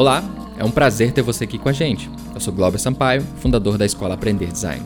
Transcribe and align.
Olá, 0.00 0.24
é 0.58 0.64
um 0.64 0.70
prazer 0.70 1.12
ter 1.12 1.20
você 1.20 1.44
aqui 1.44 1.58
com 1.58 1.68
a 1.68 1.74
gente. 1.74 2.08
Eu 2.32 2.40
sou 2.40 2.54
Glauber 2.54 2.78
Sampaio, 2.78 3.20
fundador 3.36 3.76
da 3.76 3.84
Escola 3.84 4.14
Aprender 4.14 4.46
Design. 4.46 4.82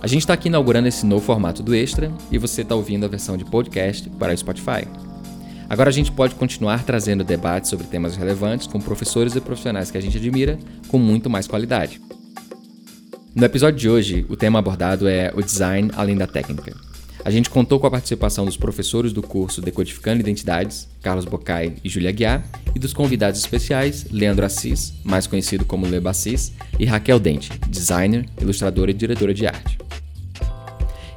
A 0.00 0.08
gente 0.08 0.22
está 0.22 0.34
aqui 0.34 0.48
inaugurando 0.48 0.88
esse 0.88 1.06
novo 1.06 1.24
formato 1.24 1.62
do 1.62 1.72
Extra 1.72 2.10
e 2.28 2.38
você 2.38 2.62
está 2.62 2.74
ouvindo 2.74 3.04
a 3.04 3.08
versão 3.08 3.36
de 3.36 3.44
podcast 3.44 4.10
para 4.10 4.34
o 4.34 4.36
Spotify. 4.36 4.84
Agora 5.70 5.90
a 5.90 5.92
gente 5.92 6.10
pode 6.10 6.34
continuar 6.34 6.82
trazendo 6.82 7.22
debates 7.22 7.70
sobre 7.70 7.86
temas 7.86 8.16
relevantes 8.16 8.66
com 8.66 8.80
professores 8.80 9.36
e 9.36 9.40
profissionais 9.40 9.92
que 9.92 9.98
a 9.98 10.02
gente 10.02 10.16
admira 10.16 10.58
com 10.88 10.98
muito 10.98 11.30
mais 11.30 11.46
qualidade. 11.46 12.00
No 13.36 13.44
episódio 13.44 13.78
de 13.78 13.88
hoje, 13.88 14.26
o 14.28 14.34
tema 14.34 14.58
abordado 14.58 15.06
é 15.06 15.30
o 15.36 15.40
design 15.40 15.88
além 15.94 16.16
da 16.16 16.26
técnica. 16.26 16.74
A 17.24 17.30
gente 17.30 17.48
contou 17.48 17.78
com 17.78 17.86
a 17.86 17.90
participação 17.90 18.44
dos 18.44 18.56
professores 18.56 19.12
do 19.12 19.22
curso 19.22 19.60
Decodificando 19.60 20.20
Identidades, 20.20 20.88
Carlos 21.00 21.24
Bocai 21.24 21.74
e 21.84 21.88
Julia 21.88 22.10
Guiar, 22.10 22.44
e 22.74 22.80
dos 22.80 22.92
convidados 22.92 23.38
especiais 23.38 24.06
Leandro 24.10 24.44
Assis, 24.44 24.92
mais 25.04 25.26
conhecido 25.26 25.64
como 25.64 25.86
Leba 25.86 26.10
Assis, 26.10 26.52
e 26.80 26.84
Raquel 26.84 27.20
Dente, 27.20 27.52
designer, 27.68 28.26
ilustradora 28.40 28.90
e 28.90 28.94
diretora 28.94 29.32
de 29.32 29.46
arte. 29.46 29.78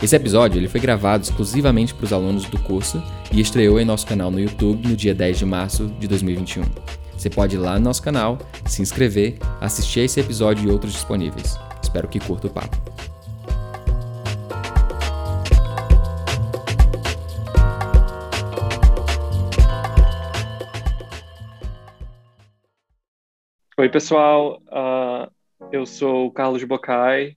Esse 0.02 0.16
episódio 0.16 0.60
ele 0.60 0.68
foi 0.68 0.80
gravado 0.80 1.24
exclusivamente 1.24 1.94
para 1.94 2.06
os 2.06 2.14
alunos 2.14 2.46
do 2.46 2.60
curso 2.60 3.02
e 3.32 3.42
estreou 3.42 3.80
em 3.80 3.86
nosso 3.86 4.06
canal 4.06 4.30
no 4.30 4.40
YouTube 4.40 4.88
no 4.88 4.96
dia 4.96 5.16
10 5.16 5.40
de 5.40 5.46
março 5.46 5.88
de 6.00 6.08
2021. 6.08 6.64
Você 7.18 7.30
pode 7.32 7.56
ir 7.56 7.60
lá 7.60 7.80
no 7.80 7.86
nosso 7.86 8.04
canal, 8.04 8.38
se 8.68 8.82
inscrever, 8.82 9.38
assistir 9.60 10.02
a 10.02 10.04
esse 10.04 10.20
episódio 10.20 10.68
e 10.68 10.72
outros 10.72 10.94
disponíveis. 10.94 11.58
Espero 11.82 12.08
que 12.08 12.20
curta 12.20 12.46
o 12.46 12.50
papo. 12.52 12.95
Oi, 23.78 23.90
pessoal. 23.90 24.62
Uh, 24.68 25.30
eu 25.70 25.86
sou 25.86 26.28
o 26.28 26.32
Carlos 26.32 26.64
Bocai. 26.64 27.36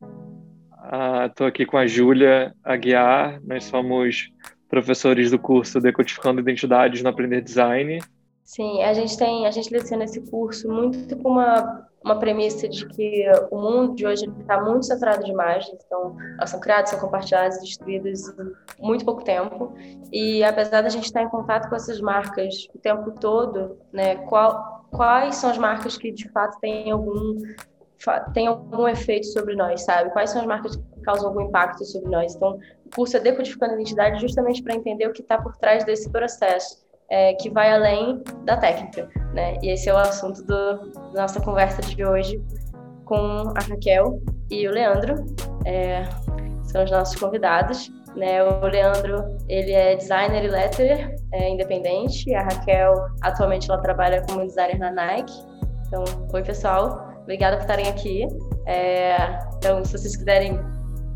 Estou 1.27 1.47
uh, 1.47 1.48
aqui 1.48 1.67
com 1.67 1.77
a 1.77 1.84
Júlia 1.84 2.55
Aguiar. 2.62 3.41
Nós 3.42 3.64
somos 3.64 4.30
professores 4.69 5.33
do 5.33 5.39
curso 5.41 5.80
Decodificando 5.80 6.41
Identidades 6.41 7.03
no 7.03 7.08
Aprender 7.08 7.41
Design. 7.41 7.98
Sim, 8.45 8.84
a 8.84 8.95
gente 8.95 9.19
tem, 9.19 9.48
a 9.48 9.50
gente 9.50 9.69
leciona 9.72 10.05
esse 10.05 10.20
curso 10.30 10.69
muito 10.72 11.17
com 11.17 11.30
uma, 11.30 11.88
uma 12.02 12.18
premissa 12.18 12.68
de 12.68 12.86
que 12.86 13.27
o 13.50 13.60
mundo 13.60 13.94
de 13.94 14.06
hoje 14.06 14.24
está 14.41 14.60
muito 14.62 14.86
centrado 14.86 15.24
de 15.24 15.30
imagens, 15.30 15.77
então 15.84 16.16
elas 16.36 16.50
são 16.50 16.60
criadas, 16.60 16.90
são 16.90 17.00
compartilhadas, 17.00 17.62
distribuídas 17.62 18.28
em 18.78 18.86
muito 18.86 19.05
pouco 19.05 19.24
tempo. 19.24 19.74
E 20.12 20.42
apesar 20.44 20.82
da 20.82 20.88
gente 20.88 21.05
estar 21.05 21.22
em 21.22 21.28
contato 21.28 21.68
com 21.68 21.74
essas 21.74 22.00
marcas 22.00 22.68
o 22.74 22.78
tempo 22.78 23.10
todo, 23.12 23.78
né, 23.92 24.16
qual, 24.27 24.86
quais 24.90 25.36
são 25.36 25.50
as 25.50 25.58
marcas 25.58 25.96
que 25.96 26.12
de 26.12 26.28
fato 26.30 26.58
têm 26.60 26.90
algum 26.90 27.36
tem 28.33 28.46
algum 28.46 28.86
efeito 28.86 29.27
sobre 29.27 29.56
nós, 29.56 29.83
sabe? 29.83 30.10
Quais 30.10 30.30
são 30.30 30.40
as 30.40 30.46
marcas 30.46 30.77
que 30.77 31.00
causam 31.02 31.28
algum 31.28 31.40
impacto 31.40 31.84
sobre 31.84 32.08
nós? 32.08 32.34
Então, 32.36 32.58
o 32.86 32.90
curso 32.94 33.16
é 33.16 33.20
Decodificando 33.20 33.72
a 33.72 33.74
Identidade 33.74 34.20
justamente 34.20 34.62
para 34.62 34.74
entender 34.74 35.08
o 35.08 35.12
que 35.12 35.20
está 35.20 35.36
por 35.36 35.56
trás 35.56 35.84
desse 35.84 36.08
processo 36.08 36.78
é, 37.10 37.34
que 37.34 37.50
vai 37.50 37.72
além 37.72 38.22
da 38.44 38.56
técnica, 38.56 39.08
né? 39.32 39.56
E 39.62 39.70
esse 39.70 39.88
é 39.88 39.94
o 39.94 39.96
assunto 39.96 40.42
do, 40.42 40.92
da 41.12 41.22
nossa 41.22 41.40
conversa 41.40 41.82
de 41.82 42.04
hoje 42.04 42.42
com 43.05 43.52
a 43.56 43.61
Raquel 43.61 44.20
e 44.50 44.68
o 44.68 44.70
Leandro, 44.70 45.24
é, 45.64 46.05
são 46.64 46.84
os 46.84 46.90
nossos 46.90 47.16
convidados. 47.16 47.90
Né? 48.17 48.42
O 48.42 48.67
Leandro, 48.67 49.38
ele 49.48 49.72
é 49.72 49.96
designer 49.96 50.44
e 50.44 50.48
letterer 50.48 51.14
é, 51.33 51.50
independente, 51.50 52.34
a 52.34 52.42
Raquel, 52.42 52.94
atualmente, 53.22 53.70
ela 53.70 53.80
trabalha 53.80 54.22
como 54.22 54.46
designer 54.46 54.78
na 54.78 54.90
Nike. 54.90 55.33
Então, 55.86 56.05
oi, 56.33 56.42
pessoal, 56.42 57.14
obrigada 57.22 57.56
por 57.56 57.62
estarem 57.62 57.88
aqui. 57.88 58.27
É, 58.67 59.17
então, 59.56 59.84
se 59.84 59.92
vocês 59.92 60.17
quiserem 60.17 60.58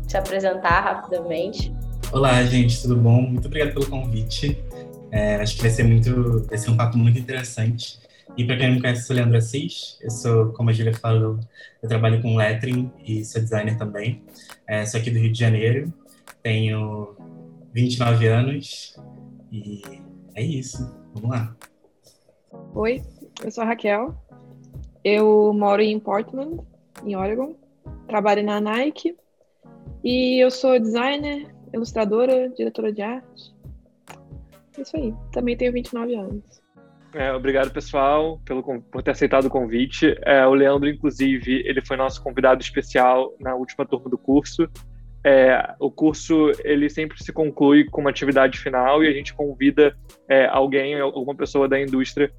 se 0.07 0.17
apresentar 0.17 0.81
rapidamente. 0.81 1.73
Olá, 2.11 2.43
gente, 2.43 2.81
tudo 2.81 2.95
bom? 2.95 3.21
Muito 3.21 3.47
obrigado 3.47 3.73
pelo 3.73 3.87
convite. 3.87 4.63
É, 5.13 5.35
acho 5.35 5.55
que 5.55 5.61
vai 5.61 5.69
ser 5.69 5.83
muito, 5.83 6.43
vai 6.47 6.57
ser 6.57 6.71
um 6.71 6.75
papo 6.75 6.97
muito 6.97 7.19
interessante. 7.19 7.99
E 8.35 8.43
para 8.43 8.57
quem 8.57 8.67
não 8.67 8.75
me 8.75 8.81
conhece, 8.81 9.01
eu 9.01 9.05
sou 9.05 9.15
Leandro 9.15 9.37
Assis. 9.37 9.99
Eu 10.01 10.09
sou, 10.09 10.53
como 10.53 10.71
a 10.71 10.73
Julia 10.73 10.95
falou, 10.95 11.39
eu 11.83 11.87
trabalho 11.87 12.19
com 12.19 12.35
lettering 12.35 12.91
e 13.05 13.23
sou 13.23 13.39
designer 13.39 13.77
também. 13.77 14.23
É, 14.67 14.83
sou 14.87 14.99
aqui 14.99 15.11
do 15.11 15.19
Rio 15.19 15.31
de 15.31 15.37
Janeiro. 15.37 15.93
Tenho 16.41 17.15
29 17.73 18.27
anos 18.27 18.97
e 19.51 19.83
é 20.33 20.41
isso. 20.41 20.91
Vamos 21.13 21.29
lá. 21.29 21.55
Oi, 22.73 23.03
eu 23.43 23.51
sou 23.51 23.63
a 23.63 23.67
Raquel. 23.67 24.15
Eu 25.03 25.53
moro 25.53 25.83
em 25.83 25.99
Portland, 25.99 26.59
em 27.05 27.15
Oregon. 27.15 27.55
Trabalho 28.07 28.43
na 28.43 28.59
Nike 28.59 29.15
e 30.03 30.43
eu 30.43 30.49
sou 30.49 30.79
designer, 30.79 31.53
ilustradora, 31.71 32.49
diretora 32.49 32.91
de 32.91 33.03
arte. 33.03 33.52
Isso 34.77 34.95
aí. 34.97 35.13
Também 35.31 35.55
tenho 35.55 35.71
29 35.71 36.15
anos. 36.15 36.63
É, 37.13 37.31
obrigado, 37.31 37.71
pessoal, 37.71 38.41
pelo, 38.43 38.63
por 38.63 39.03
ter 39.03 39.11
aceitado 39.11 39.45
o 39.45 39.49
convite. 39.49 40.17
É, 40.23 40.45
o 40.47 40.53
Leandro, 40.53 40.89
inclusive, 40.89 41.61
ele 41.65 41.79
foi 41.85 41.95
nosso 41.95 42.23
convidado 42.23 42.61
especial 42.61 43.35
na 43.39 43.53
última 43.53 43.85
turma 43.85 44.09
do 44.09 44.17
curso. 44.17 44.67
É, 45.23 45.75
o 45.79 45.89
curso 45.89 46.51
ele 46.65 46.89
sempre 46.89 47.23
se 47.23 47.31
conclui 47.31 47.85
com 47.85 48.01
uma 48.01 48.09
atividade 48.09 48.59
final 48.59 49.03
e 49.03 49.07
a 49.07 49.13
gente 49.13 49.33
convida 49.33 49.95
é, 50.27 50.47
alguém, 50.47 50.99
alguma 50.99 51.35
pessoa 51.35 51.67
da 51.67 51.79
indústria 51.79 52.29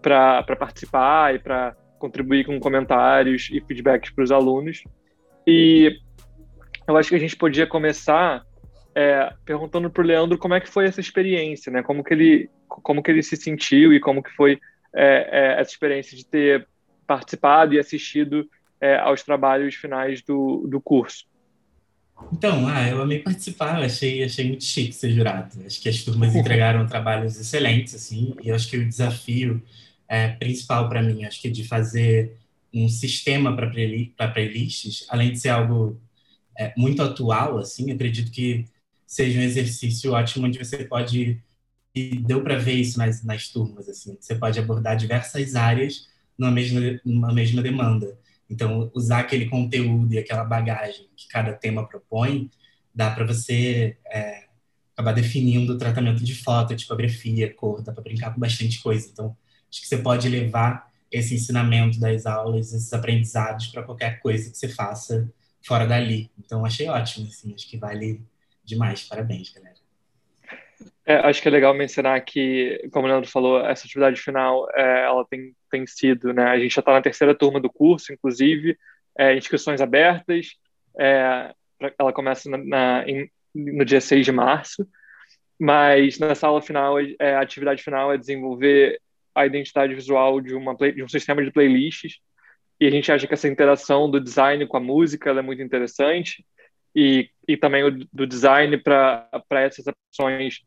para 0.00 0.42
participar 0.56 1.34
e 1.34 1.38
para 1.38 1.76
contribuir 1.98 2.44
com 2.44 2.58
comentários 2.58 3.48
e 3.52 3.60
feedbacks 3.60 4.10
para 4.10 4.24
os 4.24 4.32
alunos. 4.32 4.82
E 5.46 6.00
eu 6.88 6.96
acho 6.96 7.10
que 7.10 7.14
a 7.14 7.20
gente 7.20 7.36
podia 7.36 7.66
começar 7.66 8.44
é, 8.94 9.32
perguntando 9.44 9.90
para 9.90 10.02
o 10.02 10.06
Leandro 10.06 10.38
como 10.38 10.54
é 10.54 10.60
que 10.60 10.68
foi 10.68 10.86
essa 10.86 11.00
experiência, 11.00 11.72
né? 11.72 11.82
Como 11.82 12.04
que 12.04 12.12
ele, 12.12 12.50
como 12.68 13.02
que 13.02 13.10
ele 13.10 13.22
se 13.22 13.36
sentiu 13.36 13.92
e 13.92 14.00
como 14.00 14.22
que 14.22 14.30
foi 14.30 14.58
é, 14.94 15.28
é, 15.30 15.60
essa 15.60 15.70
experiência 15.70 16.16
de 16.16 16.24
ter 16.24 16.66
participado 17.06 17.74
e 17.74 17.78
assistido 17.78 18.48
é, 18.80 18.96
aos 18.96 19.22
trabalhos 19.22 19.74
finais 19.74 20.22
do, 20.22 20.66
do 20.68 20.80
curso. 20.80 21.24
Então, 22.32 22.68
ah, 22.68 22.88
eu 22.88 23.00
amei 23.00 23.18
participar, 23.18 23.82
achei, 23.82 24.22
achei 24.22 24.46
muito 24.46 24.64
chique 24.64 24.92
ser 24.92 25.10
jurado. 25.10 25.58
Acho 25.66 25.80
que 25.80 25.88
as 25.88 26.04
turmas 26.04 26.36
entregaram 26.36 26.86
trabalhos 26.86 27.40
excelentes, 27.40 27.94
assim, 27.94 28.34
e 28.42 28.52
acho 28.52 28.68
que 28.68 28.76
o 28.76 28.88
desafio 28.88 29.62
é, 30.08 30.28
principal 30.28 30.88
para 30.88 31.02
mim, 31.02 31.24
acho 31.24 31.40
que 31.40 31.50
de 31.50 31.64
fazer 31.64 32.36
um 32.72 32.88
sistema 32.88 33.54
para 33.56 33.70
playlists, 34.30 35.04
além 35.08 35.32
de 35.32 35.40
ser 35.40 35.48
algo 35.48 36.00
é, 36.58 36.72
muito 36.76 37.02
atual, 37.02 37.58
assim, 37.58 37.90
acredito 37.90 38.30
que 38.30 38.66
seja 39.12 39.38
um 39.38 39.42
exercício 39.42 40.12
ótimo 40.12 40.46
onde 40.46 40.58
você 40.58 40.86
pode 40.86 41.38
e 41.94 42.16
deu 42.16 42.42
para 42.42 42.56
ver 42.56 42.72
isso 42.72 42.96
nas, 42.98 43.22
nas 43.22 43.48
turmas 43.48 43.86
assim 43.86 44.16
você 44.18 44.34
pode 44.34 44.58
abordar 44.58 44.96
diversas 44.96 45.54
áreas 45.54 46.08
numa 46.38 46.50
mesma 46.50 46.80
numa 47.04 47.30
mesma 47.30 47.60
demanda. 47.60 48.18
Então 48.48 48.90
usar 48.94 49.18
aquele 49.20 49.50
conteúdo 49.50 50.14
e 50.14 50.18
aquela 50.18 50.44
bagagem 50.44 51.10
que 51.14 51.28
cada 51.28 51.52
tema 51.52 51.86
propõe 51.86 52.50
dá 52.94 53.10
para 53.10 53.26
você 53.26 53.98
é, 54.10 54.44
acabar 54.94 55.12
definindo 55.12 55.74
o 55.74 55.78
tratamento 55.78 56.24
de 56.24 56.34
foto 56.34 56.74
tipografia 56.74 57.52
cor 57.52 57.82
dá 57.82 57.92
para 57.92 58.02
brincar 58.02 58.32
com 58.32 58.40
bastante 58.40 58.80
coisa. 58.80 59.10
Então 59.12 59.36
acho 59.70 59.82
que 59.82 59.88
você 59.88 59.98
pode 59.98 60.26
levar 60.26 60.90
esse 61.10 61.34
ensinamento 61.34 62.00
das 62.00 62.24
aulas 62.24 62.72
esses 62.72 62.90
aprendizados 62.94 63.66
para 63.66 63.82
qualquer 63.82 64.20
coisa 64.20 64.50
que 64.50 64.56
você 64.56 64.68
faça 64.70 65.30
fora 65.62 65.86
dali. 65.86 66.30
Então 66.38 66.64
achei 66.64 66.88
ótimo 66.88 67.26
assim 67.26 67.52
acho 67.54 67.68
que 67.68 67.76
vale 67.76 68.22
demais. 68.64 69.08
Parabéns, 69.08 69.52
galera. 69.52 69.82
É, 71.04 71.16
acho 71.16 71.42
que 71.42 71.48
é 71.48 71.50
legal 71.50 71.74
mencionar 71.74 72.24
que, 72.24 72.88
como 72.92 73.06
o 73.06 73.10
Leandro 73.10 73.28
falou, 73.28 73.60
essa 73.66 73.86
atividade 73.86 74.20
final, 74.20 74.68
é, 74.72 75.04
ela 75.04 75.24
tem, 75.24 75.54
tem 75.70 75.86
sido, 75.86 76.32
né, 76.32 76.44
a 76.44 76.58
gente 76.58 76.74
já 76.74 76.80
está 76.80 76.92
na 76.92 77.02
terceira 77.02 77.34
turma 77.34 77.60
do 77.60 77.70
curso, 77.70 78.12
inclusive, 78.12 78.78
é, 79.18 79.36
inscrições 79.36 79.80
abertas, 79.80 80.56
é, 80.98 81.52
ela 81.98 82.12
começa 82.12 82.48
na, 82.48 82.58
na, 82.58 83.04
em, 83.08 83.28
no 83.54 83.84
dia 83.84 84.00
6 84.00 84.24
de 84.24 84.32
março, 84.32 84.86
mas 85.58 86.18
nessa 86.18 86.46
aula 86.46 86.62
final, 86.62 86.98
é, 87.00 87.34
a 87.34 87.40
atividade 87.40 87.82
final 87.82 88.12
é 88.12 88.18
desenvolver 88.18 89.00
a 89.34 89.44
identidade 89.46 89.94
visual 89.94 90.40
de, 90.40 90.54
uma 90.54 90.76
play, 90.76 90.92
de 90.92 91.02
um 91.02 91.08
sistema 91.08 91.44
de 91.44 91.50
playlists, 91.50 92.20
e 92.80 92.86
a 92.86 92.90
gente 92.90 93.10
acha 93.10 93.26
que 93.26 93.34
essa 93.34 93.48
interação 93.48 94.10
do 94.10 94.20
design 94.20 94.66
com 94.66 94.76
a 94.76 94.80
música 94.80 95.30
é 95.30 95.42
muito 95.42 95.62
interessante, 95.62 96.44
e, 96.94 97.28
e 97.46 97.56
também 97.56 97.84
o, 97.84 97.90
do 98.12 98.26
design 98.26 98.76
para 98.78 99.28
essas 99.50 99.86
opções 99.86 100.60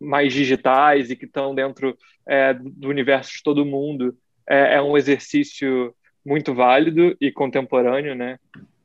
mais 0.00 0.32
digitais 0.32 1.10
e 1.10 1.16
que 1.16 1.26
estão 1.26 1.54
dentro 1.54 1.96
é, 2.26 2.54
do 2.54 2.88
universo 2.88 3.32
de 3.32 3.42
todo 3.42 3.66
mundo 3.66 4.16
é, 4.48 4.76
é, 4.76 4.82
um 4.82 4.96
exercício 4.96 5.94
muito 6.24 6.54
válido 6.54 7.16
e 7.20 7.30
contemporâneo, 7.30 8.14
né? 8.14 8.38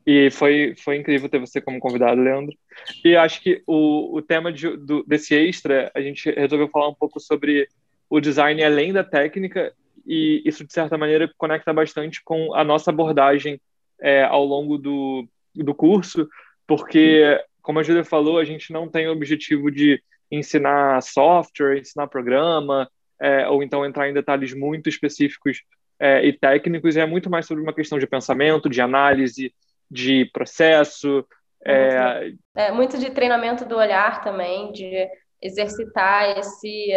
E 0.06 0.30
foi, 0.30 0.74
foi 0.76 0.96
incrível 0.96 1.28
ter 1.28 1.40
você 1.40 1.60
como 1.60 1.80
convidado, 1.80 2.20
Leandro. 2.20 2.56
E 3.04 3.16
acho 3.16 3.42
que 3.42 3.62
o, 3.66 4.16
o 4.16 4.22
tema 4.22 4.52
de, 4.52 4.76
do, 4.76 5.02
desse 5.04 5.34
extra, 5.34 5.90
a 5.94 6.00
gente 6.00 6.30
resolveu 6.30 6.68
falar 6.68 6.88
um 6.88 6.94
pouco 6.94 7.18
sobre 7.18 7.66
o 8.08 8.20
design 8.20 8.62
além 8.62 8.92
da 8.92 9.02
técnica 9.02 9.72
e 10.06 10.40
isso, 10.44 10.64
de 10.64 10.72
certa 10.72 10.96
maneira, 10.96 11.28
conecta 11.36 11.72
bastante 11.72 12.22
com 12.22 12.54
a 12.54 12.62
nossa 12.62 12.90
abordagem 12.90 13.60
é, 14.00 14.22
ao 14.22 14.44
longo 14.44 14.78
do, 14.78 15.26
do 15.52 15.74
curso, 15.74 16.28
porque, 16.66 17.40
como 17.62 17.78
a 17.78 17.82
Júlia 17.82 18.04
falou, 18.04 18.38
a 18.38 18.44
gente 18.44 18.72
não 18.72 18.88
tem 18.88 19.08
o 19.08 19.12
objetivo 19.12 19.70
de 19.70 20.02
ensinar 20.30 21.00
software, 21.02 21.78
ensinar 21.78 22.08
programa, 22.08 22.90
é, 23.20 23.48
ou 23.48 23.62
então 23.62 23.84
entrar 23.84 24.08
em 24.08 24.14
detalhes 24.14 24.52
muito 24.54 24.88
específicos 24.88 25.62
é, 25.98 26.26
e 26.26 26.32
técnicos, 26.32 26.96
é 26.96 27.06
muito 27.06 27.30
mais 27.30 27.46
sobre 27.46 27.62
uma 27.62 27.72
questão 27.72 27.98
de 27.98 28.06
pensamento, 28.06 28.68
de 28.68 28.80
análise, 28.80 29.54
de 29.90 30.26
processo. 30.32 31.24
É... 31.64 32.32
é 32.54 32.72
muito 32.72 32.98
de 32.98 33.10
treinamento 33.10 33.64
do 33.64 33.76
olhar 33.76 34.22
também, 34.22 34.72
de 34.72 35.08
exercitar 35.40 36.38
esse, 36.38 36.92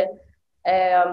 é, 0.65 1.03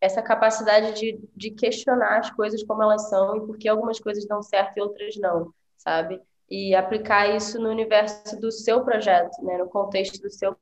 essa 0.00 0.22
capacidade 0.22 0.98
de, 0.98 1.20
de 1.34 1.50
questionar 1.50 2.18
as 2.18 2.30
coisas 2.30 2.62
como 2.62 2.82
elas 2.82 3.08
são 3.08 3.36
e 3.36 3.46
por 3.46 3.58
que 3.58 3.68
algumas 3.68 3.98
coisas 3.98 4.26
dão 4.26 4.42
certo 4.42 4.76
e 4.76 4.80
outras 4.80 5.16
não, 5.16 5.52
sabe? 5.76 6.20
E 6.48 6.74
aplicar 6.74 7.34
isso 7.34 7.60
no 7.60 7.70
universo 7.70 8.38
do 8.40 8.52
seu 8.52 8.84
projeto, 8.84 9.42
né? 9.42 9.58
no 9.58 9.68
contexto 9.68 10.20
do 10.20 10.30
seu 10.30 10.56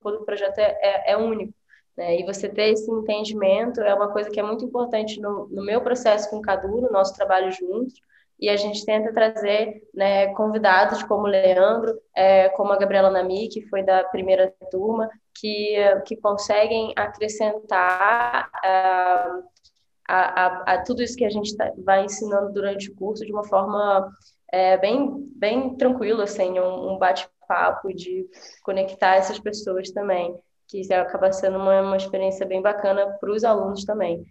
todo 0.00 0.24
projeto 0.24 0.58
é, 0.58 0.76
é, 0.82 1.12
é 1.12 1.16
único. 1.16 1.54
Né? 1.96 2.20
E 2.20 2.24
você 2.24 2.48
ter 2.48 2.70
esse 2.70 2.90
entendimento 2.90 3.80
é 3.80 3.94
uma 3.94 4.12
coisa 4.12 4.30
que 4.30 4.40
é 4.40 4.42
muito 4.42 4.64
importante 4.64 5.20
no, 5.20 5.48
no 5.48 5.64
meu 5.64 5.80
processo 5.80 6.28
com 6.30 6.36
o 6.38 6.42
Cadu, 6.42 6.80
no 6.80 6.90
nosso 6.90 7.14
trabalho 7.14 7.50
juntos, 7.52 7.94
e 8.40 8.48
a 8.48 8.56
gente 8.56 8.84
tenta 8.84 9.12
trazer 9.12 9.82
né, 9.92 10.28
convidados 10.34 11.02
como 11.02 11.24
o 11.24 11.26
Leandro, 11.26 12.00
é, 12.14 12.48
como 12.50 12.72
a 12.72 12.76
Gabriela 12.76 13.10
Nami, 13.10 13.48
que 13.48 13.66
foi 13.68 13.82
da 13.82 14.04
primeira 14.04 14.54
turma, 14.70 15.10
que, 15.34 15.76
que 16.06 16.16
conseguem 16.16 16.92
acrescentar 16.96 18.48
a, 18.62 19.40
a, 20.08 20.72
a, 20.72 20.82
tudo 20.84 21.02
isso 21.02 21.16
que 21.16 21.24
a 21.24 21.30
gente 21.30 21.56
tá, 21.56 21.72
vai 21.78 22.04
ensinando 22.04 22.52
durante 22.52 22.90
o 22.90 22.94
curso 22.94 23.26
de 23.26 23.32
uma 23.32 23.44
forma 23.44 24.08
é, 24.52 24.76
bem, 24.76 25.30
bem 25.36 25.76
tranquila, 25.76 26.24
assim, 26.24 26.58
um, 26.58 26.92
um 26.92 26.98
bate-papo 26.98 27.92
de 27.94 28.26
conectar 28.62 29.16
essas 29.16 29.38
pessoas 29.38 29.90
também 29.90 30.36
que 30.68 30.92
acaba 30.92 31.32
sendo 31.32 31.56
uma, 31.56 31.80
uma 31.80 31.96
experiência 31.96 32.44
bem 32.44 32.60
bacana 32.60 33.16
para 33.18 33.30
os 33.30 33.42
alunos 33.42 33.84
também. 33.84 34.24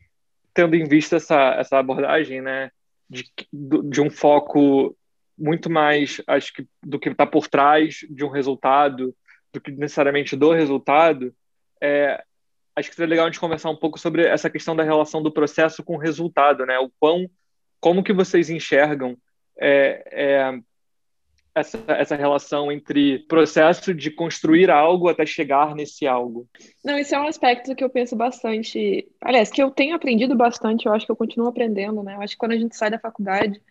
Tendo 0.54 0.75
em 0.75 0.86
vista 0.86 1.16
essa, 1.16 1.56
essa 1.56 1.80
abordagem, 1.80 2.42
né, 2.42 2.72
de, 3.10 3.25
de 3.52 4.02
um 4.02 4.10
foco 4.10 4.96
muito 5.38 5.69
mais, 5.69 6.22
acho 6.28 6.54
que, 6.54 6.68
do 6.84 7.00
que 7.00 7.10
está 7.10 7.25
por 7.25 7.48
trás 7.48 8.06
de 8.10 8.24
um 8.24 8.30
resultado, 8.30 9.16
do 9.52 9.60
que 9.60 9.72
necessariamente 9.72 10.36
do 10.36 10.52
resultado, 10.52 11.34
é, 11.81 12.24
acho 12.75 12.90
que 12.90 12.96
seria 12.96 13.10
legal 13.10 13.25
a 13.25 13.30
gente 13.30 13.40
conversar 13.40 13.69
um 13.69 13.75
pouco 13.75 14.00
sobre 14.00 14.25
essa 14.25 14.50
questão 14.50 14.75
da 14.75 14.84
relação 14.84 15.22
do 15.22 15.31
processo 15.31 15.84
com 15.84 15.96
o 15.96 16.00
resultado, 16.00 16.66
né? 16.66 16.78
O 16.80 16.92
quão, 17.00 17.30
como 17.80 18.04
que 18.04 18.14
vocês 18.14 18.50
enxergam 18.50 19.18
é, 19.59 20.04
é, 20.12 20.59
essa, 21.54 21.83
essa 21.88 22.15
relação 22.15 22.71
entre 22.71 23.19
processo 23.19 23.94
de 23.94 24.12
construir 24.12 24.69
algo 24.69 25.07
até 25.07 25.25
chegar 25.25 25.75
nesse 25.75 26.06
algo. 26.06 26.48
Não, 26.83 26.98
isso 26.98 27.15
é 27.15 27.19
um 27.19 27.27
aspecto 27.27 27.75
que 27.75 27.83
eu 27.83 27.89
penso 27.89 28.15
bastante. 28.15 29.07
Aliás, 29.19 29.50
que 29.50 29.62
eu 29.62 29.71
tenho 29.71 29.95
aprendido 29.95 30.36
bastante, 30.36 30.86
eu 30.86 30.94
acho 30.94 31.06
que 31.06 31.12
eu 31.12 31.15
continuo 31.15 31.48
aprendendo, 31.48 32.04
né? 32.04 32.15
Eu 32.15 32.21
acho 32.21 32.33
que 32.33 32.39
quando 32.39 32.51
a 32.51 32.57
gente 32.57 32.75
sai 32.75 32.92
da 32.92 33.00
faculdade, 33.00 33.62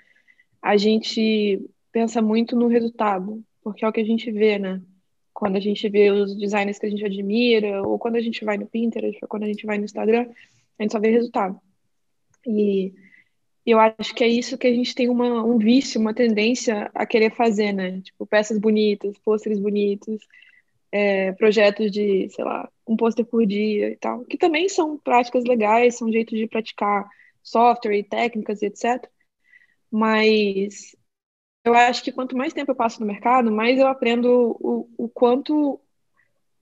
a 0.61 0.77
gente 0.77 1.61
pensa 1.93 2.21
muito 2.21 2.57
no 2.57 2.67
resultado, 2.67 3.43
porque 3.63 3.85
é 3.85 3.89
o 3.89 3.93
que 3.93 4.01
a 4.01 4.05
gente 4.05 4.31
vê, 4.31 4.59
né? 4.59 4.83
Quando 5.33 5.57
a 5.57 5.61
gente 5.61 5.89
vê 5.89 6.11
os 6.11 6.37
designers 6.37 6.79
que 6.79 6.87
a 6.87 6.91
gente 6.91 7.05
admira, 7.05 7.83
ou 7.83 7.99
quando 7.99 8.17
a 8.17 8.21
gente 8.21 8.45
vai 8.45 8.57
no 8.57 8.67
Pinterest, 8.67 9.19
ou 9.23 9.29
quando 9.29 9.45
a 9.45 9.47
gente 9.47 9.65
vai 9.65 9.79
no 9.79 9.85
Instagram, 9.85 10.27
a 10.79 10.83
gente 10.83 10.93
só 10.93 10.99
vê 10.99 11.11
resultado. 11.11 11.61
E 12.47 12.93
eu 13.73 13.81
acho 13.81 14.15
que 14.15 14.23
é 14.25 14.29
isso 14.29 14.59
que 14.59 14.67
a 14.67 14.73
gente 14.75 14.95
tem 14.95 15.09
uma, 15.09 15.43
um 15.45 15.59
vício, 15.59 16.01
uma 16.01 16.15
tendência 16.15 16.91
a 16.95 17.07
querer 17.07 17.35
fazer, 17.35 17.73
né? 17.73 18.01
Tipo, 18.01 18.27
peças 18.27 18.59
bonitas, 18.59 19.19
pôsteres 19.19 19.59
bonitos, 19.59 20.21
é, 20.93 21.33
projetos 21.33 21.91
de, 21.91 22.29
sei 22.31 22.45
lá, 22.45 22.71
um 22.87 22.97
pôster 22.97 23.25
por 23.27 23.47
dia 23.47 23.91
e 23.91 23.97
tal, 23.97 24.25
que 24.25 24.39
também 24.39 24.69
são 24.69 24.99
práticas 24.99 25.45
legais, 25.45 25.97
são 25.97 26.11
jeitos 26.11 26.39
de 26.39 26.47
praticar 26.47 27.09
software 27.43 27.99
e 27.99 28.05
técnicas 28.05 28.63
e 28.63 28.67
etc. 28.67 29.09
Mas 29.91 30.97
eu 31.65 31.75
acho 31.75 32.03
que 32.05 32.13
quanto 32.13 32.37
mais 32.37 32.53
tempo 32.53 32.71
eu 32.73 32.77
passo 32.77 33.01
no 33.01 33.07
mercado, 33.07 33.53
mais 33.53 33.79
eu 33.79 33.89
aprendo 33.89 34.57
o, 34.61 34.89
o 34.97 35.09
quanto 35.09 35.81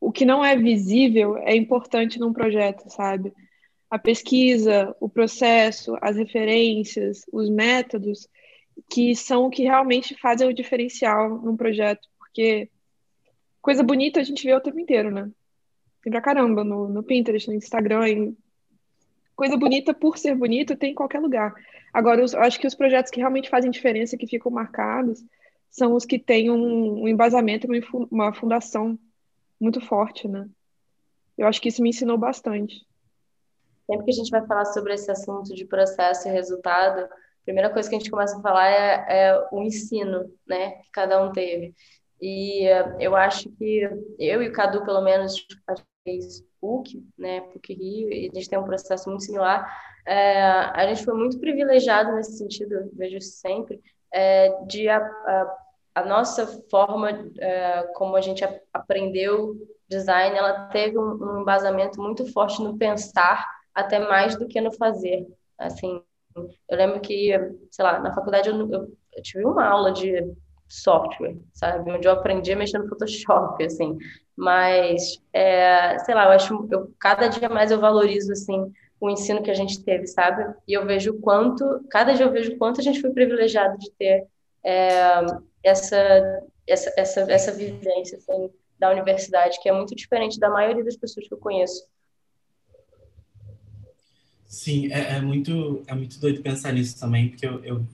o 0.00 0.12
que 0.12 0.24
não 0.24 0.44
é 0.44 0.56
visível 0.56 1.38
é 1.38 1.56
importante 1.56 2.18
num 2.18 2.32
projeto, 2.32 2.88
sabe? 2.90 3.32
A 3.90 3.98
pesquisa, 3.98 4.94
o 5.00 5.08
processo, 5.08 5.96
as 6.00 6.16
referências, 6.16 7.24
os 7.32 7.48
métodos, 7.48 8.28
que 8.90 9.14
são 9.14 9.46
o 9.46 9.50
que 9.50 9.62
realmente 9.62 10.16
fazem 10.20 10.48
o 10.48 10.54
diferencial 10.54 11.38
num 11.40 11.56
projeto, 11.56 12.08
porque 12.18 12.68
coisa 13.62 13.82
bonita 13.82 14.20
a 14.20 14.24
gente 14.24 14.44
vê 14.44 14.54
o 14.54 14.60
tempo 14.60 14.78
inteiro, 14.78 15.10
né? 15.10 15.30
Tem 16.02 16.10
pra 16.10 16.20
caramba 16.20 16.64
no, 16.64 16.88
no 16.88 17.02
Pinterest, 17.02 17.48
no 17.48 17.54
Instagram, 17.54 18.08
em... 18.08 18.36
coisa 19.36 19.56
bonita 19.56 19.94
por 19.94 20.18
ser 20.18 20.34
bonita 20.34 20.76
tem 20.76 20.92
em 20.92 20.94
qualquer 20.94 21.20
lugar. 21.20 21.54
Agora, 21.92 22.20
eu 22.20 22.40
acho 22.40 22.58
que 22.58 22.66
os 22.66 22.74
projetos 22.74 23.10
que 23.10 23.20
realmente 23.20 23.48
fazem 23.48 23.70
diferença, 23.70 24.16
que 24.16 24.26
ficam 24.26 24.50
marcados, 24.50 25.24
são 25.70 25.94
os 25.94 26.04
que 26.04 26.18
têm 26.18 26.50
um, 26.50 27.02
um 27.02 27.08
embasamento, 27.08 27.68
uma 28.10 28.34
fundação 28.34 28.98
muito 29.60 29.80
forte, 29.80 30.28
né? 30.28 30.48
Eu 31.38 31.46
acho 31.46 31.60
que 31.60 31.68
isso 31.68 31.82
me 31.82 31.90
ensinou 31.90 32.18
bastante. 32.18 32.84
Sempre 33.86 34.06
que 34.06 34.10
a 34.10 34.14
gente 34.14 34.30
vai 34.30 34.46
falar 34.46 34.64
sobre 34.66 34.94
esse 34.94 35.10
assunto 35.10 35.54
de 35.54 35.64
processo 35.66 36.28
e 36.28 36.32
resultado, 36.32 37.00
a 37.00 37.44
primeira 37.44 37.70
coisa 37.70 37.88
que 37.88 37.94
a 37.94 37.98
gente 37.98 38.10
começa 38.10 38.38
a 38.38 38.42
falar 38.42 38.68
é, 38.68 39.04
é 39.08 39.48
o 39.52 39.62
ensino, 39.62 40.30
né, 40.46 40.72
que 40.82 40.90
cada 40.90 41.22
um 41.22 41.32
teve. 41.32 41.74
E 42.20 42.66
uh, 42.72 42.96
eu 42.98 43.14
acho 43.14 43.50
que 43.50 43.82
eu 44.18 44.42
e 44.42 44.48
o 44.48 44.52
Cadu, 44.52 44.84
pelo 44.84 45.02
menos, 45.02 45.46
a 45.66 45.74
gente 45.74 45.86
fez 46.04 46.44
PUC, 46.60 47.06
né, 47.18 47.42
PUC 47.42 47.74
Rio, 47.74 48.10
e 48.10 48.30
a 48.32 48.34
gente 48.34 48.48
tem 48.48 48.58
um 48.58 48.64
processo 48.64 49.10
muito 49.10 49.24
similar. 49.24 49.70
É, 50.06 50.42
a 50.42 50.86
gente 50.86 51.04
foi 51.04 51.14
muito 51.14 51.38
privilegiado 51.38 52.14
nesse 52.14 52.38
sentido, 52.38 52.90
vejo 52.94 53.20
sempre, 53.20 53.80
é, 54.12 54.50
de 54.66 54.88
a, 54.88 54.98
a, 54.98 55.56
a, 55.96 56.04
nossa 56.04 56.46
forma, 56.70 57.10
é, 57.38 57.82
como 57.94 58.16
a 58.16 58.20
gente 58.20 58.44
aprendeu 58.72 59.56
design, 59.88 60.36
ela 60.36 60.66
teve 60.68 60.98
um, 60.98 61.18
um 61.22 61.40
embasamento 61.40 62.00
muito 62.00 62.30
forte 62.32 62.62
no 62.62 62.76
pensar 62.78 63.46
até 63.74 63.98
mais 63.98 64.36
do 64.36 64.46
que 64.46 64.60
no 64.60 64.72
fazer. 64.72 65.26
Assim, 65.58 66.00
eu 66.36 66.76
lembro 66.76 67.00
que, 67.00 67.32
sei 67.70 67.84
lá, 67.84 67.98
na 68.00 68.12
faculdade 68.12 68.48
eu, 68.48 68.70
eu, 68.70 68.96
eu 69.12 69.22
tive 69.22 69.44
uma 69.44 69.66
aula 69.66 69.92
de 69.92 70.34
software, 70.68 71.36
sabe, 71.52 71.90
onde 71.90 72.08
eu 72.08 72.12
aprendi 72.12 72.52
a 72.52 72.56
mexer 72.56 72.78
no 72.78 72.88
Photoshop, 72.88 73.62
assim. 73.64 73.96
Mas, 74.36 75.22
é, 75.32 75.98
sei 76.00 76.14
lá, 76.14 76.24
eu 76.24 76.30
acho, 76.30 76.68
eu, 76.70 76.92
cada 76.98 77.28
dia 77.28 77.48
mais 77.48 77.70
eu 77.70 77.80
valorizo, 77.80 78.32
assim, 78.32 78.72
o 79.00 79.10
ensino 79.10 79.42
que 79.42 79.50
a 79.50 79.54
gente 79.54 79.84
teve, 79.84 80.06
sabe? 80.06 80.54
E 80.66 80.72
eu 80.72 80.84
vejo 80.86 81.20
quanto, 81.20 81.84
cada 81.90 82.12
dia 82.14 82.26
eu 82.26 82.32
vejo 82.32 82.56
quanto 82.56 82.80
a 82.80 82.82
gente 82.82 83.00
foi 83.00 83.10
privilegiado 83.10 83.78
de 83.78 83.90
ter 83.92 84.26
é, 84.64 85.20
essa, 85.62 85.96
essa, 86.66 86.92
essa, 86.96 87.20
essa 87.30 87.52
vivência, 87.52 88.18
assim, 88.18 88.50
da 88.78 88.90
universidade, 88.90 89.60
que 89.60 89.68
é 89.68 89.72
muito 89.72 89.94
diferente 89.94 90.40
da 90.40 90.50
maioria 90.50 90.84
das 90.84 90.96
pessoas 90.96 91.28
que 91.28 91.34
eu 91.34 91.38
conheço. 91.38 91.86
Sim, 94.54 94.86
é, 94.92 95.16
é, 95.16 95.20
muito, 95.20 95.82
é 95.86 95.94
muito 95.94 96.18
doido 96.20 96.40
pensar 96.40 96.72
nisso 96.72 96.98
também, 96.98 97.28
porque 97.28 97.44
eu, 97.44 97.62
eu, 97.64 97.86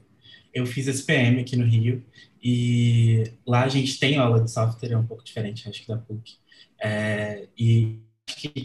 eu 0.52 0.66
fiz 0.66 0.86
SPM 0.86 1.40
aqui 1.40 1.56
no 1.56 1.64
Rio 1.64 2.04
e 2.42 3.32
lá 3.46 3.64
a 3.64 3.68
gente 3.68 3.98
tem 3.98 4.18
aula 4.18 4.42
de 4.44 4.50
software, 4.50 4.92
é 4.92 4.96
um 4.96 5.06
pouco 5.06 5.24
diferente, 5.24 5.68
acho 5.68 5.80
que 5.80 5.88
da 5.88 5.96
PUC. 5.96 6.36
É, 6.78 7.48
e 7.58 8.00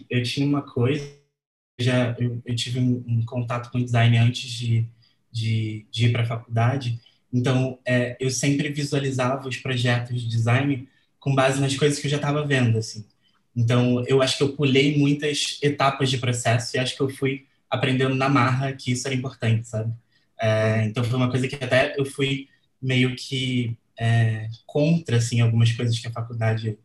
eu 0.09 0.21
tinha 0.23 0.45
uma 0.45 0.61
coisa, 0.61 1.09
já 1.79 2.15
eu, 2.19 2.41
eu 2.45 2.55
tive 2.55 2.79
um, 2.79 3.03
um, 3.07 3.25
contato 3.25 3.71
com 3.71 3.83
design 3.83 4.17
antes 4.17 4.49
de, 4.51 4.85
de, 5.31 5.85
de 5.89 6.07
ir 6.07 6.11
para 6.11 6.23
a 6.23 6.27
faculdade, 6.27 6.99
então 7.31 7.79
é, 7.85 8.17
eu 8.19 8.29
sempre 8.29 8.69
visualizava 8.69 9.47
os 9.47 9.57
projetos 9.57 10.21
de 10.21 10.27
design 10.27 10.87
com 11.17 11.33
base 11.33 11.61
nas 11.61 11.75
coisas 11.77 11.97
que 11.97 12.07
eu 12.07 12.11
já 12.11 12.17
estava 12.17 12.45
vendo, 12.45 12.77
assim. 12.77 13.05
Então, 13.55 14.03
eu 14.05 14.21
acho 14.21 14.37
que 14.37 14.43
eu 14.43 14.53
pulei 14.53 14.97
muitas 14.97 15.59
etapas 15.61 16.09
de 16.09 16.17
processo 16.17 16.75
e 16.75 16.79
acho 16.79 16.95
que 16.95 17.01
eu 17.01 17.09
fui 17.09 17.45
aprendendo 17.69 18.15
na 18.15 18.29
marra 18.29 18.73
que 18.73 18.91
isso 18.91 19.07
era 19.07 19.15
importante, 19.15 19.67
sabe? 19.67 19.93
É, 20.39 20.83
então 20.85 21.03
foi 21.03 21.15
uma 21.17 21.29
coisa 21.29 21.47
que 21.47 21.55
até 21.55 21.95
eu 21.97 22.05
fui 22.05 22.47
meio 22.81 23.15
que 23.15 23.77
é, 23.97 24.47
contra, 24.65 25.17
assim, 25.17 25.41
algumas 25.41 25.71
coisas 25.71 25.97
que 25.97 26.07
a 26.07 26.11
faculdade 26.11 26.77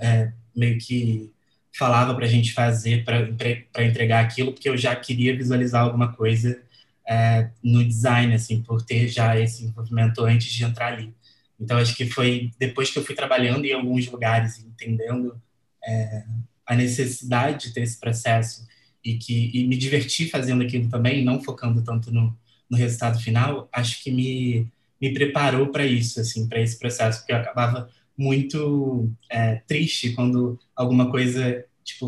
é, 0.00 0.32
meio 0.54 0.78
que 0.78 1.32
falava 1.74 2.14
para 2.14 2.26
a 2.26 2.28
gente 2.28 2.52
fazer 2.52 3.04
para 3.04 3.84
entregar 3.84 4.24
aquilo, 4.24 4.52
porque 4.52 4.68
eu 4.68 4.76
já 4.76 4.94
queria 4.94 5.36
visualizar 5.36 5.82
alguma 5.82 6.12
coisa 6.12 6.60
é, 7.08 7.50
no 7.62 7.84
design, 7.84 8.34
assim, 8.34 8.62
por 8.62 8.82
ter 8.82 9.08
já 9.08 9.38
esse 9.38 9.64
envolvimento 9.64 10.24
antes 10.24 10.52
de 10.52 10.64
entrar 10.64 10.92
ali. 10.92 11.14
Então, 11.58 11.78
acho 11.78 11.94
que 11.94 12.06
foi 12.06 12.50
depois 12.58 12.90
que 12.90 12.98
eu 12.98 13.04
fui 13.04 13.14
trabalhando 13.14 13.64
em 13.64 13.72
alguns 13.72 14.06
lugares, 14.08 14.58
entendendo 14.58 15.40
é, 15.84 16.24
a 16.66 16.74
necessidade 16.74 17.68
de 17.68 17.74
ter 17.74 17.82
esse 17.82 17.98
processo 17.98 18.66
e 19.04 19.16
que 19.16 19.50
e 19.52 19.66
me 19.66 19.76
divertir 19.76 20.30
fazendo 20.30 20.62
aquilo 20.62 20.88
também, 20.88 21.24
não 21.24 21.42
focando 21.42 21.82
tanto 21.82 22.12
no, 22.12 22.36
no 22.70 22.76
resultado 22.76 23.18
final, 23.20 23.68
acho 23.72 24.02
que 24.02 24.10
me, 24.10 24.66
me 25.00 25.12
preparou 25.12 25.68
para 25.68 25.84
isso, 25.84 26.20
assim, 26.20 26.48
para 26.48 26.60
esse 26.60 26.78
processo, 26.78 27.20
porque 27.20 27.32
eu 27.32 27.36
acabava 27.36 27.90
muito 28.16 29.10
é, 29.30 29.56
triste 29.66 30.12
quando 30.12 30.58
alguma 30.76 31.10
coisa, 31.10 31.64
tipo, 31.82 32.06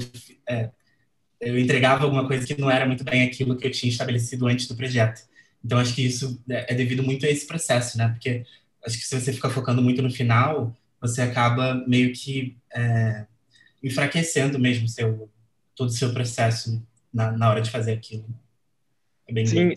é, 0.48 0.70
eu 1.40 1.58
entregava 1.58 2.04
alguma 2.04 2.26
coisa 2.26 2.46
que 2.46 2.60
não 2.60 2.70
era 2.70 2.86
muito 2.86 3.04
bem 3.04 3.22
aquilo 3.22 3.56
que 3.56 3.66
eu 3.66 3.70
tinha 3.70 3.90
estabelecido 3.90 4.46
antes 4.46 4.66
do 4.66 4.76
projeto. 4.76 5.22
Então, 5.64 5.78
acho 5.78 5.94
que 5.94 6.02
isso 6.02 6.40
é, 6.48 6.72
é 6.72 6.74
devido 6.74 7.02
muito 7.02 7.26
a 7.26 7.28
esse 7.28 7.46
processo, 7.46 7.98
né? 7.98 8.08
Porque 8.08 8.44
acho 8.86 8.98
que 8.98 9.04
se 9.04 9.18
você 9.20 9.32
fica 9.32 9.50
focando 9.50 9.82
muito 9.82 10.02
no 10.02 10.10
final, 10.10 10.74
você 11.00 11.22
acaba 11.22 11.74
meio 11.86 12.12
que 12.12 12.56
é, 12.74 13.26
enfraquecendo 13.82 14.58
mesmo 14.58 14.88
seu, 14.88 15.28
todo 15.76 15.88
o 15.88 15.92
seu 15.92 16.12
processo 16.12 16.82
na, 17.12 17.32
na 17.32 17.50
hora 17.50 17.60
de 17.60 17.70
fazer 17.70 17.92
aquilo. 17.92 18.24
É 19.26 19.46
Sim, 19.46 19.72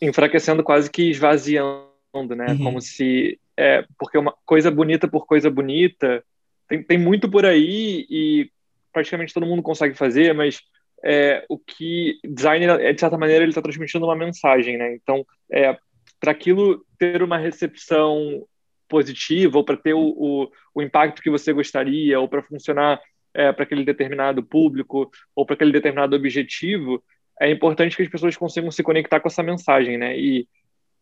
enfraquecendo 0.00 0.62
quase 0.62 0.90
que 0.90 1.10
esvaziando, 1.10 2.36
né? 2.36 2.52
Uhum. 2.52 2.64
Como 2.64 2.80
se. 2.80 3.38
É, 3.56 3.84
porque 3.98 4.16
uma 4.16 4.34
coisa 4.44 4.70
bonita 4.70 5.08
por 5.08 5.26
coisa 5.26 5.50
bonita 5.50 6.24
tem, 6.68 6.82
tem 6.82 6.98
muito 6.98 7.30
por 7.30 7.44
aí 7.44 8.06
e 8.08 8.50
praticamente 8.92 9.34
todo 9.34 9.46
mundo 9.46 9.62
consegue 9.62 9.94
fazer, 9.94 10.32
mas 10.32 10.60
é, 11.04 11.44
o 11.48 11.58
que 11.58 12.18
design, 12.24 12.64
é, 12.64 12.92
de 12.92 13.00
certa 13.00 13.18
maneira, 13.18 13.44
ele 13.44 13.50
está 13.50 13.60
transmitindo 13.60 14.06
uma 14.06 14.16
mensagem, 14.16 14.78
né? 14.78 14.94
Então, 14.94 15.26
é, 15.50 15.76
para 16.20 16.32
aquilo 16.32 16.84
ter 16.98 17.22
uma 17.22 17.36
recepção 17.36 18.46
positiva 18.88 19.58
ou 19.58 19.64
para 19.64 19.76
ter 19.76 19.94
o, 19.94 20.00
o, 20.00 20.50
o, 20.74 20.82
impacto 20.82 21.22
que 21.22 21.30
você 21.30 21.52
gostaria 21.52 22.20
ou 22.20 22.28
para 22.28 22.42
funcionar 22.42 23.00
é, 23.34 23.52
para 23.52 23.64
aquele 23.64 23.84
determinado 23.84 24.42
público 24.42 25.10
ou 25.34 25.46
para 25.46 25.54
aquele 25.54 25.72
determinado 25.72 26.14
objetivo, 26.16 27.02
é 27.40 27.50
importante 27.50 27.96
que 27.96 28.02
as 28.02 28.08
pessoas 28.08 28.36
consigam 28.36 28.70
se 28.70 28.82
conectar 28.82 29.20
com 29.20 29.28
essa 29.28 29.42
mensagem, 29.42 29.96
né? 29.98 30.18
E, 30.18 30.46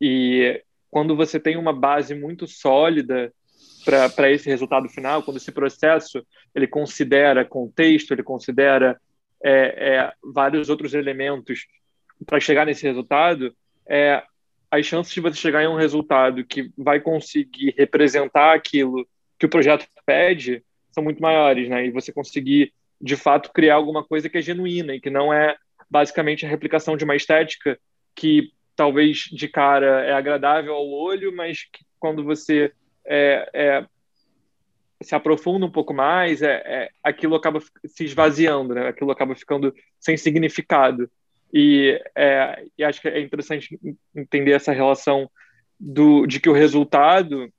e 0.01 0.63
quando 0.91 1.17
você 1.17 1.39
tem 1.39 1.57
uma 1.57 1.73
base 1.73 2.15
muito 2.15 2.47
sólida 2.47 3.33
para 3.85 4.31
esse 4.31 4.49
resultado 4.49 4.89
final, 4.89 5.23
quando 5.23 5.39
esse 5.39 5.53
processo 5.53 6.25
ele 6.55 6.67
considera 6.67 7.45
contexto, 7.45 8.13
ele 8.13 8.23
considera 8.23 9.01
é, 9.43 9.95
é, 9.95 10.13
vários 10.23 10.69
outros 10.69 10.95
elementos 10.95 11.67
para 12.27 12.41
chegar 12.41 12.67
nesse 12.67 12.87
resultado, 12.87 13.55
é, 13.89 14.23
as 14.71 14.87
chances 14.87 15.13
de 15.13 15.21
você 15.21 15.37
chegar 15.37 15.63
em 15.63 15.69
um 15.69 15.77
resultado 15.77 16.45
que 16.45 16.71
vai 16.77 17.01
conseguir 17.01 17.75
representar 17.77 18.55
aquilo 18.55 19.07
que 19.39 19.47
o 19.47 19.49
projeto 19.49 19.87
pede 20.05 20.63
são 20.91 21.03
muito 21.03 21.21
maiores, 21.21 21.69
né? 21.69 21.87
E 21.87 21.91
você 21.91 22.13
conseguir, 22.13 22.73
de 23.01 23.17
fato, 23.17 23.53
criar 23.53 23.77
alguma 23.77 24.05
coisa 24.05 24.29
que 24.29 24.39
é 24.39 24.43
genuína 24.43 24.95
e 24.95 25.01
que 25.01 25.11
não 25.11 25.33
é 25.33 25.57
basicamente 25.89 26.45
a 26.45 26.49
replicação 26.49 26.97
de 26.97 27.05
uma 27.05 27.17
estética 27.17 27.79
que 28.15 28.53
talvez 28.77 29.29
de 29.33 29.49
cara 29.49 30.05
é 30.05 30.13
agradável 30.13 30.75
ao 30.75 30.89
olho, 30.89 31.35
mas 31.35 31.65
que 31.65 31.85
quando 31.99 32.25
você 32.25 32.73
é, 33.07 33.51
é, 33.53 33.87
se 35.03 35.15
aprofunda 35.15 35.67
um 35.67 35.71
pouco 35.71 35.93
mais, 35.93 36.43
é, 36.43 36.63
é, 36.65 36.91
aquilo 37.03 37.35
acaba 37.35 37.61
se 37.85 38.05
esvaziando, 38.05 38.75
né? 38.75 38.89
aquilo 38.89 39.11
acaba 39.11 39.35
ficando 39.35 39.75
sem 39.99 40.17
significado. 40.17 41.11
E, 41.53 42.01
é, 42.17 42.65
e 42.79 42.85
acho 42.85 43.01
que 43.01 43.09
é 43.09 43.21
interessante 43.21 43.79
entender 44.15 44.53
essa 44.53 44.73
relação 44.73 45.29
do, 45.79 46.27
de 46.27 46.39
que 46.39 46.49
o 46.49 46.55
resultado 46.55 47.53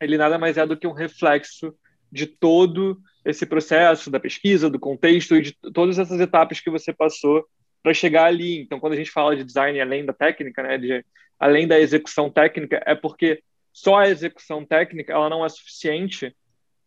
ele 0.00 0.16
nada 0.16 0.38
mais 0.38 0.56
é 0.56 0.66
do 0.66 0.76
que 0.76 0.86
um 0.86 0.92
reflexo 0.92 1.74
de 2.12 2.26
todo 2.26 3.00
esse 3.24 3.46
processo 3.46 4.10
da 4.10 4.20
pesquisa, 4.20 4.68
do 4.68 4.78
contexto 4.78 5.34
e 5.34 5.42
de 5.42 5.52
todas 5.72 5.98
essas 5.98 6.20
etapas 6.20 6.60
que 6.60 6.70
você 6.70 6.92
passou 6.92 7.44
para 7.82 7.94
chegar 7.94 8.26
ali. 8.26 8.60
Então, 8.60 8.78
quando 8.78 8.92
a 8.92 8.96
gente 8.96 9.10
fala 9.10 9.34
de 9.34 9.44
design 9.44 9.80
além 9.80 10.04
da 10.04 10.12
técnica, 10.12 10.62
né, 10.62 10.76
de, 10.76 11.04
além 11.38 11.66
da 11.66 11.80
execução 11.80 12.30
técnica, 12.30 12.82
é 12.84 12.94
porque 12.94 13.42
só 13.72 13.96
a 13.96 14.08
execução 14.08 14.64
técnica 14.64 15.12
ela 15.12 15.30
não 15.30 15.44
é 15.44 15.48
suficiente 15.48 16.36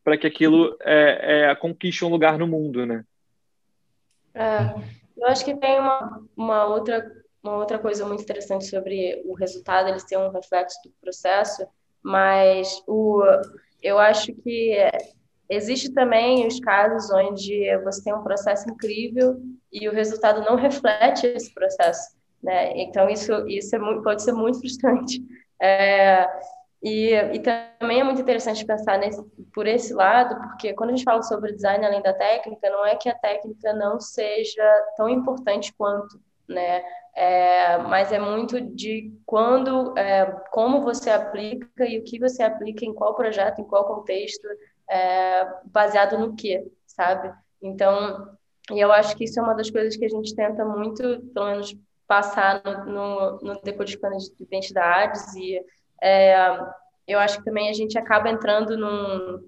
para 0.03 0.17
que 0.17 0.27
aquilo 0.27 0.77
é, 0.81 1.49
é, 1.49 1.55
conquiste 1.55 2.05
um 2.05 2.09
lugar 2.09 2.37
no 2.37 2.47
mundo, 2.47 2.85
né? 2.85 3.03
É, 4.33 4.75
eu 5.17 5.27
acho 5.27 5.43
que 5.43 5.55
tem 5.55 5.79
uma, 5.79 6.23
uma 6.37 6.65
outra 6.65 7.03
uma 7.41 7.57
outra 7.57 7.77
coisa 7.77 8.05
muito 8.05 8.23
interessante 8.23 8.65
sobre 8.65 9.21
o 9.23 9.33
resultado, 9.33 9.87
ele 9.87 9.99
ser 9.99 10.17
um 10.17 10.31
reflexo 10.31 10.79
do 10.83 10.91
processo, 10.99 11.65
mas 12.01 12.83
o, 12.87 13.21
eu 13.85 13.99
acho 13.99 14.33
que 14.33 14.75
existe 15.47 15.93
também 15.93 16.47
os 16.47 16.59
casos 16.59 17.11
onde 17.11 17.77
você 17.83 18.03
tem 18.03 18.13
um 18.15 18.23
processo 18.23 18.67
incrível 18.67 19.39
e 19.71 19.87
o 19.87 19.93
resultado 19.93 20.41
não 20.41 20.55
reflete 20.55 21.27
esse 21.27 21.53
processo, 21.53 22.15
né? 22.41 22.75
Então 22.77 23.07
isso 23.07 23.47
isso 23.47 23.75
é 23.75 23.79
muito, 23.79 24.01
pode 24.01 24.23
ser 24.23 24.31
muito 24.31 24.59
frustrante. 24.59 25.21
É, 25.61 26.27
e, 26.81 27.13
e 27.13 27.39
também 27.39 27.99
é 27.99 28.03
muito 28.03 28.21
interessante 28.21 28.65
pensar 28.65 28.97
nesse, 28.97 29.23
por 29.53 29.67
esse 29.67 29.93
lado, 29.93 30.35
porque 30.49 30.73
quando 30.73 30.89
a 30.89 30.95
gente 30.95 31.05
fala 31.05 31.21
sobre 31.21 31.53
design 31.53 31.85
além 31.85 32.01
da 32.01 32.13
técnica, 32.13 32.67
não 32.71 32.83
é 32.83 32.95
que 32.95 33.07
a 33.07 33.15
técnica 33.15 33.71
não 33.73 33.99
seja 33.99 34.63
tão 34.97 35.07
importante 35.07 35.71
quanto, 35.77 36.19
né? 36.49 36.83
É, 37.15 37.77
mas 37.77 38.11
é 38.11 38.19
muito 38.19 38.59
de 38.59 39.13
quando, 39.25 39.97
é, 39.97 40.25
como 40.51 40.81
você 40.81 41.09
aplica 41.09 41.85
e 41.87 41.97
o 41.97 42.03
que 42.03 42.19
você 42.19 42.43
aplica 42.43 42.83
em 42.83 42.93
qual 42.93 43.15
projeto, 43.15 43.59
em 43.59 43.63
qual 43.63 43.85
contexto, 43.85 44.45
é, 44.89 45.47
baseado 45.65 46.17
no 46.17 46.35
que, 46.35 46.61
sabe? 46.85 47.33
Então, 47.61 48.29
e 48.71 48.79
eu 48.79 48.91
acho 48.91 49.15
que 49.15 49.23
isso 49.23 49.39
é 49.39 49.43
uma 49.43 49.55
das 49.55 49.71
coisas 49.71 49.95
que 49.95 50.05
a 50.05 50.09
gente 50.09 50.35
tenta 50.35 50.65
muito, 50.65 51.21
pelo 51.33 51.45
menos, 51.45 51.75
passar 52.07 52.61
no, 52.85 52.85
no, 52.85 53.39
no 53.41 53.61
decodificando 53.61 54.17
de 54.17 54.43
identidades 54.43 55.33
e 55.35 55.59
é, 56.01 56.35
eu 57.07 57.19
acho 57.19 57.39
que 57.39 57.45
também 57.45 57.69
a 57.69 57.73
gente 57.73 57.97
acaba 57.97 58.29
entrando 58.29 58.77
num 58.77 59.47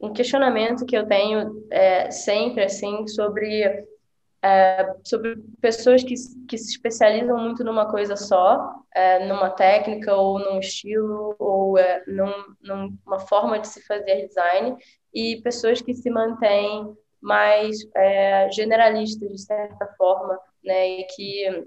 um 0.00 0.12
questionamento 0.12 0.86
que 0.86 0.96
eu 0.96 1.06
tenho 1.06 1.66
é, 1.70 2.08
sempre 2.10 2.62
assim 2.62 3.06
sobre 3.08 3.84
é, 4.42 4.94
sobre 5.04 5.36
pessoas 5.60 6.02
que, 6.02 6.14
que 6.48 6.56
se 6.56 6.70
especializam 6.70 7.38
muito 7.38 7.64
numa 7.64 7.90
coisa 7.90 8.16
só, 8.16 8.72
é, 8.94 9.26
numa 9.26 9.50
técnica 9.50 10.14
ou 10.14 10.38
num 10.38 10.60
estilo 10.60 11.34
ou 11.38 11.76
é, 11.76 12.04
num, 12.06 12.54
numa 12.62 13.18
forma 13.18 13.58
de 13.58 13.68
se 13.68 13.84
fazer 13.84 14.26
design 14.26 14.76
e 15.12 15.40
pessoas 15.42 15.80
que 15.80 15.94
se 15.94 16.08
mantêm 16.10 16.94
mais 17.20 17.78
é, 17.96 18.50
generalistas 18.52 19.28
de 19.28 19.42
certa 19.42 19.86
forma, 19.96 20.38
né, 20.64 21.00
e 21.00 21.04
que 21.04 21.64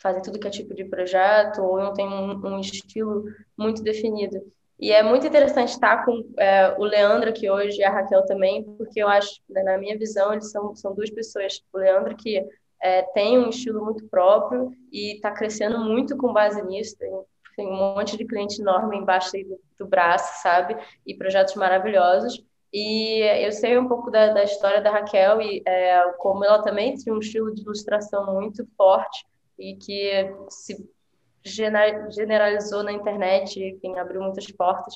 fazem 0.00 0.22
tudo 0.22 0.38
que 0.38 0.48
é 0.48 0.50
tipo 0.50 0.74
de 0.74 0.84
projeto 0.84 1.62
ou 1.62 1.78
não 1.78 1.92
tem 1.92 2.08
um, 2.08 2.46
um 2.46 2.60
estilo 2.60 3.24
muito 3.56 3.82
definido. 3.82 4.40
E 4.80 4.92
é 4.92 5.02
muito 5.02 5.26
interessante 5.26 5.68
estar 5.68 6.06
com 6.06 6.24
é, 6.38 6.74
o 6.78 6.84
Leandro 6.84 7.28
aqui 7.28 7.50
hoje 7.50 7.78
e 7.80 7.84
a 7.84 7.90
Raquel 7.90 8.24
também, 8.24 8.64
porque 8.78 9.02
eu 9.02 9.08
acho, 9.08 9.40
né, 9.48 9.62
na 9.62 9.76
minha 9.76 9.98
visão, 9.98 10.32
eles 10.32 10.50
são, 10.50 10.74
são 10.74 10.94
duas 10.94 11.10
pessoas. 11.10 11.62
O 11.70 11.76
Leandro 11.76 12.16
que 12.16 12.42
é, 12.82 13.02
tem 13.02 13.38
um 13.38 13.50
estilo 13.50 13.84
muito 13.84 14.08
próprio 14.08 14.72
e 14.90 15.16
está 15.16 15.30
crescendo 15.32 15.78
muito 15.78 16.16
com 16.16 16.32
base 16.32 16.62
nisso. 16.62 16.96
Tem, 16.96 17.10
tem, 17.56 17.68
um 17.68 17.76
monte 17.76 18.16
de 18.16 18.24
cliente 18.24 18.62
enorme 18.62 18.96
embaixo 18.96 19.32
do, 19.32 19.60
do 19.78 19.86
braço, 19.86 20.42
sabe? 20.42 20.74
E 21.06 21.14
projetos 21.14 21.54
maravilhosos. 21.56 22.42
E 22.72 23.20
eu 23.44 23.52
sei 23.52 23.76
um 23.76 23.86
pouco 23.86 24.10
da, 24.10 24.32
da 24.32 24.44
história 24.44 24.80
da 24.80 24.90
Raquel 24.90 25.42
e 25.42 25.62
é, 25.66 26.02
como 26.18 26.42
ela 26.42 26.62
também 26.62 26.94
tinha 26.94 27.14
um 27.14 27.18
estilo 27.18 27.52
de 27.52 27.60
ilustração 27.60 28.32
muito 28.32 28.66
forte 28.78 29.26
e 29.58 29.76
que 29.76 30.32
se 30.48 30.88
generalizou 31.44 32.82
na 32.82 32.92
internet, 32.92 33.62
enfim, 33.62 33.96
abriu 33.98 34.20
muitas 34.20 34.46
portas. 34.50 34.94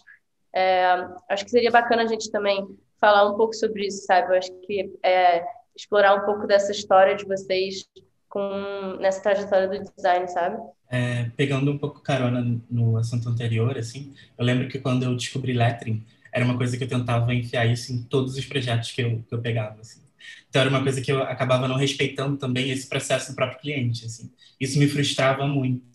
É, 0.55 0.85
acho 1.29 1.45
que 1.45 1.51
seria 1.51 1.71
bacana 1.71 2.03
a 2.03 2.07
gente 2.07 2.31
também 2.31 2.67
falar 3.01 3.31
um 3.31 3.37
pouco 3.37 3.55
sobre 3.55 3.87
isso, 3.87 4.05
sabe? 4.07 4.33
Eu 4.33 4.39
acho 4.39 4.53
que 4.61 4.93
é, 5.05 5.45
explorar 5.77 6.15
um 6.15 6.25
pouco 6.25 6.47
dessa 6.47 6.73
história 6.73 7.17
de 7.17 7.25
vocês 7.25 7.85
com 8.29 8.97
nessa 9.01 9.23
trajetória 9.23 9.69
do 9.69 9.93
design, 9.95 10.29
sabe? 10.29 10.57
É, 10.91 11.31
pegando 11.37 11.71
um 11.71 11.79
pouco 11.79 12.01
carona 12.01 12.61
no 12.71 12.97
assunto 12.97 13.29
anterior, 13.29 13.77
assim, 13.77 14.15
eu 14.39 14.45
lembro 14.45 14.69
que 14.69 14.79
quando 14.79 15.03
eu 15.05 15.15
descobri 15.17 15.53
lettering, 15.53 16.05
era 16.33 16.45
uma 16.45 16.57
coisa 16.57 16.77
que 16.77 16.85
eu 16.85 16.89
tentava 16.89 17.33
enfiar 17.35 17.67
isso 17.67 17.93
em 17.93 18.03
todos 18.03 18.37
os 18.37 18.45
projetos 18.45 18.91
que 18.91 19.03
eu, 19.03 19.25
que 19.29 19.35
eu 19.35 19.41
pegava, 19.41 19.81
assim. 19.81 20.03
Então 20.49 20.63
era 20.63 20.71
uma 20.71 20.83
coisa 20.83 21.01
que 21.01 21.13
eu 21.13 21.23
acabava 21.23 21.69
não 21.69 21.77
respeitando 21.77 22.37
também 22.37 22.71
esse 22.71 22.89
processo 22.89 23.33
do 23.33 23.37
próprio 23.37 23.61
cliente, 23.61 24.07
assim. 24.07 24.31
Isso 24.61 24.79
me 24.79 24.89
frustrava 24.89 25.47
muito, 25.47 25.94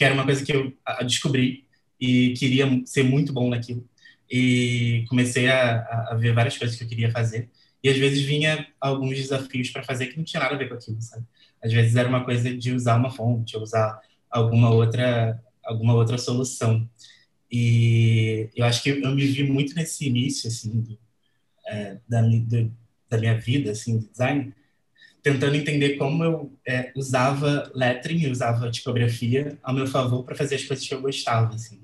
porque 0.00 0.06
era 0.06 0.14
uma 0.14 0.24
coisa 0.24 0.42
que 0.42 0.50
eu 0.50 0.72
descobri 1.04 1.66
e 2.00 2.32
queria 2.32 2.66
ser 2.86 3.02
muito 3.02 3.34
bom 3.34 3.50
naquilo. 3.50 3.86
E 4.30 5.04
comecei 5.10 5.46
a, 5.46 6.08
a 6.10 6.14
ver 6.14 6.32
várias 6.32 6.56
coisas 6.56 6.74
que 6.74 6.84
eu 6.84 6.88
queria 6.88 7.10
fazer. 7.10 7.50
E 7.84 7.88
às 7.90 7.98
vezes 7.98 8.22
vinha 8.22 8.66
alguns 8.80 9.18
desafios 9.18 9.68
para 9.68 9.82
fazer 9.82 10.06
que 10.06 10.16
não 10.16 10.24
tinha 10.24 10.42
nada 10.42 10.54
a 10.54 10.58
ver 10.58 10.70
com 10.70 10.74
aquilo, 10.74 11.02
sabe? 11.02 11.26
Às 11.62 11.70
vezes 11.70 11.96
era 11.96 12.08
uma 12.08 12.24
coisa 12.24 12.56
de 12.56 12.72
usar 12.72 12.96
uma 12.96 13.10
fonte, 13.10 13.58
usar 13.58 14.00
alguma 14.30 14.70
outra 14.70 15.38
alguma 15.62 15.92
outra 15.92 16.16
solução. 16.16 16.88
E 17.52 18.48
eu 18.56 18.64
acho 18.64 18.82
que 18.82 18.88
eu 18.88 19.14
me 19.14 19.26
vi 19.26 19.42
muito 19.42 19.74
nesse 19.74 20.06
início, 20.06 20.48
assim, 20.48 20.80
do, 20.80 20.98
é, 21.66 21.98
da, 22.08 22.22
do, 22.22 22.74
da 23.06 23.18
minha 23.18 23.38
vida, 23.38 23.72
assim, 23.72 23.98
de 23.98 24.08
design, 24.08 24.54
tentando 25.22 25.54
entender 25.54 25.96
como 25.96 26.24
eu 26.24 26.52
é, 26.66 26.92
usava 26.96 27.70
lettering, 27.74 28.30
usava 28.30 28.70
tipografia 28.70 29.58
ao 29.62 29.74
meu 29.74 29.86
favor 29.86 30.24
para 30.24 30.34
fazer 30.34 30.56
as 30.56 30.64
coisas 30.64 30.86
que 30.86 30.94
eu 30.94 31.00
gostava, 31.00 31.54
assim. 31.54 31.80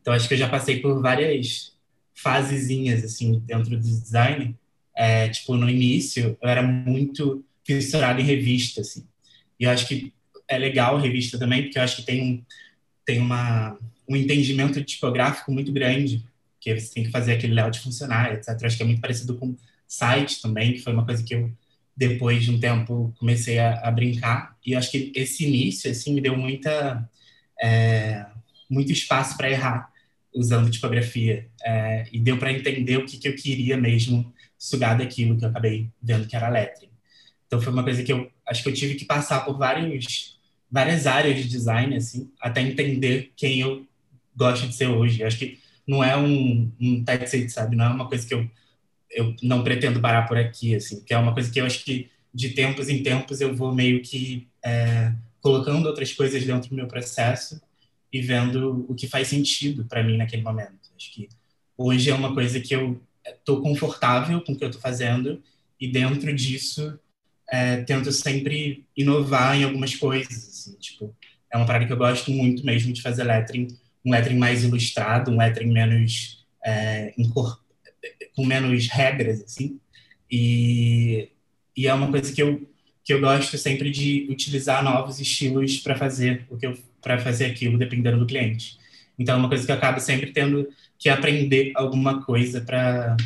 Então, 0.00 0.12
acho 0.12 0.28
que 0.28 0.34
eu 0.34 0.38
já 0.38 0.48
passei 0.48 0.80
por 0.80 1.00
várias 1.00 1.72
fasezinhas, 2.14 3.04
assim, 3.04 3.40
dentro 3.40 3.70
do 3.70 3.78
design. 3.78 4.56
É, 4.94 5.28
tipo, 5.28 5.56
no 5.56 5.68
início, 5.68 6.36
eu 6.40 6.48
era 6.48 6.62
muito 6.62 7.44
fissurado 7.64 8.20
em 8.20 8.24
revista, 8.24 8.80
assim. 8.80 9.06
E 9.58 9.64
eu 9.64 9.70
acho 9.70 9.86
que 9.86 10.12
é 10.48 10.58
legal 10.58 10.98
revista 10.98 11.38
também, 11.38 11.62
porque 11.62 11.78
eu 11.78 11.82
acho 11.82 11.96
que 11.96 12.02
tem 12.02 12.22
um, 12.22 12.44
tem 13.04 13.20
uma, 13.20 13.78
um 14.08 14.16
entendimento 14.16 14.82
tipográfico 14.84 15.52
muito 15.52 15.72
grande, 15.72 16.24
que 16.60 16.78
você 16.78 16.94
tem 16.94 17.04
que 17.04 17.10
fazer 17.10 17.32
aquele 17.32 17.54
layout 17.54 17.80
funcionar, 17.80 18.32
etc. 18.32 18.48
Eu 18.60 18.66
acho 18.66 18.76
que 18.76 18.82
é 18.82 18.86
muito 18.86 19.00
parecido 19.00 19.36
com 19.36 19.56
site 19.86 20.40
também, 20.40 20.72
que 20.72 20.80
foi 20.80 20.92
uma 20.92 21.04
coisa 21.04 21.22
que 21.22 21.34
eu 21.34 21.50
depois 21.96 22.44
de 22.44 22.50
um 22.50 22.58
tempo 22.58 23.14
comecei 23.18 23.58
a, 23.58 23.80
a 23.80 23.90
brincar 23.90 24.56
e 24.64 24.74
acho 24.74 24.90
que 24.90 25.12
esse 25.14 25.44
início 25.44 25.90
assim 25.90 26.14
me 26.14 26.20
deu 26.20 26.36
muita 26.36 27.08
é, 27.62 28.26
muito 28.68 28.90
espaço 28.90 29.36
para 29.36 29.50
errar 29.50 29.92
usando 30.34 30.70
tipografia 30.70 31.48
é, 31.62 32.06
e 32.10 32.18
deu 32.18 32.38
para 32.38 32.52
entender 32.52 32.96
o 32.96 33.04
que, 33.04 33.18
que 33.18 33.28
eu 33.28 33.36
queria 33.36 33.76
mesmo 33.76 34.32
sugar 34.58 34.96
daquilo 34.96 35.36
que 35.36 35.44
eu 35.44 35.48
acabei 35.50 35.90
vendo 36.02 36.26
que 36.26 36.34
era 36.34 36.48
lettering. 36.48 36.90
Então 37.46 37.60
foi 37.60 37.72
uma 37.72 37.82
coisa 37.82 38.02
que 38.02 38.12
eu 38.12 38.30
acho 38.46 38.62
que 38.62 38.68
eu 38.70 38.74
tive 38.74 38.94
que 38.94 39.04
passar 39.04 39.44
por 39.44 39.58
vários 39.58 40.40
várias 40.70 41.06
áreas 41.06 41.36
de 41.36 41.48
design 41.48 41.94
assim 41.94 42.30
até 42.40 42.62
entender 42.62 43.30
quem 43.36 43.60
eu 43.60 43.86
gosto 44.34 44.66
de 44.66 44.74
ser 44.74 44.86
hoje. 44.86 45.20
Eu 45.20 45.26
acho 45.26 45.38
que 45.38 45.58
não 45.86 46.02
é 46.02 46.16
um, 46.16 46.72
um 46.80 47.04
typeset, 47.04 47.50
sabe? 47.50 47.76
Não 47.76 47.84
é 47.84 47.88
uma 47.88 48.08
coisa 48.08 48.26
que 48.26 48.32
eu 48.32 48.48
eu 49.12 49.34
não 49.42 49.62
pretendo 49.62 50.00
parar 50.00 50.26
por 50.26 50.36
aqui, 50.36 50.74
assim, 50.74 51.02
que 51.04 51.12
é 51.12 51.18
uma 51.18 51.32
coisa 51.32 51.50
que 51.50 51.60
eu 51.60 51.66
acho 51.66 51.84
que 51.84 52.10
de 52.32 52.50
tempos 52.50 52.88
em 52.88 53.02
tempos 53.02 53.40
eu 53.40 53.54
vou 53.54 53.74
meio 53.74 54.02
que 54.02 54.48
é, 54.64 55.12
colocando 55.40 55.86
outras 55.86 56.12
coisas 56.12 56.44
dentro 56.44 56.70
do 56.70 56.76
meu 56.76 56.86
processo 56.86 57.60
e 58.12 58.20
vendo 58.20 58.86
o 58.88 58.94
que 58.94 59.06
faz 59.06 59.28
sentido 59.28 59.84
para 59.84 60.02
mim 60.02 60.16
naquele 60.16 60.42
momento. 60.42 60.90
Acho 60.96 61.12
que 61.12 61.28
hoje 61.76 62.10
é 62.10 62.14
uma 62.14 62.34
coisa 62.34 62.60
que 62.60 62.74
eu 62.74 63.00
estou 63.24 63.60
confortável 63.60 64.40
com 64.40 64.52
o 64.52 64.56
que 64.56 64.64
eu 64.64 64.68
estou 64.68 64.80
fazendo 64.80 65.42
e 65.80 65.88
dentro 65.88 66.34
disso 66.34 66.98
é, 67.50 67.82
tento 67.82 68.10
sempre 68.12 68.86
inovar 68.96 69.56
em 69.56 69.64
algumas 69.64 69.94
coisas, 69.94 70.48
assim, 70.48 70.74
tipo, 70.78 71.14
é 71.52 71.56
uma 71.56 71.66
parada 71.66 71.86
que 71.86 71.92
eu 71.92 71.96
gosto 71.96 72.30
muito 72.30 72.64
mesmo 72.64 72.92
de 72.92 73.02
fazer 73.02 73.24
lettering, 73.24 73.68
um 74.04 74.10
lettering 74.10 74.38
mais 74.38 74.64
ilustrado, 74.64 75.30
um 75.30 75.36
lettering 75.36 75.70
menos 75.70 76.46
é, 76.64 77.12
com 78.34 78.44
menos 78.44 78.88
regras, 78.88 79.42
assim. 79.42 79.78
E, 80.30 81.28
e 81.76 81.86
é 81.86 81.94
uma 81.94 82.10
coisa 82.10 82.32
que 82.32 82.42
eu, 82.42 82.66
que 83.04 83.12
eu 83.12 83.20
gosto 83.20 83.58
sempre 83.58 83.90
de 83.90 84.26
utilizar 84.30 84.82
novos 84.82 85.20
estilos 85.20 85.78
para 85.78 85.96
fazer 85.96 86.46
o 86.48 86.56
que 86.56 86.66
eu 86.66 86.76
para 87.02 87.18
fazer 87.18 87.46
aquilo, 87.46 87.76
dependendo 87.76 88.20
do 88.20 88.26
cliente. 88.26 88.78
Então, 89.18 89.34
é 89.34 89.38
uma 89.38 89.48
coisa 89.48 89.66
que 89.66 89.72
eu 89.72 89.76
acabo 89.76 89.98
sempre 89.98 90.32
tendo 90.32 90.68
que 90.98 91.08
aprender 91.08 91.72
alguma 91.74 92.24
coisa 92.24 92.60
para 92.60 93.16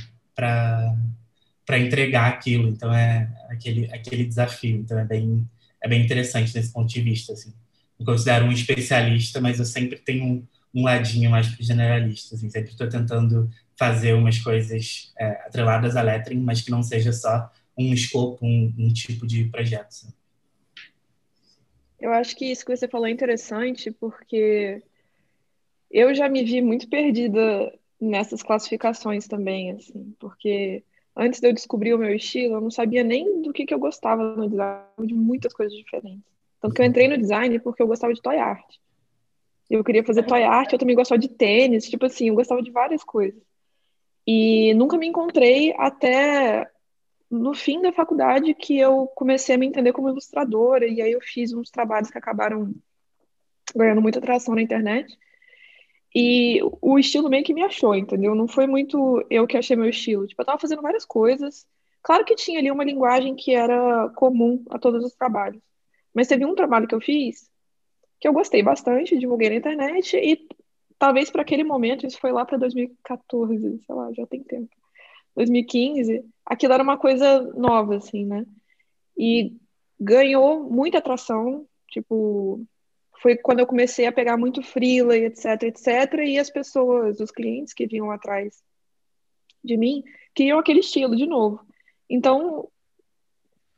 para 1.66 1.78
entregar 1.78 2.28
aquilo. 2.28 2.68
Então, 2.68 2.94
é 2.94 3.28
aquele, 3.48 3.92
aquele 3.92 4.24
desafio. 4.24 4.76
Então, 4.78 4.98
é 4.98 5.04
bem, 5.04 5.48
é 5.82 5.88
bem 5.88 6.04
interessante 6.04 6.54
nesse 6.54 6.72
ponto 6.72 6.88
de 6.88 7.00
vista. 7.00 7.32
Assim. 7.32 7.52
Me 7.98 8.06
considero 8.06 8.46
um 8.46 8.52
especialista, 8.52 9.40
mas 9.40 9.58
eu 9.58 9.64
sempre 9.64 9.98
tenho 9.98 10.24
um, 10.24 10.46
um 10.72 10.84
ladinho 10.84 11.30
mais 11.30 11.46
generalista. 11.58 12.36
Assim. 12.36 12.48
Sempre 12.48 12.70
estou 12.70 12.88
tentando 12.88 13.50
fazer 13.78 14.14
umas 14.14 14.38
coisas 14.38 15.12
é, 15.18 15.26
atreladas 15.46 15.96
a 15.96 16.02
lettering, 16.02 16.40
mas 16.40 16.62
que 16.62 16.70
não 16.70 16.82
seja 16.82 17.12
só 17.12 17.50
um 17.76 17.92
escopo, 17.92 18.44
um, 18.44 18.72
um 18.78 18.92
tipo 18.92 19.26
de 19.26 19.44
projeto. 19.44 20.06
Eu 22.00 22.12
acho 22.12 22.36
que 22.36 22.46
isso 22.46 22.64
que 22.64 22.74
você 22.74 22.88
falou 22.88 23.06
é 23.06 23.10
interessante, 23.10 23.90
porque 23.90 24.82
eu 25.90 26.14
já 26.14 26.28
me 26.28 26.42
vi 26.44 26.60
muito 26.60 26.88
perdida 26.88 27.72
nessas 28.00 28.42
classificações 28.42 29.26
também, 29.26 29.72
assim, 29.72 30.14
porque 30.18 30.84
antes 31.14 31.40
de 31.40 31.48
eu 31.48 31.52
descobrir 31.52 31.94
o 31.94 31.98
meu 31.98 32.14
estilo, 32.14 32.54
eu 32.54 32.60
não 32.60 32.70
sabia 32.70 33.02
nem 33.02 33.40
do 33.40 33.52
que, 33.52 33.64
que 33.64 33.72
eu 33.72 33.78
gostava 33.78 34.36
no 34.36 34.48
design, 34.48 35.06
de 35.06 35.14
muitas 35.14 35.52
coisas 35.52 35.76
diferentes. 35.76 36.24
Tanto 36.60 36.74
que 36.74 36.82
eu 36.82 36.86
entrei 36.86 37.08
no 37.08 37.16
design 37.16 37.58
porque 37.60 37.82
eu 37.82 37.86
gostava 37.86 38.12
de 38.12 38.20
toy 38.20 38.36
art. 38.36 38.76
Eu 39.68 39.82
queria 39.82 40.04
fazer 40.04 40.22
toy 40.24 40.42
art, 40.42 40.72
eu 40.72 40.78
também 40.78 40.94
gostava 40.94 41.18
de 41.18 41.28
tênis, 41.28 41.88
tipo 41.88 42.06
assim, 42.06 42.28
eu 42.28 42.34
gostava 42.34 42.62
de 42.62 42.70
várias 42.70 43.02
coisas. 43.02 43.42
E 44.26 44.74
nunca 44.74 44.98
me 44.98 45.06
encontrei 45.06 45.74
até 45.78 46.70
no 47.30 47.54
fim 47.54 47.80
da 47.80 47.92
faculdade 47.92 48.54
que 48.54 48.78
eu 48.78 49.06
comecei 49.08 49.54
a 49.54 49.58
me 49.58 49.66
entender 49.66 49.92
como 49.92 50.08
ilustradora, 50.08 50.86
e 50.86 51.00
aí 51.02 51.12
eu 51.12 51.20
fiz 51.20 51.52
uns 51.52 51.70
trabalhos 51.70 52.10
que 52.10 52.18
acabaram 52.18 52.74
ganhando 53.74 54.02
muita 54.02 54.18
atração 54.18 54.54
na 54.54 54.62
internet. 54.62 55.16
E 56.14 56.60
o 56.80 56.98
estilo 56.98 57.28
meio 57.28 57.44
que 57.44 57.52
me 57.52 57.62
achou, 57.62 57.94
entendeu? 57.94 58.34
Não 58.34 58.48
foi 58.48 58.66
muito 58.66 59.24
eu 59.28 59.46
que 59.46 59.56
achei 59.56 59.76
meu 59.76 59.88
estilo. 59.88 60.26
Tipo, 60.26 60.42
eu 60.42 60.46
tava 60.46 60.58
fazendo 60.58 60.82
várias 60.82 61.04
coisas. 61.04 61.66
Claro 62.02 62.24
que 62.24 62.34
tinha 62.34 62.58
ali 62.58 62.70
uma 62.70 62.84
linguagem 62.84 63.34
que 63.34 63.52
era 63.52 64.08
comum 64.16 64.64
a 64.70 64.78
todos 64.78 65.04
os 65.04 65.14
trabalhos. 65.14 65.62
Mas 66.14 66.28
teve 66.28 66.46
um 66.46 66.54
trabalho 66.54 66.88
que 66.88 66.94
eu 66.94 67.00
fiz 67.00 67.50
que 68.18 68.26
eu 68.26 68.32
gostei 68.32 68.62
bastante, 68.62 69.18
divulguei 69.18 69.50
na 69.50 69.56
internet 69.56 70.16
e 70.16 70.48
talvez 70.98 71.30
para 71.30 71.42
aquele 71.42 71.64
momento, 71.64 72.06
isso 72.06 72.18
foi 72.18 72.32
lá 72.32 72.44
para 72.44 72.58
2014, 72.58 73.80
sei 73.84 73.94
lá, 73.94 74.12
já 74.12 74.26
tem 74.26 74.42
tempo. 74.42 74.74
2015, 75.34 76.24
aquilo 76.44 76.72
era 76.72 76.82
uma 76.82 76.96
coisa 76.96 77.42
nova, 77.54 77.96
assim, 77.96 78.24
né? 78.24 78.44
E 79.16 79.56
ganhou 80.00 80.64
muita 80.64 80.98
atração, 80.98 81.66
tipo, 81.88 82.64
foi 83.20 83.36
quando 83.36 83.60
eu 83.60 83.66
comecei 83.66 84.06
a 84.06 84.12
pegar 84.12 84.36
muito 84.36 84.62
freela 84.62 85.16
e 85.16 85.24
etc, 85.24 85.62
etc, 85.62 86.14
e 86.24 86.38
as 86.38 86.50
pessoas, 86.50 87.20
os 87.20 87.30
clientes 87.30 87.72
que 87.72 87.86
vinham 87.86 88.10
atrás 88.10 88.62
de 89.62 89.76
mim, 89.76 90.02
queriam 90.34 90.58
aquele 90.58 90.80
estilo 90.80 91.16
de 91.16 91.26
novo. 91.26 91.60
Então, 92.08 92.68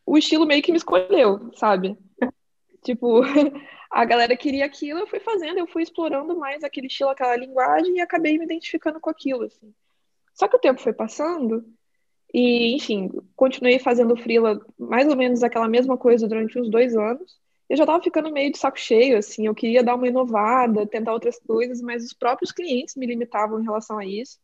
o 0.04 0.18
estilo 0.18 0.46
meio 0.46 0.62
que 0.62 0.72
me 0.72 0.78
escolheu, 0.78 1.50
sabe? 1.54 1.96
tipo, 2.83 3.22
a 3.90 4.05
galera 4.05 4.37
queria 4.37 4.64
aquilo, 4.64 5.01
eu 5.01 5.07
fui 5.07 5.20
fazendo, 5.20 5.59
eu 5.59 5.66
fui 5.66 5.83
explorando 5.83 6.37
mais 6.37 6.62
aquele 6.62 6.87
estilo, 6.87 7.11
aquela 7.11 7.37
linguagem 7.37 7.96
e 7.96 8.01
acabei 8.01 8.38
me 8.38 8.44
identificando 8.44 9.01
com 9.01 9.11
aquilo, 9.11 9.44
assim. 9.44 9.72
Só 10.35 10.46
que 10.46 10.57
o 10.57 10.61
tempo 10.61 10.81
foi 10.81 10.92
passando 10.92 11.64
e, 12.33 12.74
enfim, 12.77 13.11
continuei 13.35 13.79
fazendo 13.79 14.16
freela 14.16 14.61
mais 14.79 15.09
ou 15.09 15.16
menos 15.16 15.42
aquela 15.42 15.68
mesma 15.68 15.96
coisa 15.96 16.29
durante 16.29 16.59
uns 16.59 16.70
dois 16.70 16.96
anos. 16.96 17.38
Eu 17.68 17.77
já 17.77 17.85
estava 17.85 18.03
ficando 18.03 18.31
meio 18.33 18.51
de 18.53 18.59
saco 18.59 18.79
cheio, 18.79 19.18
assim, 19.18 19.46
eu 19.46 19.55
queria 19.55 19.83
dar 19.83 19.94
uma 19.94 20.09
inovada, 20.09 20.87
tentar 20.87 21.12
outras 21.12 21.38
coisas, 21.38 21.81
mas 21.83 22.05
os 22.05 22.12
próprios 22.12 22.53
clientes 22.53 22.96
me 22.96 23.07
limitavam 23.07 23.61
em 23.61 23.64
relação 23.64 23.98
a 23.98 24.07
isso. 24.07 24.38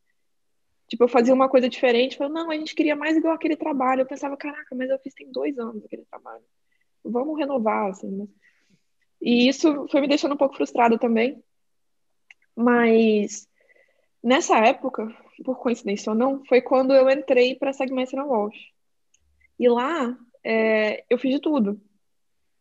Tipo, 0.89 1.05
eu 1.05 1.09
fazia 1.09 1.33
uma 1.33 1.49
coisa 1.49 1.69
diferente, 1.69 2.17
falando, 2.17 2.35
não, 2.35 2.51
a 2.51 2.57
gente 2.57 2.75
queria 2.75 2.95
mais 2.95 3.17
igual 3.17 3.35
aquele 3.35 3.57
trabalho. 3.57 4.03
Eu 4.03 4.07
pensava, 4.07 4.37
caraca, 4.37 4.75
mas 4.75 4.91
eu 4.91 4.99
fiz 4.99 5.15
tem 5.15 5.31
dois 5.33 5.59
anos 5.59 5.85
aquele 5.85 6.05
trabalho. 6.05 6.45
Vamos 7.03 7.39
renovar, 7.39 7.91
assim, 7.91 8.11
né? 8.11 8.27
E 9.25 9.49
isso 9.49 9.89
foi 9.89 10.03
me 10.03 10.07
deixando 10.07 10.35
um 10.35 10.37
pouco 10.37 10.55
frustrada 10.55 10.99
também. 10.99 11.43
Mas 12.55 13.49
nessa 14.23 14.59
época, 14.59 15.09
por 15.43 15.59
coincidência 15.59 16.13
ou 16.13 16.19
não, 16.19 16.45
foi 16.45 16.61
quando 16.61 16.93
eu 16.93 17.09
entrei 17.09 17.55
para 17.55 17.71
a 17.71 17.73
Segmentation 17.73 18.27
Walsh. 18.27 18.71
E 19.59 19.67
lá 19.67 20.15
é, 20.45 21.07
eu 21.09 21.17
fiz 21.17 21.33
de 21.37 21.41
tudo. 21.41 21.81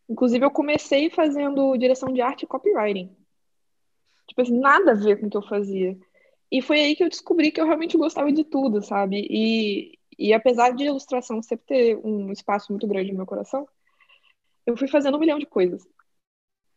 Inclusive, 0.07 0.45
eu 0.45 0.51
comecei 0.51 1.09
fazendo 1.09 1.75
direção 1.75 2.13
de 2.13 2.21
arte 2.21 2.43
e 2.43 2.47
copywriting. 2.47 3.13
Tipo 4.29 4.41
assim, 4.41 4.57
nada 4.57 4.91
a 4.91 4.95
ver 4.95 5.19
com 5.19 5.27
o 5.27 5.29
que 5.29 5.35
eu 5.35 5.41
fazia. 5.41 5.97
E 6.49 6.61
foi 6.61 6.79
aí 6.79 6.95
que 6.95 7.03
eu 7.03 7.09
descobri 7.09 7.51
que 7.51 7.59
eu 7.59 7.65
realmente 7.65 7.97
gostava 7.97 8.31
de 8.31 8.45
tudo, 8.45 8.81
sabe? 8.81 9.27
E, 9.29 9.99
e 10.17 10.33
apesar 10.33 10.69
de 10.69 10.85
ilustração 10.85 11.43
sempre 11.43 11.65
ter 11.65 11.97
um 11.97 12.31
espaço 12.31 12.71
muito 12.71 12.87
grande 12.87 13.11
no 13.11 13.17
meu 13.17 13.25
coração, 13.25 13.67
eu 14.65 14.77
fui 14.77 14.87
fazendo 14.87 15.17
um 15.17 15.19
milhão 15.19 15.37
de 15.37 15.45
coisas 15.45 15.85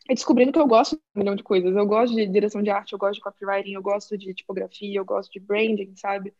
e 0.09 0.14
descobrindo 0.14 0.53
que 0.53 0.59
eu 0.59 0.66
gosto 0.66 0.97
de 0.97 1.03
um 1.16 1.19
milhão 1.21 1.35
de 1.35 1.42
coisas. 1.42 1.75
Eu 1.75 1.87
gosto 1.87 2.14
de 2.14 2.27
direção 2.27 2.62
de 2.62 2.71
arte, 2.71 2.92
eu 2.92 2.99
gosto 2.99 3.14
de 3.14 3.21
copywriting, 3.21 3.73
eu 3.73 3.83
gosto 3.83 4.16
de 4.16 4.33
tipografia, 4.35 4.99
eu 4.99 5.05
gosto 5.05 5.33
de 5.33 5.40
branding, 5.40 5.95
sabe? 5.97 6.33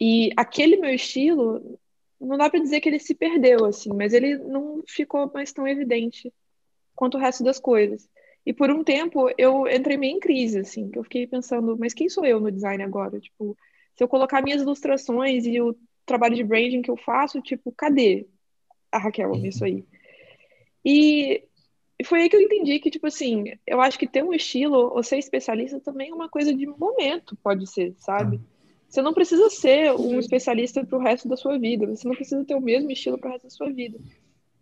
E 0.00 0.30
aquele 0.36 0.76
meu 0.76 0.94
estilo, 0.94 1.78
não 2.20 2.38
dá 2.38 2.48
para 2.48 2.60
dizer 2.60 2.80
que 2.80 2.88
ele 2.88 2.98
se 2.98 3.14
perdeu, 3.14 3.64
assim, 3.64 3.90
mas 3.92 4.12
ele 4.12 4.38
não 4.38 4.82
ficou 4.86 5.30
mais 5.32 5.52
tão 5.52 5.66
evidente 5.66 6.32
quanto 6.94 7.16
o 7.16 7.20
resto 7.20 7.42
das 7.42 7.58
coisas. 7.58 8.08
E 8.46 8.52
por 8.52 8.70
um 8.70 8.82
tempo 8.82 9.30
eu 9.36 9.66
entrei 9.68 9.96
meio 9.96 10.16
em 10.16 10.20
crise, 10.20 10.60
assim, 10.60 10.90
que 10.90 10.98
eu 10.98 11.04
fiquei 11.04 11.26
pensando, 11.26 11.76
mas 11.78 11.92
quem 11.92 12.08
sou 12.08 12.24
eu 12.24 12.40
no 12.40 12.50
design 12.50 12.82
agora? 12.82 13.20
Tipo, 13.20 13.56
se 13.94 14.02
eu 14.02 14.08
colocar 14.08 14.42
minhas 14.42 14.62
ilustrações 14.62 15.44
e 15.44 15.60
o 15.60 15.76
trabalho 16.06 16.34
de 16.34 16.44
branding 16.44 16.82
que 16.82 16.90
eu 16.90 16.96
faço, 16.96 17.42
tipo, 17.42 17.72
cadê 17.72 18.26
a 18.90 18.98
Raquel 18.98 19.32
nisso 19.32 19.64
aí? 19.64 19.84
E 20.84 21.44
e 22.00 22.04
foi 22.04 22.22
aí 22.22 22.30
que 22.30 22.36
eu 22.36 22.40
entendi 22.40 22.80
que, 22.80 22.90
tipo 22.90 23.06
assim, 23.06 23.52
eu 23.66 23.78
acho 23.78 23.98
que 23.98 24.06
ter 24.06 24.24
um 24.24 24.32
estilo 24.32 24.90
ou 24.90 25.02
ser 25.02 25.18
especialista 25.18 25.78
também 25.80 26.08
é 26.08 26.14
uma 26.14 26.30
coisa 26.30 26.54
de 26.54 26.64
momento, 26.66 27.36
pode 27.42 27.66
ser, 27.66 27.94
sabe? 27.98 28.38
Tá. 28.38 28.44
Você 28.88 29.02
não 29.02 29.12
precisa 29.12 29.50
ser 29.50 29.92
um 29.92 30.18
especialista 30.18 30.82
para 30.82 30.96
o 30.96 31.02
resto 31.02 31.28
da 31.28 31.36
sua 31.36 31.58
vida, 31.58 31.86
você 31.86 32.08
não 32.08 32.14
precisa 32.14 32.42
ter 32.42 32.54
o 32.54 32.60
mesmo 32.60 32.90
estilo 32.90 33.18
para 33.18 33.28
o 33.28 33.32
resto 33.32 33.44
da 33.44 33.50
sua 33.50 33.70
vida. 33.70 33.98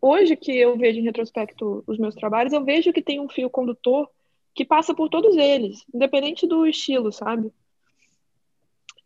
hoje 0.02 0.34
que 0.34 0.50
eu 0.50 0.76
vejo 0.76 0.98
em 0.98 1.04
retrospecto 1.04 1.84
os 1.86 1.96
meus 1.96 2.16
trabalhos, 2.16 2.52
eu 2.52 2.64
vejo 2.64 2.92
que 2.92 3.00
tem 3.00 3.20
um 3.20 3.28
fio 3.28 3.48
condutor 3.48 4.10
que 4.52 4.64
passa 4.64 4.92
por 4.92 5.08
todos 5.08 5.36
eles, 5.36 5.84
independente 5.94 6.44
do 6.44 6.66
estilo, 6.66 7.12
sabe? 7.12 7.52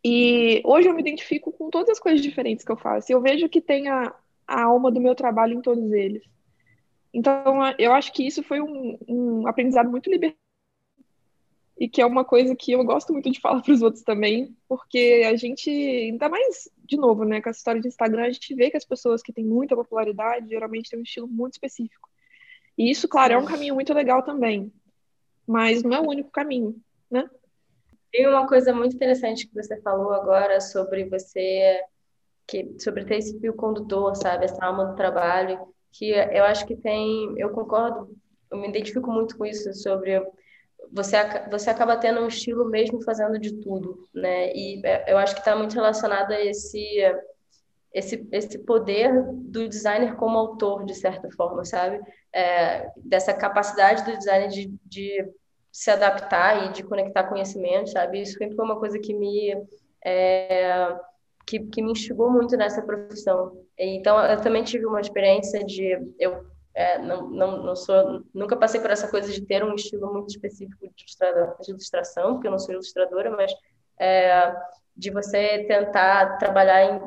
E 0.03 0.63
hoje 0.65 0.89
eu 0.89 0.95
me 0.95 1.03
identifico 1.03 1.53
com 1.53 1.69
todas 1.69 1.91
as 1.91 2.01
coisas 2.01 2.23
diferentes 2.23 2.65
que 2.65 2.73
eu 2.73 2.79
faço. 2.79 3.13
E 3.13 3.15
eu 3.15 3.21
vejo 3.21 3.47
que 3.47 3.61
tem 3.61 3.89
a, 3.89 4.15
a 4.49 4.63
alma 4.63 4.91
do 4.91 5.03
meu 5.03 5.15
trabalho 5.15 5.53
em 5.59 5.61
todos 5.61 5.93
eles. 5.93 6.23
Então, 7.13 7.45
eu 7.79 7.93
acho 7.93 8.13
que 8.13 8.27
isso 8.27 8.43
foi 8.43 8.61
um, 8.61 8.99
um 9.07 9.47
aprendizado 9.47 9.91
muito 9.91 10.11
libertador 10.11 10.43
e 11.79 11.89
que 11.89 12.01
é 12.01 12.07
uma 12.07 12.25
coisa 12.25 12.55
que 12.55 12.73
eu 12.73 12.85
gosto 12.85 13.13
muito 13.13 13.31
de 13.31 13.41
falar 13.41 13.61
para 13.61 13.73
os 13.73 13.83
outros 13.83 14.05
também, 14.05 14.57
porque 14.69 15.25
a 15.27 15.35
gente, 15.37 15.69
ainda 15.69 16.29
mais, 16.29 16.71
de 16.85 16.97
novo, 16.97 17.25
né, 17.25 17.41
com 17.43 17.51
essa 17.51 17.59
história 17.59 17.81
de 17.81 17.89
Instagram, 17.89 18.25
a 18.25 18.31
gente 18.31 18.55
vê 18.55 18.71
que 18.71 18.77
as 18.77 18.85
pessoas 18.85 19.21
que 19.21 19.33
têm 19.33 19.45
muita 19.45 19.75
popularidade 19.75 20.49
geralmente 20.49 20.91
têm 20.91 21.01
um 21.01 21.03
estilo 21.03 21.27
muito 21.27 21.55
específico. 21.55 22.09
E 22.79 22.91
isso, 22.91 23.09
claro, 23.09 23.35
é 23.35 23.39
um 23.39 23.45
caminho 23.45 23.75
muito 23.75 23.93
legal 23.93 24.23
também, 24.23 24.73
mas 25.47 25.83
não 25.83 25.97
é 25.97 26.01
o 26.01 26.09
único 26.09 26.31
caminho, 26.31 26.77
né? 27.11 27.29
Tem 28.13 28.29
uma 28.29 28.47
coisa 28.47 28.73
muito 28.73 28.95
interessante 28.95 29.47
que 29.47 29.55
você 29.55 29.81
falou 29.81 30.13
agora 30.13 30.61
sobre 30.61 31.05
você, 31.07 31.83
que, 32.47 32.77
sobre 32.79 33.05
ter 33.05 33.17
esse 33.17 33.39
fio 33.41 33.55
condutor, 33.55 34.15
sabe, 34.15 34.45
essa 34.45 34.65
alma 34.65 34.85
do 34.85 34.95
trabalho, 34.95 35.75
que 35.93 36.11
eu 36.11 36.45
acho 36.45 36.67
que 36.67 36.77
tem, 36.77 37.35
eu 37.39 37.51
concordo, 37.51 38.09
eu 38.51 38.59
me 38.59 38.69
identifico 38.69 39.11
muito 39.11 39.37
com 39.37 39.47
isso 39.47 39.73
sobre 39.75 40.21
você, 40.93 41.17
você 41.51 41.71
acaba 41.71 41.97
tendo 41.97 42.21
um 42.21 42.29
estilo 42.29 42.69
mesmo 42.69 43.03
fazendo 43.03 43.39
de 43.39 43.55
tudo, 43.61 44.09
né? 44.15 44.53
E 44.55 44.81
é, 44.85 45.13
eu 45.13 45.19
acho 45.19 45.35
que 45.35 45.41
está 45.41 45.57
muito 45.57 45.75
relacionado 45.75 46.33
a 46.33 46.41
esse, 46.41 46.99
esse, 47.93 48.27
esse 48.33 48.59
poder 48.59 49.13
do 49.33 49.69
designer 49.69 50.17
como 50.17 50.37
autor, 50.39 50.85
de 50.85 50.95
certa 50.95 51.31
forma, 51.31 51.65
sabe? 51.65 52.01
É, 52.33 52.91
dessa 52.97 53.33
capacidade 53.33 54.05
do 54.05 54.17
designer 54.17 54.49
de, 54.49 54.75
de 54.85 55.27
se 55.71 55.91
adaptar 55.91 56.67
e 56.67 56.73
de 56.73 56.83
conectar 56.83 57.25
conhecimento, 57.25 57.91
sabe? 57.91 58.21
Isso 58.21 58.39
sempre 58.39 58.57
foi 58.57 58.65
uma 58.65 58.79
coisa 58.79 58.99
que 58.99 59.15
me... 59.15 59.55
É, 60.05 60.95
que, 61.47 61.61
que 61.61 61.83
me 61.83 61.93
instigou 61.93 62.31
muito 62.31 62.57
nessa 62.57 62.83
profissão. 62.83 63.53
Então, 63.79 64.21
eu 64.25 64.41
também 64.41 64.65
tive 64.65 64.87
uma 64.87 65.01
experiência 65.01 65.65
de... 65.65 65.99
Eu 66.19 66.51
é, 66.75 66.99
não, 66.99 67.29
não, 67.29 67.63
não 67.63 67.77
sou, 67.77 68.25
nunca 68.33 68.57
passei 68.57 68.81
por 68.81 68.91
essa 68.91 69.09
coisa 69.09 69.31
de 69.31 69.43
ter 69.43 69.63
um 69.63 69.75
estilo 69.75 70.11
muito 70.13 70.31
específico 70.31 70.87
de, 70.87 71.05
de 71.61 71.71
ilustração, 71.71 72.35
porque 72.35 72.47
eu 72.47 72.51
não 72.51 72.59
sou 72.59 72.73
ilustradora, 72.73 73.31
mas 73.31 73.53
é, 74.01 74.55
de 74.97 75.11
você 75.11 75.65
tentar 75.65 76.39
trabalhar 76.39 76.85
em, 76.85 76.99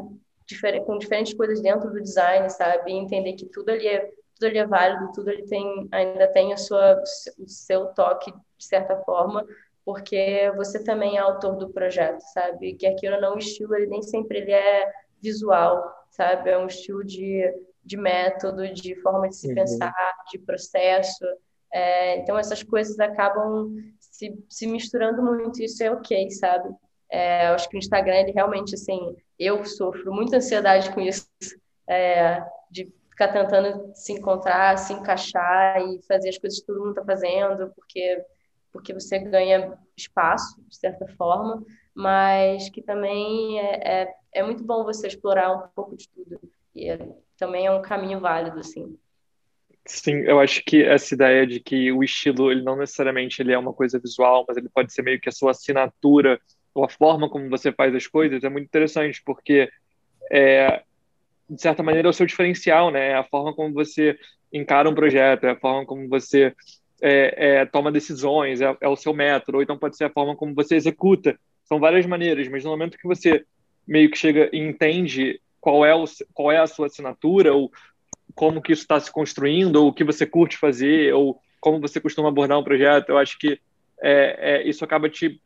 com 0.86 0.98
diferentes 0.98 1.34
coisas 1.34 1.62
dentro 1.62 1.90
do 1.90 2.02
design, 2.02 2.48
sabe? 2.50 2.92
E 2.92 2.96
entender 2.96 3.34
que 3.34 3.48
tudo 3.48 3.70
ali 3.70 3.88
é, 3.88 4.08
tudo 4.36 4.48
ali 4.48 4.58
é 4.58 4.68
válido, 4.68 5.12
tudo 5.14 5.30
ali 5.30 5.46
tem, 5.48 5.88
ainda 5.92 6.28
tem 6.28 6.54
a 6.54 6.58
sua, 6.58 7.02
o 7.40 7.48
seu 7.48 7.88
toque, 7.88 8.32
de 8.32 8.66
certa 8.66 8.98
forma, 8.98 9.46
porque 9.86 10.52
você 10.58 10.84
também 10.84 11.18
é 11.18 11.20
autor 11.20 11.56
do 11.56 11.70
projeto, 11.70 12.22
sabe? 12.34 12.74
Que 12.74 12.88
aquilo 12.88 13.22
não, 13.22 13.36
o 13.36 13.38
estilo, 13.38 13.76
ele 13.76 13.88
nem 13.88 14.02
sempre 14.02 14.40
ele 14.40 14.52
é 14.52 14.92
visual, 15.22 15.84
sabe? 16.10 16.50
É 16.50 16.58
um 16.58 16.68
estilo 16.68 17.06
de 17.06 17.54
de 17.86 17.96
método, 17.96 18.68
de 18.74 18.96
forma 18.96 19.30
de 19.30 19.36
se 19.36 19.48
uhum. 19.48 19.54
pensar, 19.56 19.94
de 20.32 20.40
processo. 20.40 21.24
É, 21.72 22.18
então, 22.18 22.38
essas 22.38 22.64
coisas 22.64 23.00
acabam 23.00 23.76
se, 24.00 24.34
se 24.50 24.66
misturando 24.66 25.22
muito, 25.22 25.62
isso 25.62 25.84
é 25.84 25.92
ok, 25.92 26.32
sabe? 26.32 26.74
É, 27.12 27.48
acho 27.48 27.70
que 27.70 27.78
o 27.78 27.80
Instagram, 27.80 28.16
ele 28.16 28.32
realmente, 28.32 28.74
assim, 28.74 29.16
eu 29.38 29.64
sofro 29.66 30.12
muita 30.12 30.38
ansiedade 30.38 30.92
com 30.92 31.02
isso, 31.02 31.28
é, 31.88 32.44
de 32.72 32.92
ficar 33.10 33.28
tentando 33.28 33.92
se 33.94 34.14
encontrar, 34.14 34.78
se 34.78 34.94
encaixar 34.94 35.80
e 35.82 36.02
fazer 36.08 36.30
as 36.30 36.38
coisas 36.38 36.60
que 36.60 36.66
todo 36.66 36.80
mundo 36.80 36.90
está 36.90 37.06
fazendo, 37.06 37.72
porque, 37.76 38.26
porque 38.76 38.94
você 38.94 39.18
ganha 39.20 39.74
espaço, 39.96 40.62
de 40.68 40.76
certa 40.76 41.08
forma, 41.16 41.66
mas 41.94 42.70
que 42.70 42.82
também 42.82 43.58
é, 43.58 44.02
é, 44.02 44.16
é 44.34 44.44
muito 44.44 44.66
bom 44.66 44.84
você 44.84 45.08
explorar 45.08 45.50
um 45.56 45.70
pouco 45.74 45.96
de 45.96 46.10
tudo. 46.10 46.38
E 46.76 46.90
também 47.38 47.66
é 47.66 47.72
um 47.72 47.82
caminho 47.82 48.20
válido, 48.20 48.60
assim. 48.60 48.98
Sim, 49.86 50.24
eu 50.26 50.42
acho 50.42 50.62
que 50.66 50.84
essa 50.84 51.14
ideia 51.16 51.48
de 51.48 51.62
que 51.62 51.90
o 51.90 52.04
estilo, 52.04 52.52
ele 52.52 52.64
não 52.64 52.76
necessariamente 52.76 53.42
ele 53.42 53.54
é 53.54 53.58
uma 53.58 53.72
coisa 53.72 53.98
visual, 53.98 54.44
mas 54.46 54.58
ele 54.58 54.68
pode 54.68 54.92
ser 54.92 55.04
meio 55.04 55.22
que 55.22 55.30
a 55.30 55.32
sua 55.32 55.52
assinatura, 55.52 56.38
ou 56.74 56.84
a 56.84 56.90
forma 56.90 57.30
como 57.30 57.50
você 57.50 57.72
faz 57.72 57.96
as 57.96 58.08
coisas, 58.08 58.44
é 58.44 58.50
muito 58.50 58.66
interessante, 58.66 59.24
porque, 59.26 59.70
é, 60.30 60.84
de 61.50 61.62
certa 61.62 61.82
maneira, 61.82 62.10
é 62.10 62.12
o 62.12 62.14
seu 62.14 62.26
diferencial, 62.26 62.92
né? 62.92 63.12
É 63.12 63.16
a 63.16 63.24
forma 63.24 63.56
como 63.56 63.74
você 63.74 64.18
encara 64.52 64.90
um 64.90 64.96
projeto, 64.96 65.46
é 65.46 65.52
a 65.52 65.60
forma 65.60 65.86
como 65.86 66.10
você 66.10 66.54
é, 67.08 67.60
é, 67.60 67.66
toma 67.68 67.92
decisões, 67.92 68.62
é, 68.62 68.76
é, 68.82 68.88
o 68.88 68.96
seu 68.96 69.14
método, 69.14 69.58
ou 69.58 69.64
então 69.64 69.78
pode 69.78 69.96
ser 69.96 70.06
a 70.06 70.10
forma 70.10 70.36
como 70.36 70.56
você 70.56 70.76
executa. 70.76 71.40
São 71.64 71.80
várias 71.80 72.04
maneiras, 72.08 72.48
mas 72.48 72.64
no 72.64 72.72
momento 72.72 72.98
que 72.98 73.08
você 73.08 73.46
meio 73.88 74.10
que 74.10 74.18
chega 74.18 74.50
e 74.52 74.58
entende 74.58 75.40
qual 75.62 75.86
é, 75.86 75.94
o, 75.94 76.04
qual 76.34 76.52
é 76.52 76.58
a 76.58 76.66
sua 76.66 76.88
assinatura, 76.88 77.54
ou 77.54 77.72
como 78.34 78.60
que 78.60 78.74
isso 78.74 78.82
está 78.82 79.00
se 79.00 79.12
construindo, 79.12 79.76
ou 79.76 79.90
o 79.90 79.94
que 79.94 80.04
você 80.04 80.26
curte 80.26 80.58
fazer, 80.58 81.14
ou 81.14 81.40
como 81.60 81.80
você 81.80 82.02
costuma 82.02 82.30
abordar 82.30 82.58
um 82.58 82.64
projeto. 82.64 83.10
Eu 83.10 83.20
acho 83.20 83.38
que 83.38 83.60
é, 84.02 84.64
é, 84.64 84.68
isso 84.68 84.84
acaba 84.84 85.08
te, 85.08 85.40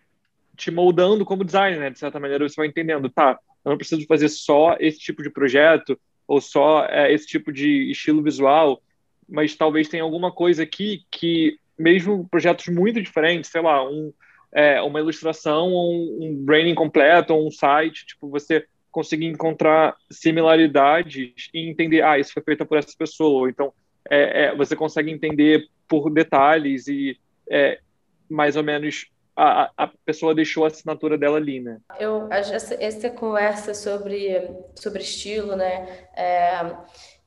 te 0.56 0.72
moldando 0.72 1.26
como 1.26 1.44
designer, 1.44 1.78
né? 1.78 1.90
De 1.90 2.00
certa 2.00 2.22
maneira, 2.22 2.48
você 2.48 2.56
vai 2.56 2.68
entendendo, 2.68 3.10
tá, 3.10 3.38
eu 3.66 3.72
não 3.72 3.78
preciso 3.78 4.08
fazer 4.08 4.30
só 4.30 4.78
esse 4.80 4.98
tipo 4.98 5.22
de 5.22 5.30
projeto, 5.30 6.00
ou 6.26 6.40
só 6.40 6.86
é, 6.86 7.12
esse 7.12 7.28
tipo 7.28 7.52
de 7.52 7.92
estilo 7.92 8.24
visual, 8.24 8.82
mas 9.30 9.56
talvez 9.56 9.88
tenha 9.88 10.04
alguma 10.04 10.32
coisa 10.32 10.64
aqui 10.64 11.06
que, 11.12 11.58
mesmo 11.78 12.28
projetos 12.30 12.68
muito 12.68 13.02
diferentes, 13.02 13.50
sei 13.50 13.62
lá, 13.62 13.88
um, 13.88 14.12
é, 14.52 14.82
uma 14.82 15.00
ilustração, 15.00 15.72
ou 15.72 15.94
um, 15.94 16.18
um 16.22 16.36
branding 16.36 16.76
completo, 16.76 17.34
ou 17.34 17.48
um 17.48 17.52
site, 17.52 18.06
tipo, 18.06 18.30
você 18.30 18.66
conseguir 18.92 19.28
encontrar 19.28 19.96
similaridades 20.12 21.50
e 21.54 21.70
entender, 21.70 22.02
ah, 22.02 22.18
isso 22.18 22.34
foi 22.34 22.44
feito 22.44 22.66
por 22.66 22.78
essa 22.78 22.94
pessoa. 22.98 23.50
Então, 23.50 23.72
é, 24.10 24.46
é, 24.46 24.56
você 24.56 24.76
consegue 24.76 25.12
entender 25.12 25.68
por 25.88 26.10
detalhes 26.12 26.88
e 26.88 27.18
é, 27.50 27.80
mais 28.30 28.56
ou 28.56 28.64
menos 28.64 29.08
a, 29.36 29.72
a 29.78 29.88
pessoa 30.06 30.36
deixou 30.36 30.66
a 30.66 30.68
assinatura 30.68 31.18
dela 31.18 31.38
ali, 31.38 31.62
né? 31.62 31.80
Eu 31.98 32.28
essa, 32.32 32.76
essa 32.76 33.10
conversa 33.10 33.74
sobre 33.74 34.50
sobre 34.76 35.02
estilo, 35.02 35.56
né? 35.56 36.08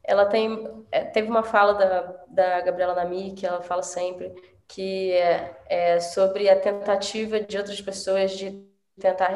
Ela 0.04 0.26
tem 0.26 0.84
é, 0.90 1.04
teve 1.04 1.28
uma 1.28 1.42
fala 1.42 1.74
da, 1.74 2.00
da 2.28 2.60
Gabriela 2.60 2.94
Nami 2.94 3.32
que 3.32 3.46
ela 3.46 3.62
fala 3.62 3.82
sempre 3.82 4.34
que 4.68 5.12
é, 5.12 5.54
é 5.68 6.00
sobre 6.00 6.48
a 6.48 6.58
tentativa 6.58 7.40
de 7.40 7.58
outras 7.58 7.80
pessoas 7.80 8.32
de 8.32 8.66
tentar 8.98 9.30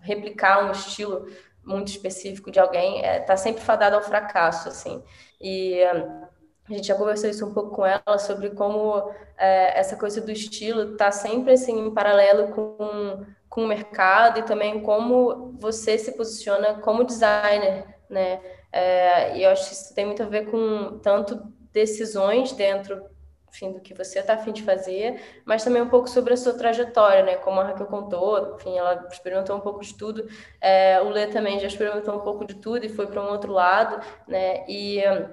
replicar 0.00 0.66
um 0.66 0.72
estilo 0.72 1.26
muito 1.64 1.88
específico 1.88 2.50
de 2.50 2.60
alguém, 2.60 2.98
está 2.98 3.08
é, 3.08 3.20
tá 3.20 3.36
sempre 3.36 3.62
fadado 3.62 3.96
ao 3.96 4.02
fracasso, 4.02 4.68
assim. 4.68 5.02
E 5.40 5.82
a 5.82 6.28
gente 6.68 6.86
já 6.86 6.94
conversou 6.94 7.30
isso 7.30 7.46
um 7.46 7.54
pouco 7.54 7.76
com 7.76 7.86
ela 7.86 8.18
sobre 8.18 8.50
como 8.50 9.10
é, 9.38 9.78
essa 9.78 9.96
coisa 9.96 10.20
do 10.20 10.30
estilo 10.30 10.92
está 10.92 11.10
sempre 11.10 11.52
assim 11.52 11.78
em 11.78 11.92
paralelo 11.92 12.48
com, 12.48 13.24
com 13.48 13.64
o 13.64 13.66
mercado 13.66 14.40
e 14.40 14.42
também 14.42 14.80
como 14.80 15.52
você 15.58 15.98
se 15.98 16.12
posiciona 16.12 16.74
como 16.74 17.04
designer, 17.04 17.86
né? 18.08 18.40
É, 18.76 19.38
e 19.38 19.44
eu 19.44 19.50
acho 19.50 19.68
que 19.68 19.74
isso 19.74 19.94
tem 19.94 20.04
muito 20.04 20.20
a 20.20 20.26
ver 20.26 20.50
com 20.50 20.98
tanto 20.98 21.36
decisões 21.72 22.50
dentro 22.50 23.08
enfim, 23.48 23.70
do 23.70 23.80
que 23.80 23.94
você 23.94 24.18
está 24.18 24.34
afim 24.34 24.50
de 24.52 24.64
fazer, 24.64 25.22
mas 25.44 25.62
também 25.62 25.80
um 25.80 25.88
pouco 25.88 26.10
sobre 26.10 26.34
a 26.34 26.36
sua 26.36 26.54
trajetória, 26.54 27.22
né? 27.22 27.36
Como 27.36 27.60
a 27.60 27.64
Raquel 27.64 27.86
contou, 27.86 28.56
enfim, 28.56 28.76
ela 28.76 29.06
experimentou 29.12 29.56
um 29.56 29.60
pouco 29.60 29.80
de 29.80 29.94
tudo. 29.94 30.26
É, 30.60 31.00
o 31.00 31.08
Lê 31.08 31.28
também 31.28 31.60
já 31.60 31.68
experimentou 31.68 32.16
um 32.16 32.20
pouco 32.20 32.44
de 32.44 32.56
tudo 32.56 32.84
e 32.84 32.88
foi 32.88 33.06
para 33.06 33.22
um 33.22 33.28
outro 33.30 33.52
lado, 33.52 34.04
né? 34.26 34.64
E 34.68 34.98
hum, 35.08 35.28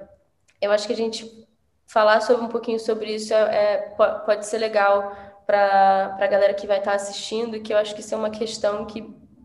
eu 0.62 0.71
acho 0.71 0.86
que 0.86 0.93
a 0.93 0.95
gente 0.95 1.47
falar 1.88 2.21
sobre 2.21 2.45
um 2.45 2.49
pouquinho 2.49 2.80
sobre 2.80 3.15
isso 3.15 3.34
é, 3.34 3.73
é 3.73 3.77
pode 4.23 4.45
ser 4.45 4.60
legal 4.60 5.15
para 5.47 6.15
a 6.19 6.27
galera 6.27 6.54
que 6.54 6.67
vai 6.67 6.77
estar 6.77 6.91
tá 6.91 6.97
assistindo, 6.97 7.60
que 7.60 7.73
eu 7.73 7.77
acho 7.77 7.95
que 7.95 8.01
isso 8.01 8.13
é 8.13 8.17
uma 8.19 8.30
questão 8.30 8.86
que 8.86 9.01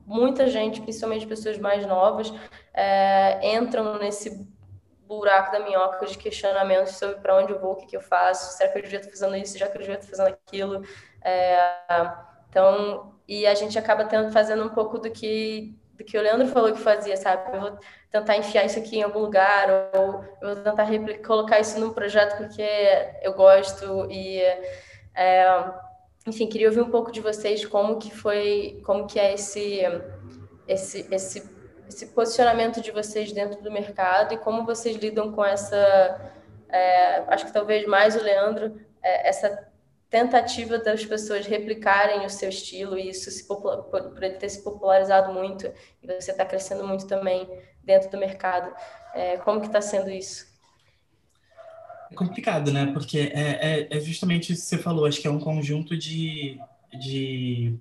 muita 0.06 0.46
gente, 0.46 0.80
principalmente 0.80 1.26
pessoas 1.26 1.58
mais 1.58 1.84
novas, 1.84 2.32
é, 2.72 3.56
entram 3.56 3.98
nesse 3.98 4.48
buraco 5.06 5.52
da 5.52 5.60
minhoca 5.60 6.06
de 6.06 6.16
questionamentos 6.16 6.94
sobre 6.94 7.16
para 7.16 7.36
onde 7.36 7.52
eu 7.52 7.60
vou, 7.60 7.72
o 7.72 7.76
que, 7.76 7.86
que 7.86 7.96
eu 7.96 8.00
faço, 8.00 8.56
será 8.56 8.70
que 8.70 8.78
eu 8.78 8.82
devia 8.82 9.00
estar 9.00 9.10
fazendo 9.10 9.36
isso, 9.36 9.58
já 9.58 9.68
que 9.68 9.76
eu 9.76 9.80
devia 9.80 9.96
estar 9.96 10.08
fazendo 10.08 10.28
aquilo. 10.28 10.82
É, 11.22 11.58
então, 12.48 13.12
e 13.26 13.46
a 13.46 13.54
gente 13.54 13.78
acaba 13.78 14.04
tendo, 14.04 14.30
fazendo 14.32 14.64
um 14.64 14.70
pouco 14.70 14.98
do 14.98 15.10
que 15.10 15.76
do 15.96 16.04
que 16.04 16.18
o 16.18 16.20
Leandro 16.20 16.46
falou 16.48 16.72
que 16.72 16.78
fazia, 16.78 17.16
sabe? 17.16 17.56
Eu 17.56 17.60
vou 17.60 17.78
tentar 18.10 18.36
enfiar 18.36 18.66
isso 18.66 18.78
aqui 18.78 18.98
em 18.98 19.02
algum 19.02 19.20
lugar, 19.20 19.66
ou 19.94 20.22
eu 20.42 20.54
vou 20.54 20.56
tentar 20.56 20.86
colocar 21.26 21.58
isso 21.58 21.80
num 21.80 21.90
projeto 21.90 22.36
porque 22.36 22.62
eu 23.22 23.32
gosto 23.32 24.06
e 24.10 24.42
é, 25.14 25.72
enfim, 26.26 26.48
queria 26.48 26.68
ouvir 26.68 26.80
um 26.80 26.90
pouco 26.90 27.12
de 27.12 27.20
vocês 27.20 27.64
como 27.64 27.98
que 27.98 28.14
foi, 28.14 28.80
como 28.84 29.06
que 29.06 29.18
é 29.18 29.34
esse 29.34 29.80
esse 30.66 31.06
esse 31.10 31.56
esse 31.88 32.06
posicionamento 32.08 32.80
de 32.80 32.90
vocês 32.90 33.32
dentro 33.32 33.62
do 33.62 33.70
mercado 33.70 34.34
e 34.34 34.38
como 34.38 34.64
vocês 34.64 34.96
lidam 34.96 35.32
com 35.32 35.44
essa, 35.44 36.32
é, 36.68 37.18
acho 37.28 37.46
que 37.46 37.52
talvez 37.52 37.86
mais 37.86 38.16
o 38.16 38.22
Leandro, 38.22 38.80
é, 39.02 39.28
essa 39.28 39.68
tentativa 40.10 40.78
das 40.78 41.04
pessoas 41.04 41.46
replicarem 41.46 42.24
o 42.24 42.30
seu 42.30 42.48
estilo 42.48 42.98
e 42.98 43.10
isso 43.10 43.30
se 43.30 43.46
por, 43.46 43.84
por 43.84 44.22
ele 44.22 44.34
ter 44.34 44.48
se 44.48 44.62
popularizado 44.62 45.32
muito 45.32 45.72
e 46.02 46.06
você 46.06 46.30
está 46.30 46.44
crescendo 46.44 46.86
muito 46.86 47.06
também 47.06 47.48
dentro 47.82 48.10
do 48.10 48.18
mercado. 48.18 48.74
É, 49.14 49.36
como 49.38 49.60
que 49.60 49.66
está 49.66 49.80
sendo 49.80 50.10
isso? 50.10 50.55
É 52.10 52.14
complicado, 52.14 52.72
né? 52.72 52.86
Porque 52.92 53.18
é, 53.18 53.30
é, 53.60 53.88
é, 53.90 54.00
justamente 54.00 54.52
isso 54.52 54.62
que 54.62 54.68
você 54.68 54.78
falou. 54.78 55.06
Acho 55.06 55.20
que 55.20 55.26
é 55.26 55.30
um 55.30 55.40
conjunto 55.40 55.96
de, 55.96 56.58
de 57.00 57.78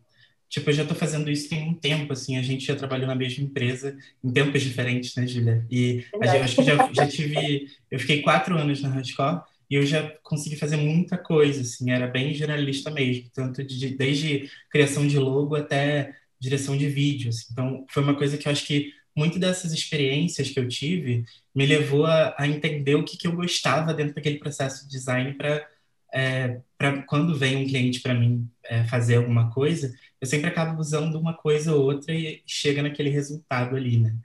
Tipo, 0.55 0.69
eu 0.69 0.73
já 0.73 0.83
estou 0.83 0.97
fazendo 0.97 1.29
isso 1.29 1.49
tem 1.49 1.67
um 1.67 1.73
tempo, 1.73 2.13
assim, 2.13 2.37
a 2.37 2.41
gente 2.41 2.65
já 2.65 2.75
trabalhou 2.77 3.07
na 3.07 3.13
mesma 3.13 3.43
empresa 3.43 3.97
em 4.23 4.31
tempos 4.31 4.61
diferentes, 4.61 5.13
né, 5.15 5.27
Julia? 5.27 5.65
E 5.69 6.05
gente, 6.23 6.37
acho 6.37 6.55
que 6.55 6.63
já, 6.63 6.93
já 6.93 7.07
tive... 7.07 7.67
Eu 7.91 7.99
fiquei 7.99 8.21
quatro 8.21 8.57
anos 8.57 8.81
na 8.81 8.87
Hardcore 8.87 9.41
e 9.69 9.75
eu 9.75 9.85
já 9.85 10.09
consegui 10.23 10.55
fazer 10.55 10.77
muita 10.77 11.17
coisa, 11.17 11.59
assim, 11.59 11.91
era 11.91 12.07
bem 12.07 12.33
generalista 12.33 12.89
mesmo, 12.89 13.29
tanto 13.33 13.63
de, 13.65 13.97
desde 13.97 14.49
criação 14.71 15.05
de 15.05 15.19
logo 15.19 15.55
até 15.55 16.13
direção 16.39 16.77
de 16.77 16.87
vídeo, 16.87 17.29
assim. 17.29 17.47
Então, 17.51 17.85
foi 17.89 18.03
uma 18.03 18.15
coisa 18.15 18.37
que 18.37 18.47
eu 18.47 18.51
acho 18.53 18.65
que 18.65 18.93
muito 19.15 19.39
dessas 19.39 19.71
experiências 19.71 20.49
que 20.49 20.59
eu 20.59 20.67
tive 20.67 21.25
me 21.53 21.65
levou 21.65 22.05
a, 22.05 22.35
a 22.37 22.47
entender 22.47 22.95
o 22.95 23.03
que, 23.03 23.17
que 23.17 23.27
eu 23.27 23.35
gostava 23.35 23.93
dentro 23.93 24.15
daquele 24.15 24.39
processo 24.39 24.83
de 24.85 24.91
design 24.91 25.33
para 25.33 25.65
é, 26.13 26.61
para 26.77 27.01
quando 27.03 27.37
vem 27.37 27.57
um 27.57 27.67
cliente 27.67 27.99
para 28.01 28.13
mim 28.13 28.49
é, 28.63 28.85
fazer 28.85 29.15
alguma 29.17 29.51
coisa, 29.51 29.93
eu 30.21 30.27
sempre 30.27 30.47
acabo 30.49 30.79
usando 30.79 31.19
uma 31.19 31.33
coisa 31.33 31.75
ou 31.75 31.83
outra 31.83 32.13
e 32.13 32.41
chega 32.47 32.81
naquele 32.81 33.09
resultado 33.09 33.75
ali, 33.75 33.99
né? 33.99 34.15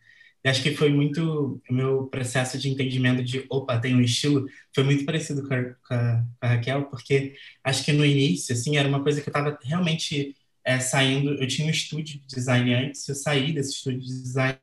Eu 0.43 0.51
acho 0.51 0.63
que 0.63 0.75
foi 0.75 0.89
muito 0.89 1.61
o 1.69 1.75
meu 1.75 2.07
processo 2.07 2.57
de 2.59 2.71
entendimento 2.71 3.23
de 3.23 3.45
opa, 3.51 3.79
tem 3.79 3.95
um 3.95 4.01
estilo, 4.01 4.47
foi 4.75 4.85
muito 4.85 5.05
parecido 5.05 5.47
com 5.47 5.53
a, 5.53 5.65
com 5.65 5.95
a, 5.95 6.25
com 6.41 6.47
a 6.47 6.49
Raquel, 6.49 6.85
porque 6.87 7.35
acho 7.65 7.85
que 7.85 7.93
no 7.93 8.07
início, 8.07 8.55
assim, 8.55 8.77
era 8.77 8.89
uma 8.89 9.03
coisa 9.03 9.21
que 9.21 9.29
eu 9.29 9.33
estava 9.33 9.59
realmente 9.63 10.35
é, 10.65 10.79
saindo, 10.81 11.35
eu 11.35 11.47
tinha 11.47 11.67
um 11.67 11.71
estúdio 11.71 12.21
de 12.21 12.27
design 12.27 12.73
antes, 12.75 13.07
eu 13.09 13.15
saí 13.15 13.53
desse 13.53 13.73
estúdio 13.73 14.01
de 14.01 14.23
design 14.23 14.59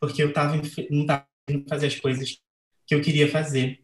porque 0.00 0.22
eu 0.22 0.32
tava, 0.32 0.56
não 0.90 1.02
estava 1.02 1.26
fazer 1.68 1.86
as 1.86 1.96
coisas 1.96 2.38
que 2.86 2.94
eu 2.94 3.00
queria 3.00 3.30
fazer. 3.30 3.80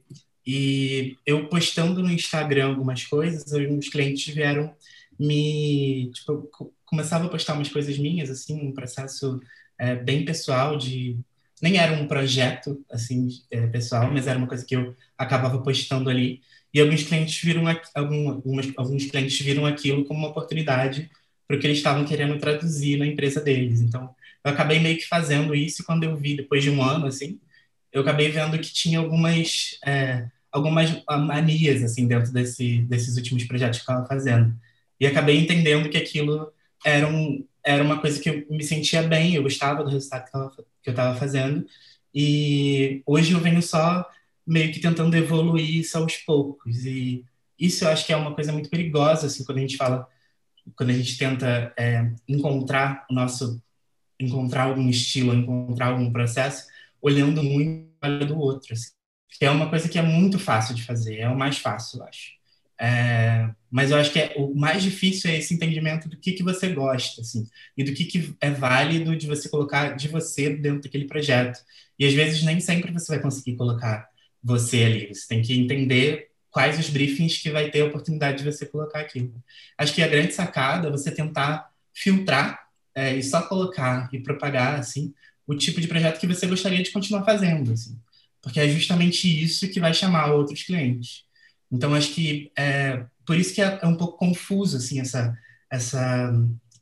E 0.46 1.16
eu 1.24 1.48
postando 1.48 2.02
no 2.02 2.10
Instagram 2.10 2.66
algumas 2.66 3.04
coisas, 3.04 3.52
alguns 3.52 3.88
clientes 3.88 4.32
vieram 4.34 4.74
me. 5.18 6.10
Tipo, 6.12 6.50
começava 6.84 7.26
a 7.26 7.28
postar 7.28 7.54
umas 7.54 7.68
coisas 7.68 7.96
minhas, 7.98 8.30
assim, 8.30 8.60
um 8.68 8.72
processo 8.72 9.40
é, 9.78 9.94
bem 9.96 10.24
pessoal 10.24 10.76
de. 10.76 11.18
Nem 11.62 11.78
era 11.78 11.92
um 11.92 12.06
projeto, 12.06 12.84
assim, 12.90 13.28
é, 13.50 13.66
pessoal, 13.68 14.10
mas 14.12 14.26
era 14.26 14.38
uma 14.38 14.48
coisa 14.48 14.64
que 14.66 14.76
eu 14.76 14.94
acabava 15.16 15.62
postando 15.62 16.10
ali. 16.10 16.42
E 16.72 16.80
alguns 16.80 17.04
clientes 17.04 17.40
viram, 17.42 17.64
algum, 17.94 18.42
alguns 18.76 19.06
clientes 19.06 19.40
viram 19.40 19.64
aquilo 19.64 20.04
como 20.04 20.20
uma 20.20 20.28
oportunidade 20.28 21.10
para 21.46 21.56
o 21.56 21.60
que 21.60 21.66
eles 21.66 21.78
estavam 21.78 22.04
querendo 22.04 22.38
traduzir 22.38 22.96
na 22.98 23.06
empresa 23.06 23.40
deles. 23.40 23.80
Então, 23.80 24.14
eu 24.44 24.50
acabei 24.50 24.78
meio 24.78 24.96
que 24.96 25.06
fazendo 25.06 25.54
isso 25.54 25.82
e 25.82 25.84
quando 25.84 26.04
eu 26.04 26.16
vi, 26.16 26.36
depois 26.36 26.62
de 26.62 26.70
um 26.70 26.82
ano, 26.82 27.06
assim, 27.06 27.40
eu 27.92 28.02
acabei 28.02 28.30
vendo 28.30 28.58
que 28.58 28.72
tinha 28.72 28.98
algumas 28.98 29.78
é, 29.86 30.28
algumas 30.54 31.02
manias 31.26 31.82
assim 31.82 32.06
dentro 32.06 32.32
desse, 32.32 32.78
desses 32.82 33.16
últimos 33.16 33.44
projetos 33.44 33.80
que 33.80 33.90
eu 33.90 33.92
estava 33.92 34.06
fazendo. 34.06 34.54
E 35.00 35.06
acabei 35.06 35.38
entendendo 35.38 35.88
que 35.88 35.96
aquilo 35.96 36.52
era 36.84 37.08
um 37.08 37.44
era 37.64 37.82
uma 37.82 37.98
coisa 38.00 38.20
que 38.20 38.28
eu 38.28 38.46
me 38.50 38.62
sentia 38.62 39.02
bem 39.02 39.34
eu 39.34 39.42
gostava 39.42 39.82
do 39.82 39.90
resultado 39.90 40.30
que 40.82 40.90
eu 40.90 40.92
estava 40.92 41.18
fazendo. 41.18 41.66
E 42.14 43.02
hoje 43.06 43.32
eu 43.32 43.40
venho 43.40 43.62
só 43.62 44.08
meio 44.46 44.72
que 44.72 44.80
tentando 44.80 45.16
evoluir 45.16 45.78
isso 45.80 45.98
aos 45.98 46.16
poucos. 46.18 46.84
E 46.84 47.24
isso 47.58 47.84
eu 47.84 47.88
acho 47.88 48.06
que 48.06 48.12
é 48.12 48.16
uma 48.16 48.34
coisa 48.34 48.52
muito 48.52 48.70
perigosa 48.70 49.26
assim 49.26 49.44
quando 49.44 49.58
a 49.58 49.62
gente 49.62 49.76
fala 49.76 50.08
quando 50.76 50.90
a 50.90 50.94
gente 50.94 51.16
tenta 51.18 51.72
é, 51.76 52.10
encontrar 52.28 53.06
o 53.10 53.14
nosso 53.14 53.62
encontrar 54.18 54.64
algum 54.64 54.88
estilo 54.88 55.34
encontrar 55.34 55.88
algum 55.88 56.10
processo 56.12 56.66
olhando 57.02 57.42
muito 57.42 57.90
do 58.26 58.38
outro 58.38 58.72
assim 58.72 58.92
que 59.38 59.44
é 59.44 59.50
uma 59.50 59.68
coisa 59.68 59.88
que 59.88 59.98
é 59.98 60.02
muito 60.02 60.38
fácil 60.38 60.74
de 60.74 60.82
fazer, 60.82 61.18
é 61.18 61.28
o 61.28 61.36
mais 61.36 61.58
fácil, 61.58 61.98
eu 61.98 62.04
acho. 62.04 62.32
É, 62.80 63.48
mas 63.70 63.90
eu 63.90 63.96
acho 63.96 64.12
que 64.12 64.18
é, 64.18 64.34
o 64.36 64.54
mais 64.54 64.82
difícil 64.82 65.30
é 65.30 65.38
esse 65.38 65.54
entendimento 65.54 66.08
do 66.08 66.16
que, 66.16 66.32
que 66.32 66.42
você 66.42 66.68
gosta, 66.68 67.20
assim, 67.20 67.46
e 67.76 67.84
do 67.84 67.92
que, 67.92 68.04
que 68.04 68.34
é 68.40 68.50
válido 68.50 69.16
de 69.16 69.26
você 69.26 69.48
colocar 69.48 69.96
de 69.96 70.08
você 70.08 70.50
dentro 70.50 70.82
daquele 70.82 71.06
projeto. 71.06 71.60
E 71.98 72.06
às 72.06 72.14
vezes 72.14 72.42
nem 72.42 72.60
sempre 72.60 72.92
você 72.92 73.12
vai 73.12 73.20
conseguir 73.20 73.56
colocar 73.56 74.08
você 74.42 74.84
ali, 74.84 75.14
você 75.14 75.26
tem 75.26 75.42
que 75.42 75.58
entender 75.58 76.28
quais 76.54 76.78
os 76.78 76.88
briefings 76.88 77.36
que 77.38 77.50
vai 77.50 77.70
ter 77.70 77.82
a 77.82 77.86
oportunidade 77.86 78.38
de 78.38 78.50
você 78.50 78.64
colocar 78.64 79.00
aquilo. 79.00 79.34
Acho 79.76 79.92
que 79.92 80.02
a 80.02 80.08
grande 80.08 80.32
sacada 80.32 80.88
é 80.88 80.90
você 80.90 81.10
tentar 81.10 81.68
filtrar 81.92 82.68
é, 82.94 83.14
e 83.16 83.22
só 83.22 83.42
colocar 83.42 84.08
e 84.12 84.20
propagar, 84.20 84.78
assim, 84.78 85.12
o 85.46 85.54
tipo 85.54 85.80
de 85.80 85.88
projeto 85.88 86.20
que 86.20 86.26
você 86.26 86.46
gostaria 86.46 86.82
de 86.82 86.92
continuar 86.92 87.24
fazendo, 87.24 87.72
assim 87.72 87.98
porque 88.44 88.60
é 88.60 88.68
justamente 88.68 89.26
isso 89.42 89.70
que 89.70 89.80
vai 89.80 89.94
chamar 89.94 90.26
outros 90.26 90.62
clientes. 90.62 91.24
Então, 91.72 91.94
acho 91.94 92.12
que 92.12 92.52
é 92.54 93.06
por 93.26 93.38
isso 93.38 93.54
que 93.54 93.62
é, 93.62 93.78
é 93.82 93.86
um 93.86 93.96
pouco 93.96 94.18
confuso, 94.18 94.76
assim, 94.76 95.00
essa, 95.00 95.36
essa 95.72 96.30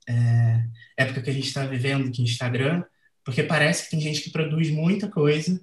é, 0.09 0.67
época 0.97 1.23
que 1.23 1.31
a 1.31 1.33
gente 1.33 1.47
está 1.47 1.65
vivendo 1.65 2.07
no 2.07 2.25
Instagram, 2.25 2.83
porque 3.25 3.45
parece 3.45 3.85
que 3.85 3.91
tem 3.93 4.01
gente 4.01 4.23
que 4.23 4.31
produz 4.31 4.71
muita 4.71 5.09
coisa 5.09 5.63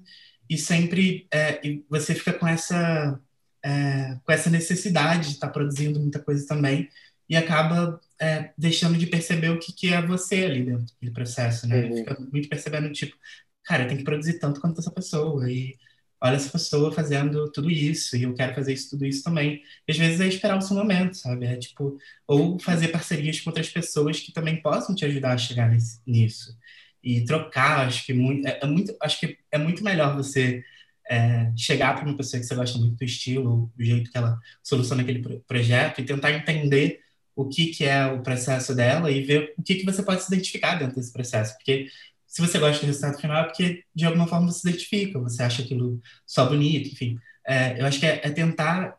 e 0.49 0.57
sempre 0.57 1.27
é, 1.29 1.59
e 1.67 1.83
você 1.89 2.15
fica 2.15 2.31
com 2.31 2.47
essa, 2.47 3.19
é, 3.63 4.17
com 4.23 4.31
essa 4.31 4.49
necessidade 4.49 5.29
de 5.29 5.33
estar 5.35 5.47
tá 5.47 5.53
produzindo 5.53 5.99
muita 5.99 6.19
coisa 6.19 6.45
também 6.47 6.89
e 7.29 7.35
acaba 7.35 7.99
é, 8.19 8.51
deixando 8.57 8.97
de 8.97 9.05
perceber 9.05 9.49
o 9.49 9.59
que, 9.59 9.71
que 9.71 9.93
é 9.93 10.01
você 10.01 10.45
ali 10.45 10.63
dentro 10.63 10.93
do 11.01 11.11
processo, 11.13 11.67
né? 11.67 11.85
Uhum. 11.85 11.97
Fica 11.97 12.17
muito 12.31 12.49
percebendo, 12.49 12.91
tipo, 12.91 13.15
cara, 13.63 13.87
tem 13.87 13.97
que 13.97 14.03
produzir 14.03 14.39
tanto 14.39 14.59
quanto 14.59 14.79
essa 14.79 14.91
pessoa 14.91 15.49
e 15.49 15.77
olha 16.21 16.35
essa 16.35 16.49
pessoa 16.49 16.91
fazendo 16.91 17.49
tudo 17.51 17.69
isso 17.69 18.17
e 18.17 18.23
eu 18.23 18.33
quero 18.33 18.53
fazer 18.53 18.73
isso 18.73 18.89
tudo 18.89 19.05
isso 19.05 19.23
também. 19.23 19.61
E 19.87 19.91
às 19.91 19.97
vezes 19.97 20.19
é 20.19 20.27
esperar 20.27 20.57
o 20.57 20.61
seu 20.61 20.75
momento, 20.75 21.15
sabe? 21.15 21.45
É 21.45 21.55
tipo 21.55 21.97
ou 22.27 22.59
fazer 22.59 22.89
parcerias 22.89 23.39
com 23.39 23.49
outras 23.49 23.69
pessoas 23.69 24.19
que 24.19 24.33
também 24.33 24.61
possam 24.61 24.95
te 24.95 25.05
ajudar 25.05 25.33
a 25.33 25.37
chegar 25.37 25.69
nesse, 25.69 26.01
nisso 26.05 26.57
e 27.03 27.23
trocar. 27.23 27.87
Acho 27.87 28.05
que 28.05 28.13
muito, 28.13 28.47
é, 28.47 28.59
é 28.61 28.65
muito, 28.65 28.95
acho 29.01 29.19
que 29.19 29.37
é 29.51 29.57
muito 29.57 29.83
melhor 29.83 30.15
você 30.15 30.63
é, 31.09 31.51
chegar 31.57 31.95
para 31.95 32.05
uma 32.05 32.15
pessoa 32.15 32.39
que 32.39 32.45
você 32.45 32.55
gosta 32.55 32.77
muito 32.77 32.95
do 32.95 33.03
estilo, 33.03 33.71
do 33.75 33.83
jeito 33.83 34.11
que 34.11 34.17
ela 34.17 34.37
soluciona 34.63 35.01
aquele 35.01 35.41
projeto 35.47 35.99
e 35.99 36.05
tentar 36.05 36.31
entender 36.31 36.99
o 37.35 37.47
que, 37.47 37.67
que 37.67 37.85
é 37.85 38.05
o 38.05 38.21
processo 38.21 38.75
dela 38.75 39.09
e 39.09 39.23
ver 39.23 39.53
o 39.57 39.63
que, 39.63 39.75
que 39.75 39.85
você 39.85 40.03
pode 40.03 40.21
se 40.21 40.33
identificar 40.33 40.75
dentro 40.75 40.95
desse 40.95 41.11
processo, 41.11 41.55
porque 41.55 41.87
se 42.27 42.41
você 42.41 42.59
gosta 42.59 42.81
do 42.81 42.85
resultado 42.85 43.19
final, 43.19 43.43
é 43.43 43.45
porque 43.45 43.83
de 43.95 44.05
alguma 44.05 44.27
forma 44.27 44.51
você 44.51 44.59
se 44.59 44.69
identifica, 44.69 45.17
você 45.19 45.41
acha 45.41 45.63
aquilo 45.63 45.99
só 46.27 46.47
bonito, 46.47 46.91
enfim. 46.91 47.17
É, 47.47 47.81
eu 47.81 47.85
acho 47.87 47.99
que 47.99 48.05
é, 48.05 48.21
é 48.23 48.29
tentar 48.29 48.95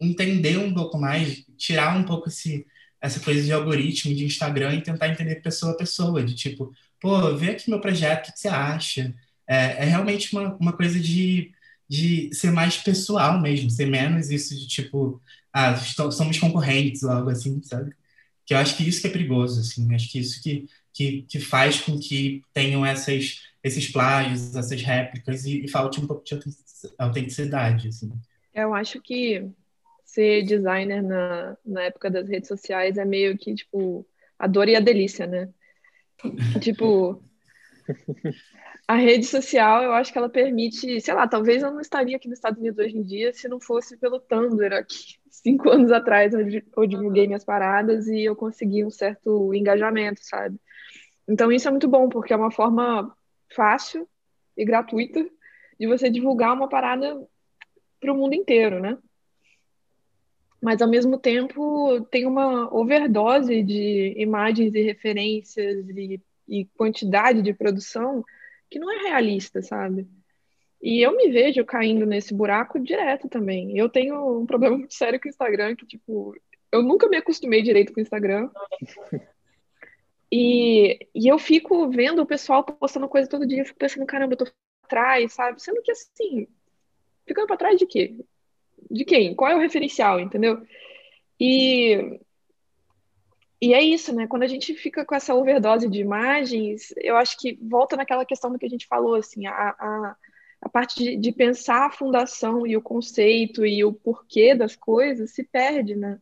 entender 0.00 0.58
um 0.58 0.72
pouco 0.72 0.96
mais, 0.96 1.44
tirar 1.56 1.96
um 1.96 2.04
pouco 2.04 2.28
esse, 2.28 2.64
essa 3.00 3.18
coisa 3.18 3.42
de 3.42 3.52
algoritmo, 3.52 4.14
de 4.14 4.24
Instagram 4.24 4.74
e 4.76 4.82
tentar 4.82 5.08
entender 5.08 5.42
pessoa 5.42 5.72
a 5.72 5.76
pessoa, 5.76 6.22
de 6.22 6.36
tipo, 6.36 6.72
pô, 7.00 7.34
vê 7.36 7.50
aqui 7.50 7.68
meu 7.68 7.80
projeto, 7.80 8.28
o 8.28 8.32
que 8.32 8.38
você 8.38 8.48
acha? 8.48 9.12
É, 9.48 9.82
é 9.82 9.84
realmente 9.84 10.32
uma, 10.32 10.54
uma 10.56 10.72
coisa 10.72 11.00
de, 11.00 11.52
de 11.88 12.30
ser 12.34 12.50
mais 12.50 12.76
pessoal 12.76 13.40
mesmo, 13.40 13.70
ser 13.70 13.86
menos 13.86 14.30
isso 14.30 14.54
de 14.54 14.66
tipo, 14.66 15.20
ah, 15.52 15.76
somos 15.76 16.38
concorrentes 16.38 17.02
ou 17.02 17.10
algo 17.10 17.30
assim, 17.30 17.62
sabe? 17.62 17.92
Que 18.44 18.54
eu 18.54 18.58
acho 18.58 18.76
que 18.76 18.86
isso 18.88 19.00
que 19.00 19.06
é 19.06 19.10
perigoso, 19.10 19.60
assim, 19.60 19.94
acho 19.94 20.10
que 20.10 20.18
isso 20.18 20.42
que 20.42 20.68
que, 20.98 21.22
que 21.22 21.38
faz 21.38 21.80
com 21.80 21.96
que 21.96 22.42
tenham 22.52 22.84
essas, 22.84 23.42
esses 23.62 23.88
plágios, 23.88 24.56
essas 24.56 24.82
réplicas 24.82 25.44
e, 25.44 25.64
e 25.64 25.68
falte 25.68 26.00
um 26.00 26.08
pouco 26.08 26.24
de 26.24 26.36
autenticidade. 26.98 27.86
Assim. 27.86 28.10
Eu 28.52 28.74
acho 28.74 29.00
que 29.00 29.48
ser 30.04 30.42
designer 30.42 31.00
na, 31.00 31.56
na 31.64 31.82
época 31.82 32.10
das 32.10 32.28
redes 32.28 32.48
sociais 32.48 32.98
é 32.98 33.04
meio 33.04 33.38
que, 33.38 33.54
tipo, 33.54 34.04
a 34.36 34.48
dor 34.48 34.68
e 34.68 34.74
a 34.74 34.80
delícia, 34.80 35.24
né? 35.24 35.48
tipo, 36.60 37.22
a 38.88 38.94
rede 38.94 39.26
social, 39.26 39.82
eu 39.82 39.92
acho 39.92 40.10
que 40.10 40.16
ela 40.16 40.30
permite, 40.30 40.98
sei 41.02 41.12
lá, 41.12 41.28
talvez 41.28 41.62
eu 41.62 41.70
não 41.70 41.78
estaria 41.78 42.16
aqui 42.16 42.26
nos 42.26 42.38
Estados 42.38 42.58
Unidos 42.58 42.78
hoje 42.78 42.96
em 42.96 43.02
dia 43.02 43.34
se 43.34 43.46
não 43.46 43.60
fosse 43.60 43.98
pelo 43.98 44.18
Tumblr 44.18 44.72
aqui. 44.72 45.18
Cinco 45.30 45.68
anos 45.68 45.92
atrás 45.92 46.32
eu 46.32 46.86
divulguei 46.86 47.26
minhas 47.26 47.44
paradas 47.44 48.08
e 48.08 48.24
eu 48.24 48.34
consegui 48.34 48.82
um 48.82 48.90
certo 48.90 49.52
engajamento, 49.52 50.20
sabe? 50.24 50.58
Então, 51.28 51.52
isso 51.52 51.68
é 51.68 51.70
muito 51.70 51.86
bom, 51.86 52.08
porque 52.08 52.32
é 52.32 52.36
uma 52.36 52.50
forma 52.50 53.14
fácil 53.54 54.08
e 54.56 54.64
gratuita 54.64 55.22
de 55.78 55.86
você 55.86 56.08
divulgar 56.08 56.54
uma 56.54 56.68
parada 56.68 57.22
para 58.00 58.12
o 58.12 58.16
mundo 58.16 58.32
inteiro, 58.32 58.80
né? 58.80 58.96
Mas, 60.62 60.80
ao 60.80 60.88
mesmo 60.88 61.18
tempo, 61.18 62.00
tem 62.10 62.26
uma 62.26 62.74
overdose 62.74 63.62
de 63.62 64.14
imagens 64.16 64.74
e 64.74 64.80
referências 64.80 65.86
e, 65.90 66.20
e 66.48 66.64
quantidade 66.74 67.42
de 67.42 67.52
produção 67.52 68.24
que 68.70 68.78
não 68.78 68.90
é 68.90 69.08
realista, 69.08 69.62
sabe? 69.62 70.08
E 70.80 71.04
eu 71.04 71.16
me 71.16 71.30
vejo 71.30 71.64
caindo 71.64 72.06
nesse 72.06 72.32
buraco 72.32 72.78
direto 72.78 73.28
também. 73.28 73.76
Eu 73.76 73.88
tenho 73.88 74.40
um 74.40 74.46
problema 74.46 74.76
muito 74.76 74.94
sério 74.94 75.20
com 75.20 75.26
o 75.26 75.30
Instagram, 75.30 75.74
que, 75.74 75.86
tipo, 75.86 76.36
eu 76.70 76.82
nunca 76.82 77.08
me 77.08 77.16
acostumei 77.16 77.62
direito 77.62 77.92
com 77.92 78.00
o 78.00 78.02
Instagram. 78.02 78.50
E, 80.30 81.08
e 81.14 81.26
eu 81.26 81.38
fico 81.38 81.88
vendo 81.88 82.20
o 82.20 82.26
pessoal 82.26 82.62
postando 82.62 83.08
coisa 83.08 83.28
todo 83.28 83.46
dia, 83.46 83.62
eu 83.62 83.64
fico 83.64 83.78
pensando, 83.78 84.04
caramba, 84.04 84.34
eu 84.34 84.36
tô 84.36 84.46
atrás, 84.84 85.32
sabe? 85.32 85.62
Sendo 85.62 85.82
que 85.82 85.90
assim, 85.90 86.46
ficando 87.26 87.46
para 87.46 87.56
trás 87.56 87.78
de 87.78 87.86
quê? 87.86 88.14
De 88.90 89.04
quem? 89.04 89.34
Qual 89.34 89.50
é 89.50 89.56
o 89.56 89.58
referencial, 89.60 90.20
entendeu? 90.20 90.62
E, 91.40 92.20
e 93.60 93.74
é 93.74 93.82
isso, 93.82 94.14
né? 94.14 94.26
Quando 94.28 94.44
a 94.44 94.46
gente 94.46 94.74
fica 94.74 95.04
com 95.04 95.14
essa 95.14 95.34
overdose 95.34 95.88
de 95.88 96.00
imagens, 96.00 96.94
eu 96.98 97.16
acho 97.16 97.36
que 97.38 97.58
volta 97.60 97.96
naquela 97.96 98.24
questão 98.24 98.52
do 98.52 98.58
que 98.58 98.66
a 98.66 98.68
gente 98.68 98.86
falou, 98.86 99.16
assim, 99.16 99.46
a, 99.46 99.52
a, 99.52 100.16
a 100.62 100.68
parte 100.68 101.02
de, 101.02 101.16
de 101.16 101.32
pensar 101.32 101.86
a 101.86 101.90
fundação 101.90 102.66
e 102.66 102.76
o 102.76 102.82
conceito 102.82 103.66
e 103.66 103.84
o 103.84 103.92
porquê 103.92 104.54
das 104.54 104.76
coisas 104.76 105.32
se 105.32 105.42
perde, 105.42 105.96
né? 105.96 106.20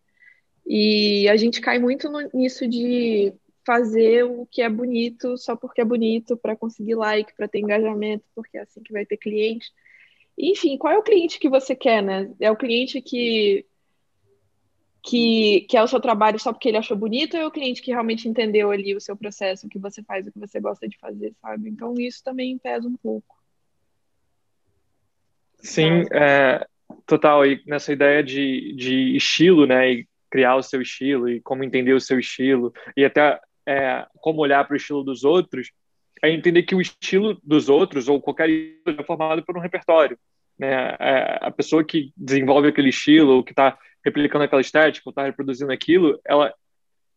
E 0.67 1.29
a 1.29 1.37
gente 1.37 1.61
cai 1.61 1.79
muito 1.79 2.09
no, 2.11 2.29
nisso 2.33 2.67
de 2.67 3.35
fazer 3.67 4.25
o 4.25 4.47
que 4.47 4.63
é 4.63 4.69
bonito 4.69 5.37
só 5.37 5.57
porque 5.57 5.81
é 5.81 5.85
bonito, 5.85 6.37
para 6.37 6.57
conseguir 6.57 6.95
like, 6.95 7.35
para 7.37 7.49
ter 7.49 7.59
engajamento, 7.59 8.25
porque 8.35 8.57
é 8.57 8.63
assim 8.63 8.83
que 8.83 8.93
vai 8.93 9.05
ter 9.05 9.17
cliente. 9.19 9.71
Enfim, 10.39 10.79
qual 10.79 10.93
é 10.93 10.99
o 10.99 11.03
cliente 11.03 11.39
que 11.39 11.49
você 11.49 11.75
quer, 11.75 12.03
né? 12.03 12.33
É 12.41 12.51
o 12.51 12.57
cliente 12.57 13.01
que 13.03 13.67
que, 15.07 15.77
é 15.77 15.83
o 15.83 15.87
seu 15.87 16.01
trabalho 16.01 16.39
só 16.39 16.53
porque 16.53 16.69
ele 16.69 16.79
achou 16.79 16.97
bonito 16.97 17.37
ou 17.37 17.43
é 17.43 17.47
o 17.47 17.51
cliente 17.51 17.81
que 17.81 17.93
realmente 17.93 18.29
entendeu 18.29 18.73
ali 18.73 18.95
o 18.95 19.01
seu 19.01 19.17
processo, 19.17 19.67
o 19.67 19.71
que 19.71 19.79
você 19.79 20.03
faz, 20.03 20.27
o 20.27 20.33
que 20.33 20.39
você 20.39 20.59
gosta 20.59 20.89
de 20.89 20.99
fazer, 20.99 21.33
sabe? 21.41 21.69
Então 21.69 21.95
isso 21.97 22.25
também 22.25 22.59
pesa 22.59 22.89
um 22.89 22.97
pouco. 22.97 23.37
Sim, 25.61 26.03
é, 26.13 26.67
total. 27.07 27.47
E 27.47 27.63
nessa 27.67 27.93
ideia 27.93 28.21
de, 28.23 28.75
de 28.75 29.17
estilo, 29.17 29.65
né? 29.65 29.93
E 29.93 30.09
criar 30.29 30.57
o 30.57 30.63
seu 30.63 30.83
estilo 30.83 31.29
e 31.29 31.41
como 31.41 31.63
entender 31.63 31.93
o 31.93 32.01
seu 32.01 32.19
estilo 32.19 32.75
e 32.97 33.05
até 33.05 33.41
é, 33.65 34.05
como 34.21 34.41
olhar 34.41 34.65
para 34.65 34.75
o 34.75 34.77
estilo 34.77 35.05
dos 35.05 35.23
outros, 35.23 35.71
é 36.21 36.31
entender 36.31 36.65
que 36.65 36.75
o 36.75 36.81
estilo 36.81 37.39
dos 37.45 37.69
outros, 37.69 38.09
ou 38.09 38.21
qualquer 38.21 38.51
estilo, 38.51 39.01
é 39.01 39.05
formado 39.05 39.45
por 39.45 39.57
um 39.57 39.61
repertório. 39.61 40.19
Né? 40.59 40.97
É, 40.99 41.39
a 41.43 41.51
pessoa 41.51 41.85
que 41.85 42.13
desenvolve 42.17 42.69
aquele 42.69 42.89
estilo, 42.89 43.37
ou 43.37 43.45
que 43.45 43.53
está 43.53 43.79
replicando 44.07 44.45
aquela 44.45 44.61
estética, 44.61 45.09
ou 45.09 45.11
está 45.11 45.25
reproduzindo 45.25 45.73
aquilo, 45.73 46.21
ela, 46.25 46.55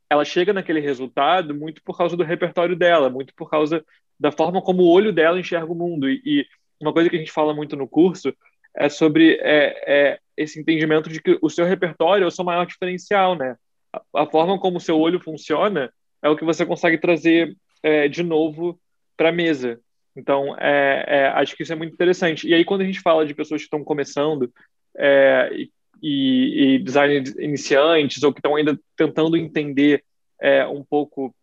ela 0.10 0.26
chega 0.26 0.52
naquele 0.52 0.80
resultado 0.80 1.54
muito 1.54 1.84
por 1.84 1.96
causa 1.96 2.18
do 2.18 2.24
repertório 2.24 2.76
dela, 2.76 3.12
muito 3.12 3.32
por 3.36 3.48
causa 3.48 3.86
da 4.20 4.32
forma 4.32 4.60
como 4.60 4.82
o 4.82 4.90
olho 4.90 5.14
dela 5.14 5.40
enxerga 5.40 5.72
o 5.72 5.76
mundo. 5.76 6.10
E, 6.10 6.20
e 6.26 6.48
uma 6.82 6.92
coisa 6.92 7.08
que 7.08 7.16
a 7.16 7.20
gente 7.20 7.32
fala 7.32 7.54
muito 7.54 7.76
no 7.76 7.88
curso 7.88 8.34
é 8.76 8.90
sobre 8.90 9.36
é, 9.40 9.84
é, 9.86 10.20
esse 10.36 10.60
entendimento 10.60 11.10
de 11.10 11.22
que 11.22 11.38
o 11.44 11.50
seu 11.50 11.64
repertório 11.64 12.24
é 12.24 12.28
o 12.28 12.32
seu 12.32 12.44
maior 12.44 12.66
diferencial, 12.66 13.36
né? 13.36 13.56
A, 13.94 14.24
a 14.24 14.26
forma 14.26 14.60
como 14.60 14.78
o 14.78 14.82
seu 14.82 15.00
olho 15.00 15.20
funciona 15.20 15.94
é 16.24 16.30
o 16.30 16.36
que 16.36 16.44
você 16.44 16.66
consegue 16.66 16.98
trazer 16.98 17.56
é, 17.84 18.08
de 18.08 18.24
novo 18.24 18.80
para 19.16 19.30
a 19.30 19.32
mesa. 19.34 19.80
Então, 20.16 20.56
é, 20.58 21.06
é, 21.08 21.28
acho 21.28 21.56
que 21.56 21.62
isso 21.62 21.72
é 21.72 21.76
muito 21.76 21.94
interessante. 21.94 22.48
E 22.48 22.54
aí, 22.54 22.66
quando 22.66 22.82
a 22.82 22.86
gente 22.86 23.00
fala 23.00 23.28
de 23.28 23.36
pessoas 23.36 23.62
que 23.62 23.66
estão 23.66 23.84
começando 23.84 24.52
é, 24.98 25.68
e, 26.02 26.76
e 26.76 26.80
design 26.80 27.24
iniciantes, 27.40 28.24
ou 28.24 28.34
que 28.34 28.40
estão 28.40 28.56
ainda 28.56 28.80
tentando 28.96 29.38
entender 29.38 30.04
é, 30.42 30.66
um 30.68 30.84
pouco 30.84 31.34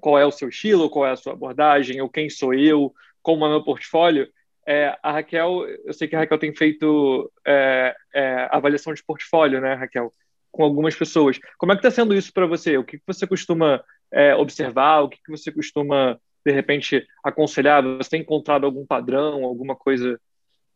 qual 0.00 0.18
é 0.18 0.26
o 0.26 0.30
seu 0.30 0.48
estilo, 0.48 0.90
qual 0.90 1.06
é 1.06 1.12
a 1.12 1.16
sua 1.16 1.32
abordagem, 1.32 2.00
ou 2.00 2.08
quem 2.08 2.28
sou 2.28 2.52
eu, 2.54 2.92
como 3.22 3.46
é 3.46 3.48
meu 3.48 3.64
portfólio, 3.64 4.28
é, 4.66 4.96
a 5.02 5.12
Raquel, 5.12 5.66
eu 5.84 5.92
sei 5.92 6.08
que 6.08 6.16
a 6.16 6.20
Raquel 6.20 6.38
tem 6.38 6.54
feito 6.54 7.30
é, 7.46 7.94
é, 8.14 8.48
avaliação 8.50 8.94
de 8.94 9.04
portfólio, 9.04 9.60
né, 9.60 9.74
Raquel? 9.74 10.10
com 10.54 10.62
algumas 10.62 10.94
pessoas. 10.94 11.38
Como 11.58 11.72
é 11.72 11.74
que 11.74 11.80
está 11.80 11.90
sendo 11.90 12.14
isso 12.14 12.32
para 12.32 12.46
você? 12.46 12.78
O 12.78 12.84
que, 12.84 12.96
que 12.96 13.04
você 13.06 13.26
costuma 13.26 13.82
é, 14.12 14.36
observar? 14.36 15.00
O 15.00 15.08
que, 15.08 15.18
que 15.18 15.30
você 15.30 15.50
costuma, 15.50 16.18
de 16.46 16.52
repente, 16.52 17.04
aconselhar? 17.24 17.82
Você 17.82 18.10
tem 18.10 18.20
encontrado 18.20 18.64
algum 18.64 18.86
padrão, 18.86 19.44
alguma 19.44 19.74
coisa 19.74 20.18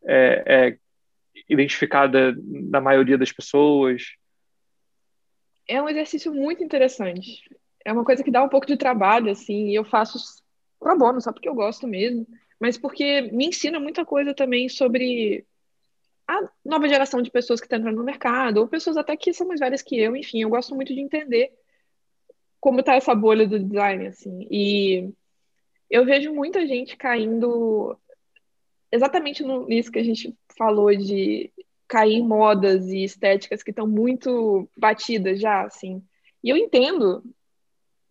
é, 0.05 0.43
é, 0.45 0.77
identificada 1.47 2.35
na 2.43 2.81
maioria 2.81 3.17
das 3.17 3.31
pessoas? 3.31 4.03
É 5.67 5.81
um 5.81 5.89
exercício 5.89 6.33
muito 6.33 6.63
interessante. 6.63 7.43
É 7.85 7.93
uma 7.93 8.03
coisa 8.03 8.23
que 8.23 8.31
dá 8.31 8.43
um 8.43 8.49
pouco 8.49 8.67
de 8.67 8.77
trabalho, 8.77 9.31
assim, 9.31 9.69
e 9.69 9.75
eu 9.75 9.83
faço 9.83 10.17
pro 10.79 10.97
bono, 10.97 11.21
só 11.21 11.31
porque 11.31 11.47
eu 11.49 11.55
gosto 11.55 11.87
mesmo, 11.87 12.25
mas 12.59 12.77
porque 12.77 13.21
me 13.21 13.47
ensina 13.47 13.79
muita 13.79 14.05
coisa 14.05 14.33
também 14.33 14.67
sobre 14.67 15.45
a 16.27 16.47
nova 16.63 16.87
geração 16.87 17.21
de 17.21 17.31
pessoas 17.31 17.59
que 17.59 17.65
estão 17.65 17.79
entrando 17.79 17.97
no 17.97 18.03
mercado, 18.03 18.57
ou 18.57 18.67
pessoas 18.67 18.97
até 18.97 19.17
que 19.17 19.33
são 19.33 19.47
mais 19.47 19.59
velhas 19.59 19.81
que 19.81 19.99
eu, 19.99 20.15
enfim, 20.15 20.41
eu 20.41 20.49
gosto 20.49 20.75
muito 20.75 20.93
de 20.93 21.01
entender 21.01 21.51
como 22.59 22.81
está 22.81 22.95
essa 22.95 23.15
bolha 23.15 23.47
do 23.47 23.59
design, 23.59 24.07
assim. 24.07 24.47
E 24.51 25.09
eu 25.89 26.05
vejo 26.05 26.33
muita 26.33 26.67
gente 26.67 26.95
caindo 26.95 27.97
exatamente 28.91 29.43
no, 29.43 29.67
nisso 29.67 29.91
que 29.91 29.99
a 29.99 30.03
gente 30.03 30.35
falou 30.57 30.95
de 30.95 31.51
cair 31.87 32.15
em 32.15 32.27
modas 32.27 32.87
e 32.87 33.03
estéticas 33.03 33.63
que 33.63 33.71
estão 33.71 33.87
muito 33.87 34.69
batidas 34.77 35.39
já, 35.39 35.63
assim. 35.63 36.03
E 36.43 36.49
eu 36.49 36.57
entendo 36.57 37.23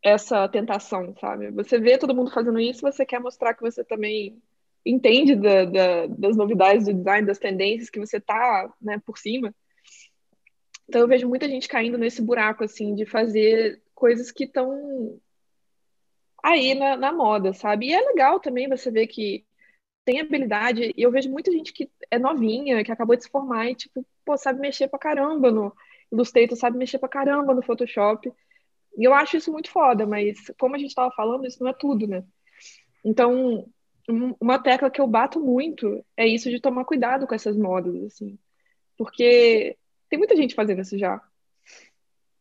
essa 0.02 0.48
tentação, 0.48 1.14
sabe? 1.20 1.50
Você 1.52 1.78
vê 1.78 1.98
todo 1.98 2.14
mundo 2.14 2.30
fazendo 2.30 2.58
isso, 2.58 2.82
você 2.82 3.04
quer 3.06 3.20
mostrar 3.20 3.54
que 3.54 3.62
você 3.62 3.84
também 3.84 4.40
entende 4.84 5.34
da, 5.34 5.64
da, 5.64 6.06
das 6.06 6.36
novidades 6.36 6.86
do 6.86 6.94
design, 6.94 7.26
das 7.26 7.38
tendências 7.38 7.90
que 7.90 8.00
você 8.00 8.16
está 8.18 8.72
né, 8.80 9.00
por 9.04 9.18
cima. 9.18 9.54
Então 10.88 11.02
eu 11.02 11.08
vejo 11.08 11.28
muita 11.28 11.48
gente 11.48 11.68
caindo 11.68 11.98
nesse 11.98 12.22
buraco 12.22 12.64
assim 12.64 12.94
de 12.94 13.04
fazer 13.04 13.82
coisas 13.94 14.30
que 14.30 14.44
estão 14.44 15.20
aí 16.42 16.74
na, 16.74 16.96
na, 16.96 17.12
moda, 17.12 17.52
sabe? 17.52 17.88
E 17.88 17.92
é 17.92 18.00
legal 18.00 18.40
também 18.40 18.68
você 18.68 18.90
ver 18.90 19.06
que 19.08 19.44
tem 20.08 20.20
habilidade. 20.20 20.94
E 20.96 21.02
eu 21.02 21.10
vejo 21.10 21.30
muita 21.30 21.52
gente 21.52 21.70
que 21.70 21.90
é 22.10 22.18
novinha, 22.18 22.82
que 22.82 22.90
acabou 22.90 23.14
de 23.14 23.24
se 23.24 23.28
formar 23.30 23.68
e 23.68 23.74
tipo, 23.74 24.06
pô, 24.24 24.38
sabe 24.38 24.58
mexer 24.58 24.88
pra 24.88 24.98
caramba 24.98 25.50
no 25.50 25.70
Illustrator, 26.10 26.56
sabe 26.56 26.78
mexer 26.78 26.98
pra 26.98 27.10
caramba 27.10 27.54
no 27.54 27.60
Photoshop. 27.60 28.32
E 28.96 29.04
eu 29.04 29.12
acho 29.12 29.36
isso 29.36 29.52
muito 29.52 29.70
foda, 29.70 30.06
mas 30.06 30.50
como 30.58 30.74
a 30.74 30.78
gente 30.78 30.88
estava 30.88 31.10
falando, 31.10 31.46
isso 31.46 31.62
não 31.62 31.68
é 31.68 31.74
tudo, 31.74 32.06
né? 32.06 32.24
Então, 33.04 33.68
uma 34.40 34.58
tecla 34.58 34.90
que 34.90 34.98
eu 34.98 35.06
bato 35.06 35.38
muito 35.38 36.02
é 36.16 36.26
isso 36.26 36.48
de 36.48 36.58
tomar 36.58 36.86
cuidado 36.86 37.26
com 37.26 37.34
essas 37.34 37.54
modas, 37.54 37.94
assim. 38.04 38.38
Porque 38.96 39.76
tem 40.08 40.18
muita 40.18 40.34
gente 40.34 40.54
fazendo 40.54 40.80
isso 40.80 40.96
já. 40.96 41.22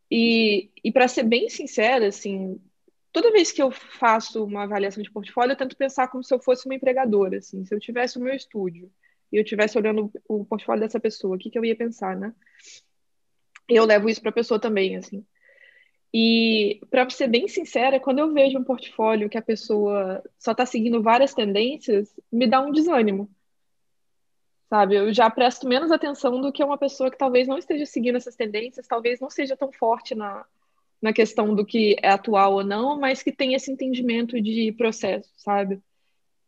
E, 0.09 0.71
e 0.81 0.89
para 0.89 1.09
ser 1.09 1.23
bem 1.23 1.49
sincera, 1.49 2.07
assim, 2.07 2.61
toda 3.11 3.31
vez 3.31 3.51
que 3.51 3.61
eu 3.61 3.71
faço 3.71 4.43
uma 4.43 4.63
avaliação 4.63 5.01
de 5.01 5.11
portfólio, 5.11 5.53
eu 5.53 5.57
tento 5.57 5.77
pensar 5.77 6.07
como 6.07 6.23
se 6.23 6.33
eu 6.33 6.39
fosse 6.39 6.65
uma 6.65 6.75
empregadora, 6.75 7.37
assim. 7.37 7.65
Se 7.65 7.73
eu 7.73 7.79
tivesse 7.79 8.17
o 8.17 8.21
meu 8.21 8.35
estúdio 8.35 8.91
e 9.31 9.37
eu 9.37 9.43
estivesse 9.43 9.77
olhando 9.77 10.11
o 10.27 10.45
portfólio 10.45 10.81
dessa 10.81 10.99
pessoa, 10.99 11.35
o 11.35 11.39
que, 11.39 11.49
que 11.49 11.57
eu 11.57 11.65
ia 11.65 11.75
pensar, 11.75 12.15
né? 12.15 12.33
Eu 13.67 13.85
levo 13.85 14.09
isso 14.09 14.21
para 14.21 14.29
a 14.29 14.33
pessoa 14.33 14.59
também, 14.59 14.95
assim. 14.95 15.25
E, 16.13 16.79
para 16.89 17.09
ser 17.09 17.27
bem 17.27 17.47
sincera, 17.47 17.99
quando 17.99 18.19
eu 18.19 18.33
vejo 18.33 18.57
um 18.57 18.63
portfólio 18.63 19.29
que 19.29 19.37
a 19.37 19.41
pessoa 19.41 20.23
só 20.39 20.51
está 20.51 20.65
seguindo 20.65 21.01
várias 21.01 21.33
tendências, 21.33 22.13
me 22.31 22.47
dá 22.47 22.61
um 22.61 22.71
desânimo. 22.71 23.29
Sabe? 24.69 24.95
Eu 24.95 25.13
já 25.13 25.29
presto 25.29 25.67
menos 25.67 25.91
atenção 25.91 26.41
do 26.41 26.51
que 26.51 26.63
uma 26.63 26.77
pessoa 26.77 27.11
que 27.11 27.17
talvez 27.17 27.47
não 27.47 27.57
esteja 27.57 27.85
seguindo 27.85 28.15
essas 28.15 28.35
tendências, 28.35 28.87
talvez 28.87 29.19
não 29.19 29.29
seja 29.29 29.55
tão 29.55 29.71
forte 29.71 30.15
na, 30.15 30.45
na 31.01 31.13
questão 31.13 31.53
do 31.53 31.65
que 31.65 31.95
é 32.01 32.09
atual 32.09 32.53
ou 32.53 32.63
não, 32.63 32.99
mas 32.99 33.21
que 33.21 33.31
tem 33.31 33.53
esse 33.53 33.71
entendimento 33.71 34.41
de 34.41 34.71
processo, 34.73 35.31
sabe? 35.37 35.81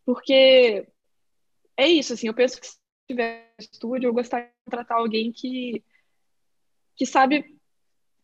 Porque 0.05 0.87
é 1.77 1.87
isso, 1.87 2.13
assim, 2.13 2.27
eu 2.27 2.33
penso 2.33 2.59
que 2.59 2.67
se 2.67 2.77
tiver 3.07 3.53
estúdio, 3.59 4.07
eu 4.07 4.13
gostaria 4.13 4.47
de 4.47 4.65
contratar 4.65 4.97
alguém 4.97 5.31
que, 5.31 5.83
que 6.95 7.05
sabe 7.05 7.59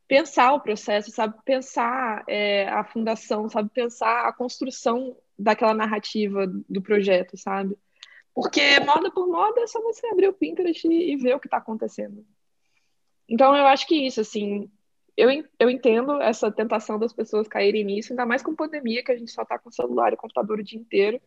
pensar 0.07 0.53
o 0.53 0.59
processo, 0.59 1.11
sabe 1.11 1.35
pensar 1.43 2.23
é, 2.27 2.67
a 2.69 2.83
fundação, 2.83 3.49
sabe 3.49 3.69
pensar 3.69 4.27
a 4.27 4.33
construção 4.33 5.17
daquela 5.37 5.73
narrativa 5.73 6.47
do 6.69 6.81
projeto, 6.81 7.37
sabe? 7.37 7.77
Porque 8.33 8.79
moda 8.81 9.11
por 9.11 9.27
moda 9.27 9.61
é 9.61 9.67
só 9.67 9.81
você 9.81 10.05
abrir 10.07 10.27
o 10.27 10.33
Pinterest 10.33 10.87
e, 10.87 11.13
e 11.13 11.15
ver 11.15 11.35
o 11.35 11.39
que 11.39 11.47
está 11.47 11.57
acontecendo. 11.57 12.25
Então 13.27 13.55
eu 13.55 13.65
acho 13.65 13.87
que 13.87 13.95
isso, 13.95 14.21
assim, 14.21 14.69
eu, 15.17 15.29
eu 15.59 15.69
entendo 15.69 16.21
essa 16.21 16.51
tentação 16.51 16.99
das 16.99 17.13
pessoas 17.13 17.47
caírem 17.47 17.83
nisso, 17.83 18.11
ainda 18.11 18.25
mais 18.25 18.43
com 18.43 18.55
pandemia, 18.55 19.03
que 19.03 19.11
a 19.11 19.17
gente 19.17 19.31
só 19.31 19.43
está 19.43 19.57
com 19.57 19.71
celular 19.71 20.13
e 20.13 20.17
computador 20.17 20.59
o 20.59 20.63
dia 20.63 20.79
inteiro. 20.79 21.21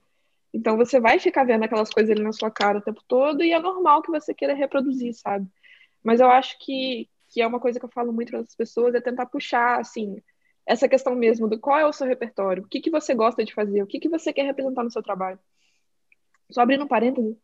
Então 0.52 0.76
você 0.76 1.00
vai 1.00 1.18
ficar 1.18 1.44
vendo 1.44 1.64
aquelas 1.64 1.90
coisas 1.90 2.10
ali 2.10 2.22
na 2.22 2.32
sua 2.32 2.50
cara 2.50 2.78
o 2.78 2.82
tempo 2.82 3.02
todo 3.06 3.42
e 3.42 3.52
é 3.52 3.58
normal 3.58 4.02
que 4.02 4.10
você 4.10 4.34
queira 4.34 4.54
reproduzir, 4.54 5.14
sabe? 5.14 5.46
Mas 6.02 6.20
eu 6.20 6.30
acho 6.30 6.58
que, 6.58 7.08
que 7.28 7.40
é 7.40 7.46
uma 7.46 7.60
coisa 7.60 7.78
que 7.78 7.84
eu 7.84 7.90
falo 7.90 8.12
muito 8.12 8.30
para 8.30 8.40
as 8.40 8.54
pessoas, 8.54 8.94
é 8.94 9.00
tentar 9.00 9.26
puxar, 9.26 9.80
assim, 9.80 10.22
essa 10.66 10.88
questão 10.88 11.14
mesmo 11.14 11.48
do 11.48 11.58
qual 11.58 11.78
é 11.78 11.86
o 11.86 11.92
seu 11.92 12.06
repertório, 12.06 12.62
o 12.62 12.68
que, 12.68 12.80
que 12.80 12.90
você 12.90 13.14
gosta 13.14 13.44
de 13.44 13.54
fazer, 13.54 13.82
o 13.82 13.86
que, 13.86 13.98
que 13.98 14.08
você 14.08 14.32
quer 14.32 14.44
representar 14.44 14.84
no 14.84 14.90
seu 14.90 15.02
trabalho. 15.02 15.38
Só 16.50 16.62
abrindo 16.62 16.84
um 16.84 16.88
parênteses, 16.88 17.36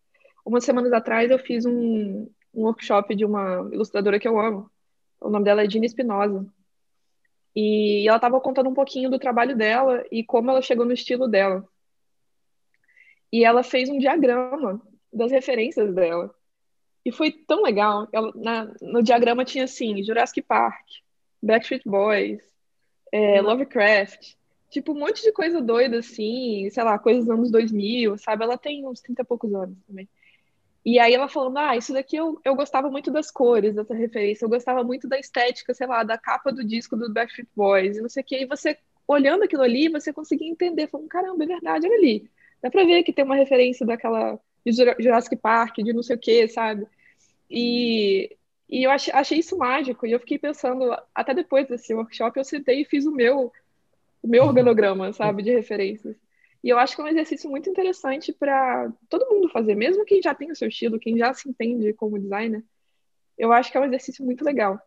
umas 0.45 0.65
semanas 0.65 0.93
atrás 0.93 1.31
eu 1.31 1.39
fiz 1.39 1.65
um, 1.65 2.31
um 2.55 2.63
workshop 2.65 3.15
de 3.15 3.25
uma 3.25 3.69
ilustradora 3.73 4.19
que 4.21 4.29
eu 4.29 4.39
amo. 4.39 4.71
O 5.21 5.31
nome 5.31 5.45
dela 5.45 5.63
é 5.63 5.71
Gina 5.71 5.87
Espinosa. 5.87 6.47
E 7.55 8.07
ela 8.09 8.17
estava 8.17 8.41
contando 8.41 8.69
um 8.69 8.75
pouquinho 8.75 9.11
do 9.11 9.19
trabalho 9.19 9.57
dela 9.57 10.05
e 10.11 10.25
como 10.25 10.51
ela 10.51 10.61
chegou 10.61 10.85
no 10.85 10.93
estilo 10.93 11.29
dela. 11.29 11.67
E 13.33 13.45
ela 13.45 13.63
fez 13.63 13.89
um 13.89 13.99
diagrama 13.99 14.81
das 15.13 15.31
referências 15.31 15.95
dela. 15.95 16.35
E 17.05 17.13
foi 17.13 17.31
tão 17.31 17.63
legal. 17.63 18.09
Ela, 18.13 18.33
na, 18.35 18.75
no 18.81 19.03
diagrama 19.03 19.45
tinha 19.45 19.65
assim, 19.65 20.03
Jurassic 20.03 20.43
Park, 20.43 20.85
Backstreet 21.43 21.83
Boys, 21.85 22.43
é, 23.13 23.41
uhum. 23.41 23.49
Lovecraft, 23.49 24.35
tipo 24.71 24.93
um 24.93 24.99
monte 24.99 25.23
de 25.23 25.31
coisa 25.31 25.61
doida 25.61 25.99
assim, 25.99 26.69
sei 26.71 26.83
lá, 26.83 26.99
coisas 26.99 27.25
dos 27.25 27.33
anos 27.33 27.51
2000, 27.51 28.19
sabe? 28.19 28.43
Ela 28.43 28.59
tem 28.59 28.87
uns 28.87 29.01
30 29.01 29.23
e 29.23 29.25
poucos 29.25 29.55
anos 29.55 29.77
também. 29.87 30.09
E 30.85 30.99
aí 30.99 31.15
ela 31.15 31.29
falando, 31.29 31.57
ah, 31.57 31.77
isso 31.77 31.95
daqui 31.95 32.15
eu, 32.17 32.39
eu 32.45 32.55
gostava 32.55 32.91
muito 32.91 33.11
das 33.11 33.31
cores 33.31 33.75
dessa 33.75 33.95
referência, 33.95 34.45
eu 34.45 34.51
gostava 34.51 34.85
muito 34.85 35.09
da 35.09 35.19
estética, 35.19 35.73
sei 35.73 35.87
lá, 35.87 36.03
da 36.03 36.19
capa 36.19 36.53
do 36.53 36.63
disco 36.63 36.95
do 36.95 37.11
Backstreet 37.11 37.49
Boys, 37.57 37.97
e 37.97 38.03
não 38.03 38.09
sei 38.09 38.23
o 38.23 38.27
que, 38.27 38.43
e 38.43 38.47
você, 38.47 38.77
olhando 39.09 39.45
aquilo 39.45 39.63
ali, 39.63 39.89
você 39.89 40.13
conseguia 40.13 40.49
entender, 40.49 40.89
falando, 40.89 41.09
caramba, 41.09 41.43
é 41.43 41.47
verdade, 41.47 41.87
olha 41.87 41.97
ali. 41.97 42.31
Dá 42.63 42.71
pra 42.71 42.85
ver 42.85 43.03
que 43.03 43.15
tem 43.15 43.25
uma 43.25 43.35
referência 43.35 43.87
daquela, 43.87 44.39
de 44.65 44.73
Jurassic 44.73 45.37
Park, 45.37 45.79
de 45.79 45.93
não 45.95 46.03
sei 46.03 46.17
o 46.17 46.19
que, 46.19 46.49
sabe? 46.49 46.87
E, 47.51 48.37
e 48.69 48.85
eu 48.85 48.91
achei, 48.91 49.13
achei 49.15 49.39
isso 49.39 49.57
mágico, 49.57 50.07
e 50.07 50.13
eu 50.13 50.21
fiquei 50.21 50.39
pensando, 50.39 50.95
até 51.15 51.33
depois 51.33 51.67
desse 51.67 51.95
workshop, 51.95 52.39
eu 52.39 52.45
sentei 52.45 52.83
e 52.83 52.85
fiz 52.85 53.07
o 53.07 53.13
meu, 53.13 53.51
o 54.23 54.29
meu 54.29 54.45
organograma, 54.45 55.15
sabe, 55.15 55.43
de 55.43 55.51
referências. 55.51 56.15
E 56.65 56.71
eu 56.71 56.79
acho 56.79 56.97
que 56.97 57.03
é 57.03 57.05
um 57.05 57.09
exercício 57.09 57.51
muito 57.51 57.69
interessante 57.69 58.33
para 58.33 58.91
todo 59.11 59.29
mundo 59.29 59.51
fazer, 59.51 59.75
mesmo 59.75 60.03
quem 60.07 60.23
já 60.23 60.35
tem 60.35 60.51
o 60.51 60.57
seu 60.57 60.69
estilo, 60.69 60.99
quem 60.99 61.19
já 61.19 61.35
se 61.35 61.47
entende 61.47 61.93
como 61.93 62.19
designer. 62.19 62.65
Eu 63.37 63.53
acho 63.53 63.71
que 63.71 63.77
é 63.77 63.81
um 63.83 63.85
exercício 63.85 64.25
muito 64.25 64.43
legal. 64.43 64.81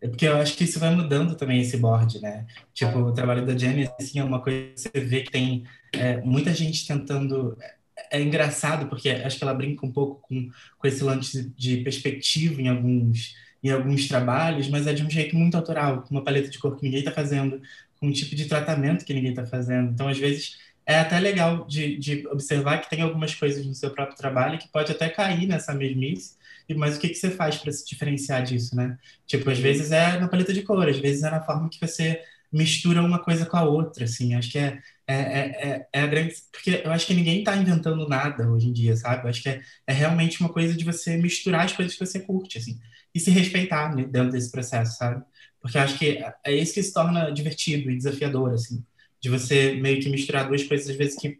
É 0.00 0.06
porque 0.06 0.28
eu 0.28 0.36
acho 0.36 0.56
que 0.56 0.62
isso 0.62 0.78
vai 0.78 0.94
mudando 0.94 1.34
também 1.34 1.60
esse 1.60 1.76
board, 1.76 2.20
né? 2.20 2.46
Tipo, 2.72 3.00
o 3.00 3.12
trabalho 3.12 3.44
da 3.44 3.58
Jenny, 3.58 3.90
assim, 3.98 4.20
é 4.20 4.24
uma 4.24 4.40
coisa 4.40 4.74
que 4.74 4.80
você 4.80 5.00
vê 5.00 5.22
que 5.22 5.32
tem 5.32 5.64
é, 5.92 6.20
muita 6.20 6.54
gente 6.54 6.86
tentando... 6.86 7.58
É, 7.60 8.18
é 8.18 8.22
engraçado, 8.22 8.88
porque 8.88 9.08
acho 9.08 9.38
que 9.38 9.42
ela 9.42 9.54
brinca 9.54 9.84
um 9.84 9.90
pouco 9.90 10.20
com, 10.28 10.48
com 10.78 10.86
esse 10.86 11.02
lance 11.02 11.50
de 11.56 11.78
perspectiva 11.78 12.62
em 12.62 12.68
alguns, 12.68 13.34
em 13.60 13.70
alguns 13.70 14.06
trabalhos, 14.06 14.68
mas 14.68 14.86
é 14.86 14.92
de 14.92 15.02
um 15.02 15.10
jeito 15.10 15.34
muito 15.34 15.56
autoral, 15.56 16.02
com 16.02 16.14
uma 16.14 16.22
paleta 16.22 16.48
de 16.48 16.60
cor 16.60 16.76
que 16.76 16.84
ninguém 16.84 17.00
está 17.00 17.10
fazendo, 17.10 17.60
com 17.98 18.06
um 18.06 18.12
tipo 18.12 18.36
de 18.36 18.44
tratamento 18.44 19.04
que 19.04 19.14
ninguém 19.14 19.30
está 19.30 19.46
fazendo. 19.46 19.90
Então, 19.90 20.06
às 20.06 20.18
vezes, 20.18 20.64
é 20.86 21.00
até 21.00 21.18
legal 21.18 21.66
de, 21.66 21.98
de, 21.98 22.26
observar 22.28 22.80
que 22.80 22.88
tem 22.88 23.02
algumas 23.02 23.34
coisas 23.34 23.66
no 23.66 23.74
seu 23.74 23.90
próprio 23.90 24.16
trabalho 24.16 24.58
que 24.58 24.68
pode 24.68 24.92
até 24.92 25.08
cair 25.08 25.46
nessa 25.46 25.74
mesmice, 25.74 26.36
mas 26.76 26.96
o 26.96 27.00
que, 27.00 27.08
que 27.08 27.16
você 27.16 27.30
faz 27.30 27.56
para 27.56 27.72
se 27.72 27.84
diferenciar 27.84 28.42
disso, 28.44 28.76
né? 28.76 28.96
Tipo, 29.26 29.50
às 29.50 29.58
vezes 29.58 29.90
é 29.90 30.18
na 30.18 30.28
paleta 30.28 30.52
de 30.52 30.62
cor, 30.62 30.88
às 30.88 30.98
vezes 30.98 31.24
é 31.24 31.30
na 31.30 31.42
forma 31.42 31.68
que 31.68 31.80
você 31.80 32.22
mistura 32.52 33.02
uma 33.02 33.18
coisa 33.18 33.44
com 33.44 33.56
a 33.56 33.64
outra, 33.64 34.04
assim, 34.04 34.34
acho 34.34 34.50
que 34.50 34.58
é, 34.58 34.80
é, 35.06 35.14
é, 35.14 35.68
é, 35.68 35.88
é 35.92 36.00
a 36.00 36.06
grande... 36.06 36.34
Porque 36.52 36.82
eu 36.84 36.92
acho 36.92 37.06
que 37.06 37.14
ninguém 37.14 37.40
está 37.40 37.56
inventando 37.56 38.08
nada 38.08 38.48
hoje 38.48 38.68
em 38.68 38.72
dia, 38.72 38.96
sabe? 38.96 39.24
Eu 39.24 39.30
acho 39.30 39.42
que 39.42 39.48
é, 39.48 39.62
é 39.86 39.92
realmente 39.92 40.40
uma 40.40 40.48
coisa 40.48 40.74
de 40.74 40.84
você 40.84 41.16
misturar 41.16 41.64
as 41.64 41.72
coisas 41.72 41.94
que 41.94 42.04
você 42.04 42.20
curte, 42.20 42.58
assim, 42.58 42.78
e 43.14 43.18
se 43.18 43.30
respeitar 43.30 43.94
né, 43.94 44.04
dentro 44.04 44.30
desse 44.30 44.50
processo, 44.50 44.96
sabe? 44.96 45.24
Porque 45.60 45.76
eu 45.76 45.82
acho 45.82 45.98
que 45.98 46.24
é 46.44 46.54
isso 46.54 46.74
que 46.74 46.82
se 46.82 46.92
torna 46.92 47.30
divertido 47.30 47.90
e 47.90 47.96
desafiador, 47.96 48.52
assim 48.54 48.84
de 49.20 49.28
você 49.28 49.74
meio 49.74 50.00
que 50.00 50.08
misturar 50.08 50.48
duas 50.48 50.62
coisas, 50.62 50.88
às 50.88 50.96
vezes, 50.96 51.18
que 51.18 51.38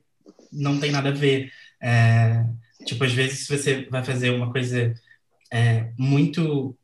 não 0.52 0.78
tem 0.80 0.90
nada 0.90 1.10
a 1.10 1.12
ver. 1.12 1.52
É, 1.80 2.44
tipo, 2.84 3.04
às 3.04 3.12
vezes, 3.12 3.40
se 3.40 3.56
você 3.56 3.86
vai 3.90 4.04
fazer 4.04 4.30
uma 4.30 4.50
coisa 4.50 4.94
é, 5.52 5.92
muito 5.98 6.76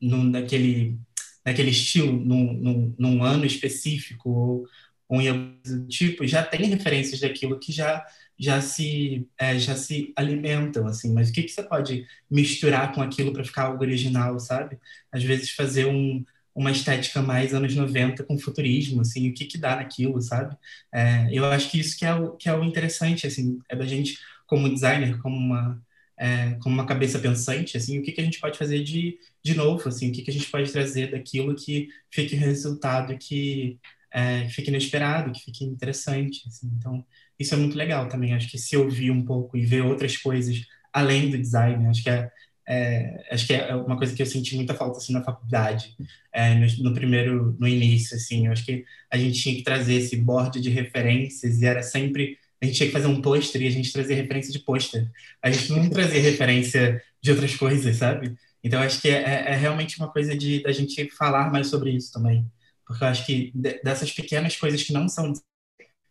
naquele, 0.00 0.98
naquele 1.44 1.70
estilo, 1.70 2.12
num, 2.12 2.52
num, 2.52 2.94
num 2.98 3.22
ano 3.22 3.44
específico, 3.44 4.30
ou, 4.30 4.66
ou 5.08 5.20
em 5.20 5.28
algum 5.28 5.86
tipo, 5.88 6.26
já 6.26 6.42
tem 6.42 6.66
referências 6.66 7.20
daquilo 7.20 7.58
que 7.58 7.72
já 7.72 8.04
já 8.38 8.60
se 8.60 9.26
é, 9.38 9.58
já 9.58 9.74
se 9.74 10.12
alimentam 10.14 10.86
assim 10.86 11.12
mas 11.14 11.30
o 11.30 11.32
que 11.32 11.42
que 11.42 11.48
você 11.48 11.62
pode 11.62 12.06
misturar 12.30 12.92
com 12.92 13.00
aquilo 13.00 13.32
para 13.32 13.44
ficar 13.44 13.64
algo 13.64 13.82
original 13.82 14.38
sabe 14.38 14.78
às 15.10 15.22
vezes 15.24 15.50
fazer 15.50 15.86
um 15.86 16.22
uma 16.56 16.70
estética 16.70 17.22
mais 17.22 17.54
anos 17.54 17.74
90 17.74 18.24
com 18.24 18.38
futurismo, 18.38 19.02
assim, 19.02 19.28
o 19.28 19.34
que 19.34 19.44
que 19.44 19.58
dá 19.58 19.76
naquilo, 19.76 20.20
sabe? 20.22 20.56
É, 20.92 21.28
eu 21.30 21.44
acho 21.46 21.70
que 21.70 21.78
isso 21.78 21.96
que 21.98 22.04
é 22.06 22.14
o, 22.14 22.32
que 22.36 22.48
é 22.48 22.54
o 22.56 22.64
interessante, 22.64 23.26
assim, 23.26 23.58
é 23.68 23.76
da 23.76 23.86
gente, 23.86 24.18
como 24.46 24.68
designer, 24.72 25.18
como 25.20 25.36
uma, 25.36 25.82
é, 26.18 26.54
como 26.62 26.74
uma 26.74 26.86
cabeça 26.86 27.18
pensante, 27.18 27.76
assim, 27.76 27.98
o 27.98 28.02
que 28.02 28.12
que 28.12 28.20
a 28.20 28.24
gente 28.24 28.40
pode 28.40 28.58
fazer 28.58 28.82
de, 28.82 29.18
de 29.44 29.54
novo, 29.54 29.88
assim, 29.88 30.08
o 30.10 30.12
que 30.12 30.22
que 30.22 30.30
a 30.30 30.34
gente 30.34 30.50
pode 30.50 30.72
trazer 30.72 31.10
daquilo 31.10 31.54
que 31.54 31.88
fique 32.10 32.34
resultado 32.36 33.16
que 33.18 33.78
é, 34.12 34.48
fique 34.48 34.70
inesperado, 34.70 35.32
que 35.32 35.40
fique 35.44 35.64
interessante, 35.64 36.42
assim. 36.48 36.68
Então, 36.78 37.04
isso 37.38 37.54
é 37.54 37.56
muito 37.58 37.76
legal 37.76 38.08
também, 38.08 38.32
acho 38.34 38.50
que 38.50 38.58
se 38.58 38.76
ouvir 38.76 39.10
um 39.10 39.24
pouco 39.24 39.56
e 39.58 39.66
ver 39.66 39.82
outras 39.82 40.16
coisas 40.16 40.58
além 40.92 41.30
do 41.30 41.36
design, 41.38 41.86
acho 41.88 42.02
que 42.02 42.08
é, 42.10 42.30
é, 42.68 43.24
acho 43.30 43.46
que 43.46 43.54
é 43.54 43.74
uma 43.74 43.96
coisa 43.96 44.14
que 44.14 44.20
eu 44.20 44.26
senti 44.26 44.56
muita 44.56 44.74
falta 44.74 44.98
assim 44.98 45.12
na 45.12 45.22
faculdade 45.22 45.96
é, 46.32 46.54
no, 46.54 46.66
no, 46.84 46.94
primeiro 46.94 47.56
no 47.58 47.68
início 47.68 48.16
assim. 48.16 48.46
Eu 48.46 48.52
acho 48.52 48.64
que 48.64 48.84
a 49.10 49.16
gente 49.16 49.40
tinha 49.40 49.54
que 49.54 49.62
trazer 49.62 49.94
esse 49.94 50.16
board 50.16 50.60
de 50.60 50.70
referências 50.70 51.60
e 51.60 51.66
era 51.66 51.82
sempre 51.82 52.38
a 52.60 52.64
gente 52.64 52.76
tinha 52.76 52.86
que 52.88 52.92
fazer 52.92 53.06
um 53.06 53.20
pôster 53.20 53.62
e 53.62 53.66
a 53.66 53.70
gente 53.70 53.92
trazia 53.92 54.16
referência 54.16 54.52
de 54.52 54.58
pôster. 54.60 55.10
A 55.42 55.50
gente 55.50 55.70
não 55.72 55.88
trazia 55.90 56.20
referência 56.20 57.02
de 57.22 57.30
outras 57.30 57.54
coisas 57.54 57.96
sabe? 57.96 58.36
Então 58.64 58.80
acho 58.82 59.00
que 59.00 59.08
é, 59.08 59.22
é, 59.22 59.52
é 59.52 59.56
realmente 59.56 59.98
uma 59.98 60.10
coisa 60.10 60.36
de 60.36 60.62
da 60.62 60.72
gente 60.72 61.08
falar 61.10 61.52
mais 61.52 61.68
sobre 61.68 61.90
isso 61.90 62.12
também 62.12 62.50
porque 62.86 63.02
eu 63.02 63.08
acho 63.08 63.26
que 63.26 63.52
dessas 63.82 64.12
pequenas 64.12 64.56
coisas 64.56 64.82
que 64.82 64.92
não 64.92 65.08
são 65.08 65.32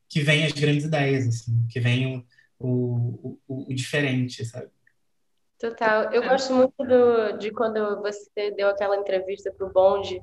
que 0.09 0.21
vêm 0.21 0.45
as 0.45 0.51
grandes 0.51 0.85
ideias 0.85 1.25
assim 1.27 1.65
que 1.69 1.79
vem 1.79 2.15
o, 2.15 2.25
o, 2.59 3.39
o, 3.47 3.71
o 3.71 3.73
diferente 3.73 4.43
sabe 4.45 4.67
Total. 5.59 6.11
Eu 6.11 6.23
gosto 6.23 6.53
muito 6.53 6.75
do, 6.77 7.37
de 7.37 7.51
quando 7.51 8.01
você 8.01 8.51
deu 8.51 8.67
aquela 8.69 8.97
entrevista 8.97 9.51
para 9.51 9.65
o 9.65 9.71
Bonde, 9.71 10.21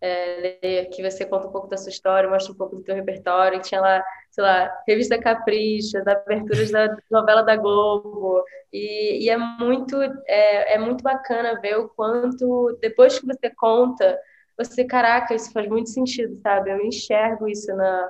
é, 0.00 0.84
que 0.92 1.02
você 1.02 1.24
conta 1.24 1.48
um 1.48 1.52
pouco 1.52 1.68
da 1.68 1.78
sua 1.78 1.88
história, 1.90 2.28
mostra 2.28 2.52
um 2.52 2.56
pouco 2.56 2.76
do 2.76 2.82
teu 2.82 2.94
repertório, 2.94 3.58
que 3.60 3.68
tinha 3.68 3.80
lá, 3.80 4.04
sei 4.30 4.44
lá, 4.44 4.82
revista 4.86 5.18
Capricha, 5.18 6.00
as 6.00 6.06
aberturas 6.06 6.70
da 6.70 6.94
novela 7.10 7.42
da 7.42 7.56
Globo, 7.56 8.44
e, 8.70 9.24
e 9.24 9.30
é 9.30 9.36
muito 9.38 9.96
é, 10.26 10.74
é 10.74 10.78
muito 10.78 11.02
bacana 11.02 11.58
ver 11.60 11.78
o 11.78 11.88
quanto, 11.88 12.76
depois 12.82 13.18
que 13.18 13.26
você 13.26 13.48
conta, 13.56 14.18
você, 14.58 14.84
caraca, 14.84 15.34
isso 15.34 15.52
faz 15.52 15.66
muito 15.68 15.88
sentido, 15.88 16.36
sabe? 16.42 16.70
Eu 16.70 16.80
enxergo 16.84 17.48
isso 17.48 17.74
na, 17.74 18.08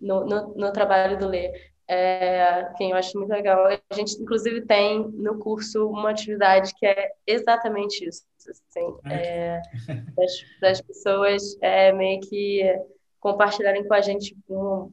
no, 0.00 0.24
no, 0.24 0.54
no 0.54 0.72
trabalho 0.72 1.18
do 1.18 1.28
Lê. 1.28 1.52
É, 1.94 2.70
enfim, 2.72 2.92
eu 2.92 2.96
acho 2.96 3.18
muito 3.18 3.30
legal. 3.30 3.66
A 3.66 3.94
gente, 3.94 4.14
inclusive, 4.14 4.62
tem 4.62 5.06
no 5.08 5.38
curso 5.38 5.86
uma 5.90 6.08
atividade 6.08 6.72
que 6.74 6.86
é 6.86 7.12
exatamente 7.26 8.08
isso. 8.08 8.22
Assim, 8.38 8.96
é, 9.10 9.60
das, 10.16 10.32
das, 10.58 10.80
pessoas 10.80 11.42
é, 11.60 11.92
meio 11.92 12.18
que 12.22 12.62
compartilharem 13.20 13.86
com 13.86 13.92
a 13.92 14.00
gente 14.00 14.34
um, 14.48 14.90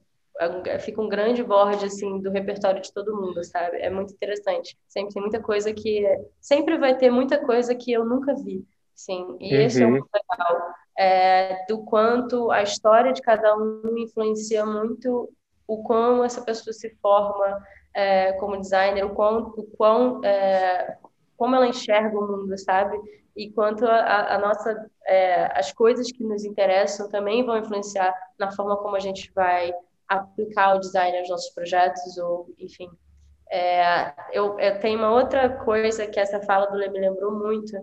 fica 0.81 1.01
um 1.01 1.07
grande 1.07 1.41
board 1.41 1.85
assim 1.85 2.19
do 2.21 2.29
repertório 2.29 2.81
de 2.81 2.91
todo 2.91 3.15
mundo, 3.15 3.45
sabe? 3.45 3.77
É 3.77 3.89
muito 3.89 4.13
interessante. 4.13 4.77
Sempre 4.85 5.13
tem 5.13 5.21
muita 5.21 5.41
coisa 5.41 5.73
que 5.73 6.05
sempre 6.41 6.77
vai 6.77 6.97
ter 6.97 7.09
muita 7.09 7.39
coisa 7.39 7.73
que 7.73 7.93
eu 7.93 8.03
nunca 8.03 8.35
vi, 8.35 8.65
sim. 8.93 9.37
E 9.39 9.55
uhum. 9.55 9.61
esse 9.61 9.81
é 9.81 9.87
muito 9.87 10.07
legal. 10.13 10.73
É, 10.97 11.65
do 11.65 11.85
quanto 11.85 12.51
a 12.51 12.61
história 12.61 13.13
de 13.13 13.21
cada 13.21 13.55
um 13.55 13.97
influencia 13.97 14.65
muito 14.65 15.33
o 15.69 15.83
quão 15.83 16.23
essa 16.23 16.41
pessoa 16.41 16.73
se 16.73 16.89
forma 16.95 17.63
é, 17.93 18.33
como 18.33 18.59
designer, 18.59 19.05
o 19.05 19.13
quão, 19.13 19.53
o 19.55 19.63
quão 19.77 20.19
é, 20.25 20.97
como 21.37 21.55
ela 21.55 21.67
enxerga 21.67 22.17
o 22.17 22.27
mundo, 22.27 22.57
sabe? 22.57 22.99
E 23.35 23.51
quanto 23.51 23.85
a, 23.85 24.35
a 24.35 24.39
nossa, 24.39 24.89
é, 25.05 25.57
as 25.57 25.71
coisas 25.71 26.11
que 26.11 26.23
nos 26.23 26.43
interessam 26.43 27.07
também 27.07 27.45
vão 27.45 27.57
influenciar 27.57 28.13
na 28.39 28.51
forma 28.51 28.77
como 28.77 28.95
a 28.95 28.99
gente 28.99 29.31
vai 29.33 29.71
aplicar 30.07 30.75
o 30.75 30.79
design 30.79 31.19
aos 31.19 31.29
nossos 31.29 31.53
projetos, 31.53 32.17
ou 32.17 32.49
enfim. 32.57 32.89
É, 33.51 34.11
eu, 34.33 34.59
eu 34.59 34.79
tenho 34.79 34.97
uma 34.97 35.11
outra 35.11 35.49
coisa 35.49 36.07
que 36.07 36.19
essa 36.19 36.41
fala 36.41 36.65
do 36.65 36.77
Lê 36.77 36.89
me 36.89 36.99
lembrou 36.99 37.31
muito, 37.31 37.73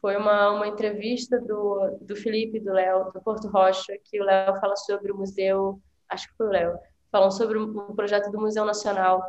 foi 0.00 0.16
uma, 0.16 0.50
uma 0.52 0.66
entrevista 0.66 1.38
do, 1.38 1.98
do 2.00 2.16
Felipe 2.16 2.58
do 2.58 2.72
Léo, 2.72 3.12
do 3.12 3.20
Porto 3.20 3.48
Rocha, 3.48 3.98
que 4.04 4.18
o 4.20 4.24
Léo 4.24 4.58
fala 4.60 4.76
sobre 4.76 5.12
o 5.12 5.16
museu, 5.16 5.78
acho 6.08 6.26
que 6.28 6.36
foi 6.36 6.46
o 6.46 6.50
Léo, 6.50 6.78
falam 7.10 7.30
sobre 7.30 7.58
um 7.58 7.94
projeto 7.94 8.30
do 8.30 8.40
Museu 8.40 8.64
Nacional, 8.64 9.22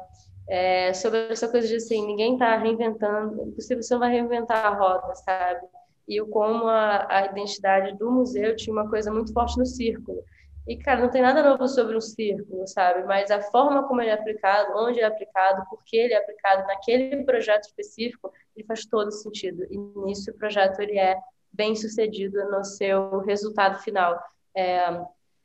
é, 0.49 0.93
sobre 0.93 1.31
essa 1.31 1.47
coisa 1.47 1.67
de 1.67 1.75
assim, 1.75 2.05
ninguém 2.05 2.33
está 2.33 2.57
reinventando, 2.57 3.43
impossível 3.43 3.83
você 3.83 3.93
não 3.93 3.99
vai 3.99 4.11
reinventar 4.11 4.65
a 4.65 4.75
roda, 4.75 5.13
sabe? 5.15 5.61
E 6.07 6.19
o 6.19 6.27
como 6.27 6.67
a, 6.67 7.05
a 7.07 7.25
identidade 7.25 7.95
do 7.97 8.09
museu 8.11 8.55
tinha 8.55 8.73
uma 8.73 8.89
coisa 8.89 9.11
muito 9.11 9.31
forte 9.31 9.59
no 9.59 9.65
círculo. 9.65 10.23
E, 10.67 10.77
cara, 10.77 11.01
não 11.01 11.09
tem 11.09 11.21
nada 11.21 11.41
novo 11.41 11.67
sobre 11.67 11.95
um 11.95 12.01
círculo, 12.01 12.67
sabe? 12.67 13.03
Mas 13.03 13.31
a 13.31 13.41
forma 13.41 13.87
como 13.87 14.01
ele 14.01 14.09
é 14.09 14.13
aplicado, 14.13 14.73
onde 14.75 14.99
ele 14.99 15.05
é 15.05 15.07
aplicado, 15.07 15.65
por 15.69 15.83
que 15.83 15.97
ele 15.97 16.13
é 16.13 16.17
aplicado 16.17 16.67
naquele 16.67 17.23
projeto 17.23 17.63
específico, 17.65 18.31
ele 18.55 18.65
faz 18.65 18.85
todo 18.85 19.11
sentido. 19.11 19.65
E 19.69 19.77
nisso 20.05 20.31
o 20.31 20.33
projeto 20.35 20.79
ele 20.79 20.97
é 20.97 21.15
bem 21.51 21.75
sucedido 21.75 22.43
no 22.51 22.63
seu 22.63 23.19
resultado 23.19 23.79
final. 23.79 24.19
É, 24.55 24.79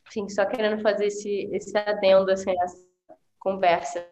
enfim, 0.07 0.29
só 0.29 0.45
querendo 0.45 0.81
fazer 0.83 1.07
esse, 1.07 1.49
esse 1.53 1.77
adendo, 1.77 2.31
assim, 2.31 2.55
essa 2.61 2.85
conversa. 3.39 4.07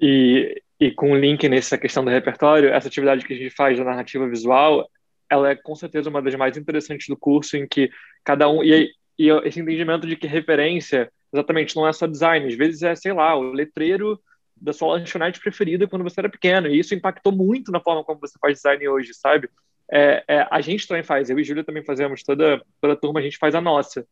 E, 0.00 0.62
e 0.78 0.90
com 0.92 1.12
o 1.12 1.16
link 1.16 1.48
nessa 1.48 1.76
questão 1.76 2.04
do 2.04 2.10
repertório, 2.10 2.70
essa 2.70 2.88
atividade 2.88 3.26
que 3.26 3.32
a 3.32 3.36
gente 3.36 3.54
faz 3.54 3.78
da 3.78 3.84
narrativa 3.84 4.28
visual, 4.28 4.88
ela 5.30 5.50
é 5.50 5.54
com 5.56 5.74
certeza 5.74 6.08
uma 6.08 6.22
das 6.22 6.34
mais 6.34 6.56
interessantes 6.56 7.06
do 7.08 7.16
curso, 7.16 7.56
em 7.56 7.66
que 7.66 7.90
cada 8.24 8.48
um. 8.48 8.62
E, 8.62 8.90
e 9.18 9.28
esse 9.44 9.60
entendimento 9.60 10.06
de 10.06 10.16
que 10.16 10.26
referência, 10.26 11.10
exatamente, 11.32 11.74
não 11.76 11.86
é 11.86 11.92
só 11.92 12.06
design, 12.06 12.46
às 12.46 12.54
vezes 12.54 12.82
é, 12.82 12.94
sei 12.94 13.12
lá, 13.12 13.34
o 13.36 13.52
letreiro 13.52 14.20
da 14.56 14.72
sua 14.72 14.94
lanchonete 14.94 15.40
preferida 15.40 15.86
quando 15.86 16.02
você 16.02 16.20
era 16.20 16.28
pequeno, 16.28 16.68
e 16.68 16.78
isso 16.78 16.94
impactou 16.94 17.32
muito 17.32 17.70
na 17.70 17.80
forma 17.80 18.04
como 18.04 18.20
você 18.20 18.36
faz 18.40 18.56
design 18.56 18.88
hoje, 18.88 19.14
sabe? 19.14 19.48
É, 19.90 20.24
é, 20.28 20.46
a 20.50 20.60
gente 20.60 20.86
também 20.86 21.02
faz, 21.02 21.30
eu 21.30 21.38
e 21.38 21.44
Júlia 21.44 21.64
também 21.64 21.84
fazemos, 21.84 22.22
toda, 22.22 22.62
toda 22.80 22.96
turma 22.96 23.20
a 23.20 23.22
gente 23.22 23.38
faz 23.38 23.54
a 23.54 23.60
nossa. 23.60 24.06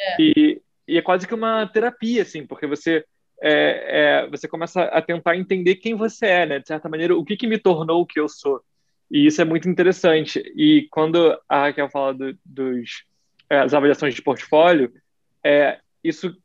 É. 0.00 0.16
E, 0.22 0.62
e 0.88 0.98
é 0.98 1.02
quase 1.02 1.26
que 1.26 1.34
uma 1.34 1.66
terapia, 1.66 2.22
assim, 2.22 2.46
porque 2.46 2.66
você 2.66 3.04
é, 3.42 4.22
é, 4.22 4.26
você 4.28 4.46
começa 4.46 4.82
a 4.82 5.00
tentar 5.00 5.36
entender 5.36 5.76
quem 5.76 5.94
você 5.94 6.26
é, 6.26 6.46
né? 6.46 6.58
De 6.58 6.68
certa 6.68 6.88
maneira, 6.88 7.16
o 7.16 7.24
que, 7.24 7.36
que 7.36 7.46
me 7.46 7.58
tornou 7.58 8.02
o 8.02 8.06
que 8.06 8.20
eu 8.20 8.28
sou. 8.28 8.62
E 9.10 9.26
isso 9.26 9.40
é 9.40 9.44
muito 9.44 9.68
interessante. 9.68 10.40
E 10.54 10.86
quando 10.90 11.36
a 11.48 11.62
Raquel 11.62 11.88
fala 11.88 12.14
do, 12.14 12.38
dos, 12.44 13.04
é, 13.48 13.58
avaliações 13.58 14.14
de 14.14 14.22
portfólio, 14.22 14.92
é, 15.44 15.78
isso, 16.04 16.36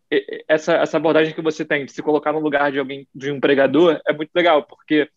essa, 0.48 0.76
essa 0.76 0.98
abordagem 0.98 1.34
que 1.34 1.42
você 1.42 1.66
tem 1.66 1.86
de 1.86 1.92
se 1.92 2.02
colocar 2.02 2.32
no 2.32 2.40
lugar 2.40 2.72
de 2.72 2.80
alguém, 2.80 3.08
de 3.14 3.32
um 3.32 3.36
empregador, 3.36 4.02
é 4.08 4.14
muito 4.14 4.32
legal, 4.34 4.64
porque 4.64 5.10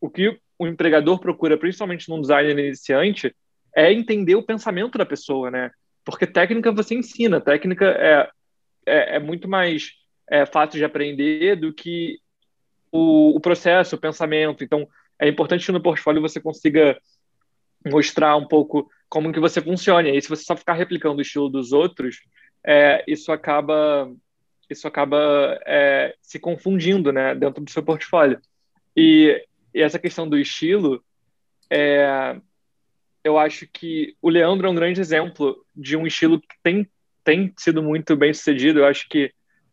o 0.00 0.08
que 0.08 0.38
o 0.58 0.66
empregador 0.66 1.18
procura, 1.18 1.58
principalmente 1.58 2.08
num 2.08 2.20
designer 2.20 2.58
iniciante, 2.58 3.34
é 3.74 3.92
entender 3.92 4.36
o 4.36 4.42
pensamento 4.42 4.96
da 4.96 5.04
pessoa, 5.04 5.50
né? 5.50 5.70
Porque 6.04 6.26
técnica 6.26 6.70
você 6.70 6.94
ensina, 6.94 7.40
técnica 7.40 7.86
é, 7.86 8.28
é, 8.86 9.16
é 9.16 9.18
muito 9.18 9.48
mais 9.48 9.92
é, 10.30 10.44
fácil 10.46 10.78
de 10.78 10.84
aprender 10.84 11.56
do 11.56 11.72
que 11.72 12.18
o, 12.92 13.36
o 13.36 13.40
processo, 13.40 13.96
o 13.96 14.00
pensamento. 14.00 14.62
Então, 14.62 14.86
é 15.18 15.28
importante 15.28 15.66
que 15.66 15.72
no 15.72 15.82
portfólio 15.82 16.20
você 16.20 16.40
consiga 16.40 16.98
mostrar 17.84 18.36
um 18.36 18.46
pouco 18.46 18.90
como 19.08 19.32
que 19.32 19.40
você 19.40 19.60
funciona. 19.60 20.08
E 20.08 20.20
se 20.20 20.28
você 20.28 20.44
só 20.44 20.56
ficar 20.56 20.74
replicando 20.74 21.18
o 21.18 21.22
estilo 21.22 21.48
dos 21.48 21.72
outros, 21.72 22.20
é, 22.64 23.04
isso 23.06 23.32
acaba 23.32 24.10
isso 24.70 24.88
acaba 24.88 25.60
é, 25.66 26.14
se 26.22 26.38
confundindo, 26.38 27.12
né, 27.12 27.34
dentro 27.34 27.62
do 27.62 27.70
seu 27.70 27.82
portfólio. 27.82 28.40
E, 28.96 29.44
e 29.74 29.82
essa 29.82 29.98
questão 29.98 30.26
do 30.26 30.38
estilo, 30.38 31.04
é, 31.70 32.36
eu 33.24 33.38
acho 33.38 33.66
que 33.72 34.14
o 34.20 34.28
Leandro 34.28 34.66
é 34.66 34.70
um 34.70 34.74
grande 34.74 35.00
exemplo 35.00 35.56
de 35.74 35.96
um 35.96 36.06
estilo 36.06 36.38
que 36.38 36.54
tem, 36.62 36.86
tem 37.24 37.52
sido 37.56 37.82
muito 37.82 38.14
bem 38.14 38.34
sucedido. 38.34 38.80
Eu 38.80 38.86
acho 38.86 39.08
que 39.08 39.32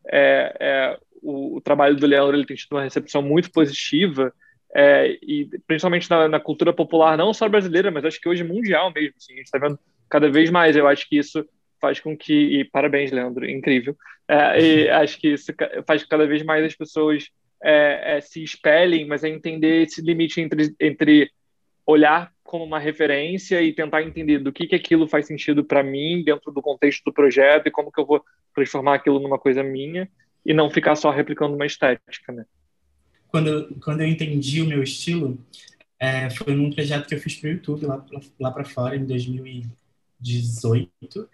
é, 0.09 0.55
é, 0.59 0.99
o, 1.21 1.57
o, 1.57 1.61
trabalho 1.61 1.97
do 1.97 2.07
Leandro 2.07 2.35
ele 2.35 2.45
tem 2.45 2.55
tido 2.55 2.71
uma 2.71 2.83
recepção 2.83 3.21
muito 3.21 3.51
positiva, 3.51 4.33
é, 4.73 5.17
e 5.21 5.49
principalmente 5.67 6.09
na, 6.09 6.29
na, 6.29 6.39
cultura 6.39 6.71
popular, 6.71 7.17
não 7.17 7.33
só 7.33 7.49
brasileira, 7.49 7.91
mas 7.91 8.05
acho 8.05 8.21
que 8.21 8.29
hoje 8.29 8.43
mundial 8.43 8.91
mesmo. 8.93 9.15
Assim, 9.17 9.33
a 9.33 9.35
gente 9.35 9.45
está 9.45 9.59
vendo 9.59 9.77
cada 10.09 10.31
vez 10.31 10.49
mais. 10.49 10.75
Eu 10.77 10.87
acho 10.87 11.07
que 11.09 11.17
isso 11.17 11.45
faz 11.81 11.99
com 11.99 12.15
que. 12.15 12.33
E 12.33 12.63
parabéns, 12.63 13.11
Leandro, 13.11 13.49
incrível. 13.49 13.97
É, 14.29 14.61
e 14.61 14.89
acho 14.89 15.19
que 15.19 15.33
isso 15.33 15.51
faz 15.85 16.03
que 16.03 16.09
cada 16.09 16.25
vez 16.25 16.41
mais 16.41 16.63
as 16.63 16.73
pessoas 16.73 17.29
é, 17.61 18.15
é, 18.17 18.21
se 18.21 18.41
espelhem, 18.41 19.05
mas 19.05 19.25
é 19.25 19.29
entender 19.29 19.83
esse 19.83 20.01
limite 20.01 20.39
entre, 20.39 20.73
entre 20.79 21.29
olhar 21.85 22.31
como 22.51 22.65
uma 22.65 22.79
referência 22.79 23.61
e 23.61 23.71
tentar 23.71 24.03
entender 24.03 24.39
do 24.39 24.51
que, 24.51 24.67
que 24.67 24.75
aquilo 24.75 25.07
faz 25.07 25.25
sentido 25.25 25.63
para 25.63 25.81
mim 25.81 26.21
dentro 26.21 26.51
do 26.51 26.61
contexto 26.61 27.01
do 27.05 27.13
projeto 27.13 27.67
e 27.67 27.71
como 27.71 27.89
que 27.89 28.01
eu 28.01 28.05
vou 28.05 28.21
transformar 28.53 28.95
aquilo 28.95 29.21
numa 29.21 29.39
coisa 29.39 29.63
minha 29.63 30.09
e 30.45 30.53
não 30.53 30.69
ficar 30.69 30.97
só 30.97 31.11
replicando 31.11 31.55
uma 31.55 31.65
estética, 31.65 32.33
né? 32.33 32.45
Quando, 33.29 33.73
quando 33.81 34.01
eu 34.01 34.07
entendi 34.07 34.61
o 34.61 34.67
meu 34.67 34.83
estilo, 34.83 35.39
é, 35.97 36.29
foi 36.29 36.53
num 36.53 36.69
projeto 36.69 37.07
que 37.07 37.15
eu 37.15 37.21
fiz 37.21 37.35
para 37.35 37.47
o 37.47 37.53
YouTube 37.53 37.85
lá, 37.85 38.05
lá 38.37 38.51
para 38.51 38.65
fora 38.65 38.97
em 38.97 39.05
2018 39.05 41.29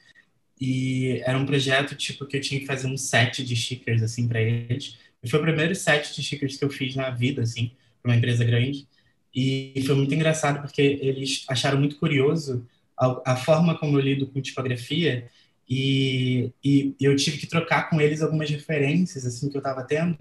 e 0.61 1.19
era 1.25 1.35
um 1.35 1.47
projeto 1.47 1.95
tipo 1.95 2.27
que 2.27 2.37
eu 2.37 2.41
tinha 2.41 2.59
que 2.59 2.67
fazer 2.67 2.85
um 2.85 2.95
set 2.95 3.43
de 3.43 3.55
stickers 3.55 4.03
assim 4.03 4.27
para 4.27 4.39
eles. 4.39 4.99
E 5.23 5.27
foi 5.27 5.39
o 5.39 5.41
primeiro 5.41 5.73
set 5.73 6.13
de 6.13 6.21
stickers 6.21 6.57
que 6.57 6.63
eu 6.63 6.69
fiz 6.69 6.95
na 6.95 7.09
vida 7.09 7.41
assim 7.41 7.71
para 8.03 8.11
uma 8.11 8.17
empresa 8.17 8.45
grande 8.45 8.87
e 9.33 9.83
foi 9.85 9.95
muito 9.95 10.13
engraçado 10.13 10.61
porque 10.61 10.81
eles 10.81 11.45
acharam 11.47 11.79
muito 11.79 11.97
curioso 11.97 12.65
a, 12.97 13.33
a 13.33 13.35
forma 13.35 13.77
como 13.77 13.97
eu 13.97 14.01
lido 14.01 14.27
com 14.27 14.41
tipografia 14.41 15.29
e, 15.69 16.49
e, 16.63 16.95
eu 16.99 17.13
tive 17.17 17.37
que 17.37 17.45
trocar 17.45 17.89
com 17.89 17.99
eles 17.99 18.21
algumas 18.21 18.49
referências 18.49 19.25
assim 19.25 19.49
que 19.49 19.57
eu 19.57 19.59
estava 19.59 19.83
tendo. 19.83 20.17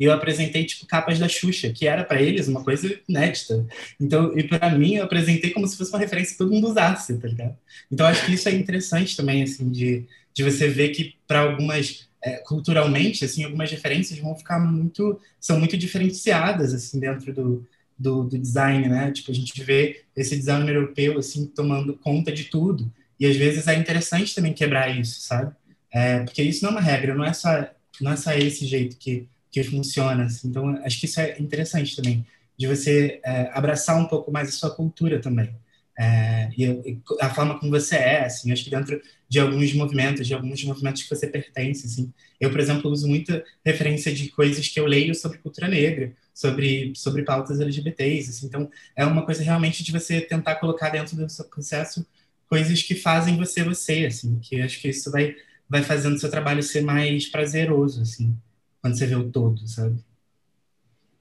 E 0.00 0.04
eu 0.04 0.12
apresentei 0.12 0.64
tipo 0.64 0.86
capas 0.86 1.18
da 1.18 1.28
Xuxa 1.28 1.70
que 1.70 1.86
era 1.86 2.02
para 2.02 2.22
eles 2.22 2.48
uma 2.48 2.64
coisa 2.64 2.98
inédita. 3.06 3.66
Então 4.00 4.36
e 4.36 4.42
para 4.42 4.70
mim 4.70 4.94
eu 4.94 5.04
apresentei 5.04 5.50
como 5.50 5.66
se 5.66 5.76
fosse 5.76 5.92
uma 5.92 5.98
referência 5.98 6.32
que 6.32 6.38
todo 6.38 6.52
mundo 6.52 6.68
usasse 6.68 7.18
tá 7.18 7.28
ligado? 7.28 7.56
Então 7.92 8.06
acho 8.06 8.24
que 8.24 8.32
isso 8.32 8.48
é 8.48 8.52
interessante 8.52 9.16
também 9.16 9.42
assim 9.42 9.70
de, 9.70 10.06
de 10.32 10.42
você 10.42 10.66
ver 10.68 10.90
que 10.90 11.14
para 11.28 11.40
algumas 11.40 12.08
é, 12.24 12.38
culturalmente 12.38 13.24
assim 13.24 13.44
algumas 13.44 13.70
referências 13.70 14.18
vão 14.18 14.34
ficar 14.34 14.58
muito 14.58 15.20
são 15.38 15.58
muito 15.58 15.76
diferenciadas 15.76 16.72
assim 16.72 16.98
dentro 16.98 17.34
do 17.34 17.66
do, 17.98 18.24
do 18.24 18.38
design 18.38 18.88
né 18.88 19.10
tipo 19.10 19.30
a 19.30 19.34
gente 19.34 19.62
vê 19.62 20.02
esse 20.14 20.36
design 20.36 20.68
europeu 20.70 21.18
assim 21.18 21.46
tomando 21.46 21.94
conta 21.94 22.30
de 22.30 22.44
tudo 22.44 22.90
e 23.18 23.26
às 23.26 23.36
vezes 23.36 23.66
é 23.66 23.74
interessante 23.74 24.34
também 24.34 24.52
quebrar 24.52 24.94
isso, 24.96 25.20
sabe? 25.20 25.54
É, 25.92 26.20
porque 26.20 26.42
isso 26.42 26.62
não 26.62 26.70
é 26.70 26.72
uma 26.74 26.80
regra, 26.80 27.14
não 27.14 27.24
é 27.24 27.32
só, 27.32 27.66
não 28.00 28.12
é 28.12 28.16
só 28.16 28.32
esse 28.32 28.66
jeito 28.66 28.96
que, 28.96 29.26
que 29.50 29.62
funciona. 29.64 30.24
Assim. 30.24 30.48
Então, 30.48 30.68
acho 30.84 31.00
que 31.00 31.06
isso 31.06 31.20
é 31.20 31.36
interessante 31.40 31.96
também, 31.96 32.24
de 32.56 32.66
você 32.66 33.20
é, 33.24 33.50
abraçar 33.52 33.98
um 33.98 34.06
pouco 34.06 34.30
mais 34.30 34.48
a 34.48 34.52
sua 34.52 34.70
cultura 34.70 35.18
também. 35.18 35.50
É, 35.98 36.50
e 36.58 37.00
a 37.22 37.30
forma 37.30 37.58
como 37.58 37.70
você 37.70 37.96
é, 37.96 38.24
assim, 38.26 38.52
acho 38.52 38.64
que 38.64 38.70
dentro 38.70 39.00
de 39.26 39.40
alguns 39.40 39.72
movimentos, 39.72 40.26
de 40.26 40.34
alguns 40.34 40.62
movimentos 40.62 41.02
que 41.02 41.08
você 41.08 41.26
pertence, 41.26 41.86
assim. 41.86 42.12
Eu, 42.38 42.50
por 42.50 42.60
exemplo, 42.60 42.90
uso 42.90 43.08
muita 43.08 43.42
referência 43.64 44.12
de 44.12 44.28
coisas 44.28 44.68
que 44.68 44.78
eu 44.78 44.84
leio 44.84 45.14
sobre 45.14 45.38
cultura 45.38 45.68
negra, 45.68 46.12
sobre, 46.36 46.92
sobre 46.94 47.22
pautas 47.22 47.60
LGBTs, 47.60 48.28
assim. 48.28 48.46
Então, 48.46 48.70
é 48.94 49.06
uma 49.06 49.24
coisa 49.24 49.42
realmente 49.42 49.82
de 49.82 49.90
você 49.90 50.20
tentar 50.20 50.56
colocar 50.56 50.90
dentro 50.90 51.16
do 51.16 51.26
seu 51.30 51.46
processo 51.46 52.06
coisas 52.46 52.82
que 52.82 52.94
fazem 52.94 53.38
você 53.38 53.64
você, 53.64 54.04
assim, 54.04 54.38
que 54.40 54.60
acho 54.60 54.78
que 54.78 54.90
isso 54.90 55.10
vai 55.10 55.34
vai 55.68 55.82
fazendo 55.82 56.14
o 56.14 56.18
seu 56.18 56.30
trabalho 56.30 56.62
ser 56.62 56.82
mais 56.82 57.26
prazeroso, 57.26 58.02
assim, 58.02 58.36
quando 58.82 58.98
você 58.98 59.06
vê 59.06 59.16
o 59.16 59.32
todo, 59.32 59.66
sabe? 59.66 59.96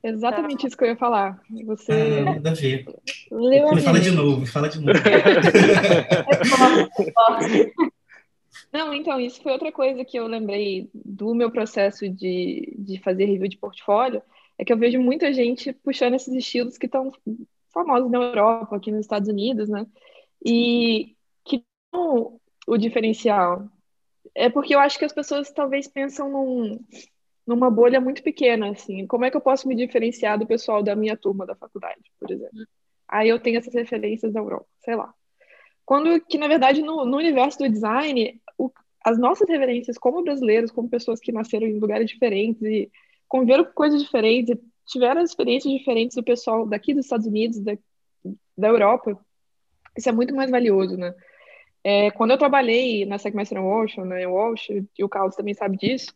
Exatamente 0.03 0.67
isso 0.67 0.77
que 0.77 0.83
eu 0.83 0.89
ia 0.89 0.97
falar. 0.97 1.41
Você. 1.65 1.91
Ah, 1.93 2.25
nada 2.33 2.51
a 2.51 2.53
ver. 2.53 2.85
Leu 3.31 3.75
fala 3.77 3.99
de 3.99 4.11
novo, 4.11 4.45
fala 4.45 4.69
de 4.69 4.79
novo. 4.81 4.99
Não, 8.71 8.93
então, 8.93 9.19
isso 9.19 9.41
foi 9.41 9.53
outra 9.53 9.71
coisa 9.71 10.03
que 10.03 10.19
eu 10.19 10.27
lembrei 10.27 10.89
do 10.93 11.33
meu 11.33 11.49
processo 11.49 12.09
de, 12.09 12.75
de 12.77 12.99
fazer 12.99 13.25
review 13.25 13.47
de 13.47 13.57
portfólio, 13.57 14.21
é 14.57 14.65
que 14.65 14.71
eu 14.71 14.77
vejo 14.77 14.99
muita 14.99 15.33
gente 15.33 15.73
puxando 15.73 16.15
esses 16.15 16.33
estilos 16.33 16.77
que 16.77 16.85
estão 16.85 17.11
famosos 17.73 18.09
na 18.09 18.19
Europa, 18.19 18.75
aqui 18.75 18.91
nos 18.91 19.01
Estados 19.01 19.27
Unidos, 19.27 19.69
né? 19.69 19.85
E 20.45 21.15
o 22.67 22.77
diferencial? 22.77 23.67
É 24.33 24.49
porque 24.49 24.75
eu 24.75 24.79
acho 24.79 24.97
que 24.97 25.05
as 25.05 25.13
pessoas 25.13 25.51
talvez 25.51 25.87
pensam 25.87 26.29
num, 26.29 26.79
numa 27.45 27.69
bolha 27.69 28.01
muito 28.01 28.23
pequena, 28.23 28.71
assim. 28.71 29.05
Como 29.07 29.25
é 29.25 29.31
que 29.31 29.37
eu 29.37 29.41
posso 29.41 29.67
me 29.67 29.75
diferenciar 29.75 30.37
do 30.37 30.47
pessoal 30.47 30.81
da 30.83 30.95
minha 30.95 31.15
turma 31.15 31.45
da 31.45 31.55
faculdade, 31.55 32.11
por 32.19 32.31
exemplo? 32.31 32.65
Aí 33.07 33.29
eu 33.29 33.39
tenho 33.39 33.57
essas 33.57 33.73
referências 33.73 34.33
da 34.33 34.39
Europa, 34.39 34.67
sei 34.79 34.95
lá. 34.95 35.13
Quando 35.85 36.19
que, 36.21 36.37
na 36.37 36.47
verdade, 36.47 36.81
no, 36.81 37.05
no 37.05 37.17
universo 37.17 37.59
do 37.59 37.69
design, 37.69 38.41
o, 38.57 38.71
as 39.03 39.19
nossas 39.19 39.47
referências 39.47 39.97
como 39.97 40.23
brasileiros, 40.23 40.71
como 40.71 40.89
pessoas 40.89 41.19
que 41.19 41.31
nasceram 41.31 41.67
em 41.67 41.79
lugares 41.79 42.09
diferentes 42.09 42.61
e 42.63 42.91
conviveram 43.35 43.65
com 43.65 43.73
coisas 43.73 44.01
diferentes, 44.01 44.57
tiveram 44.85 45.21
experiências 45.21 45.73
diferentes 45.73 46.15
do 46.15 46.23
pessoal 46.23 46.65
daqui 46.65 46.93
dos 46.93 47.05
Estados 47.05 47.27
Unidos, 47.27 47.59
da, 47.59 47.77
da 48.57 48.69
Europa, 48.69 49.19
isso 49.97 50.07
é 50.07 50.11
muito 50.13 50.33
mais 50.33 50.49
valioso, 50.49 50.95
né? 50.95 51.13
É, 51.83 52.11
quando 52.11 52.31
eu 52.31 52.37
trabalhei 52.37 53.05
na 53.05 53.17
Segmester 53.17 53.61
Walsh, 53.61 53.97
né, 53.97 54.25
Walsh, 54.25 54.69
e 54.97 55.03
o 55.03 55.09
Carlos 55.09 55.35
também 55.35 55.53
sabe 55.53 55.77
disso, 55.77 56.13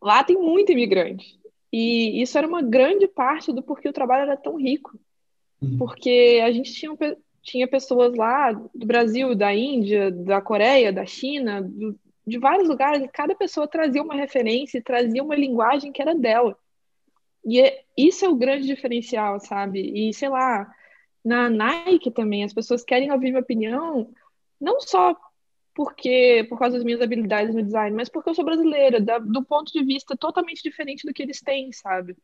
lá 0.00 0.22
tem 0.22 0.36
muito 0.36 0.70
imigrante. 0.70 1.38
E 1.72 2.22
isso 2.22 2.38
era 2.38 2.46
uma 2.46 2.62
grande 2.62 3.06
parte 3.08 3.52
do 3.52 3.62
porquê 3.62 3.88
o 3.88 3.92
trabalho 3.92 4.22
era 4.22 4.36
tão 4.36 4.56
rico. 4.56 4.98
Uhum. 5.60 5.76
Porque 5.76 6.40
a 6.42 6.50
gente 6.52 6.72
tinha, 6.72 6.96
tinha 7.42 7.68
pessoas 7.68 8.14
lá 8.14 8.52
do 8.52 8.86
Brasil, 8.86 9.34
da 9.34 9.54
Índia, 9.54 10.10
da 10.10 10.40
Coreia, 10.40 10.92
da 10.92 11.04
China, 11.04 11.60
do, 11.60 11.98
de 12.28 12.38
vários 12.38 12.68
lugares, 12.68 13.02
e 13.02 13.08
cada 13.08 13.34
pessoa 13.34 13.66
trazia 13.66 14.02
uma 14.02 14.14
referência, 14.14 14.82
trazia 14.82 15.22
uma 15.22 15.34
linguagem 15.34 15.92
que 15.92 16.02
era 16.02 16.14
dela. 16.14 16.56
E 17.44 17.60
é, 17.60 17.84
isso 17.96 18.24
é 18.24 18.28
o 18.28 18.36
grande 18.36 18.66
diferencial, 18.66 19.40
sabe? 19.40 19.80
E 19.80 20.12
sei 20.12 20.28
lá, 20.28 20.72
na 21.24 21.48
Nike 21.48 22.10
também, 22.10 22.44
as 22.44 22.52
pessoas 22.52 22.84
querem 22.84 23.10
ouvir 23.12 23.30
minha 23.30 23.40
opinião, 23.40 24.12
não 24.60 24.80
só 24.80 25.16
porque 25.74 26.44
por 26.48 26.58
causa 26.58 26.76
das 26.76 26.84
minhas 26.84 27.00
habilidades 27.00 27.54
no 27.54 27.62
design, 27.62 27.96
mas 27.96 28.08
porque 28.08 28.30
eu 28.30 28.34
sou 28.34 28.44
brasileira, 28.44 29.00
da, 29.00 29.18
do 29.18 29.44
ponto 29.44 29.72
de 29.72 29.84
vista 29.84 30.16
totalmente 30.16 30.62
diferente 30.62 31.06
do 31.06 31.12
que 31.12 31.22
eles 31.22 31.40
têm, 31.40 31.72
sabe? 31.72 32.16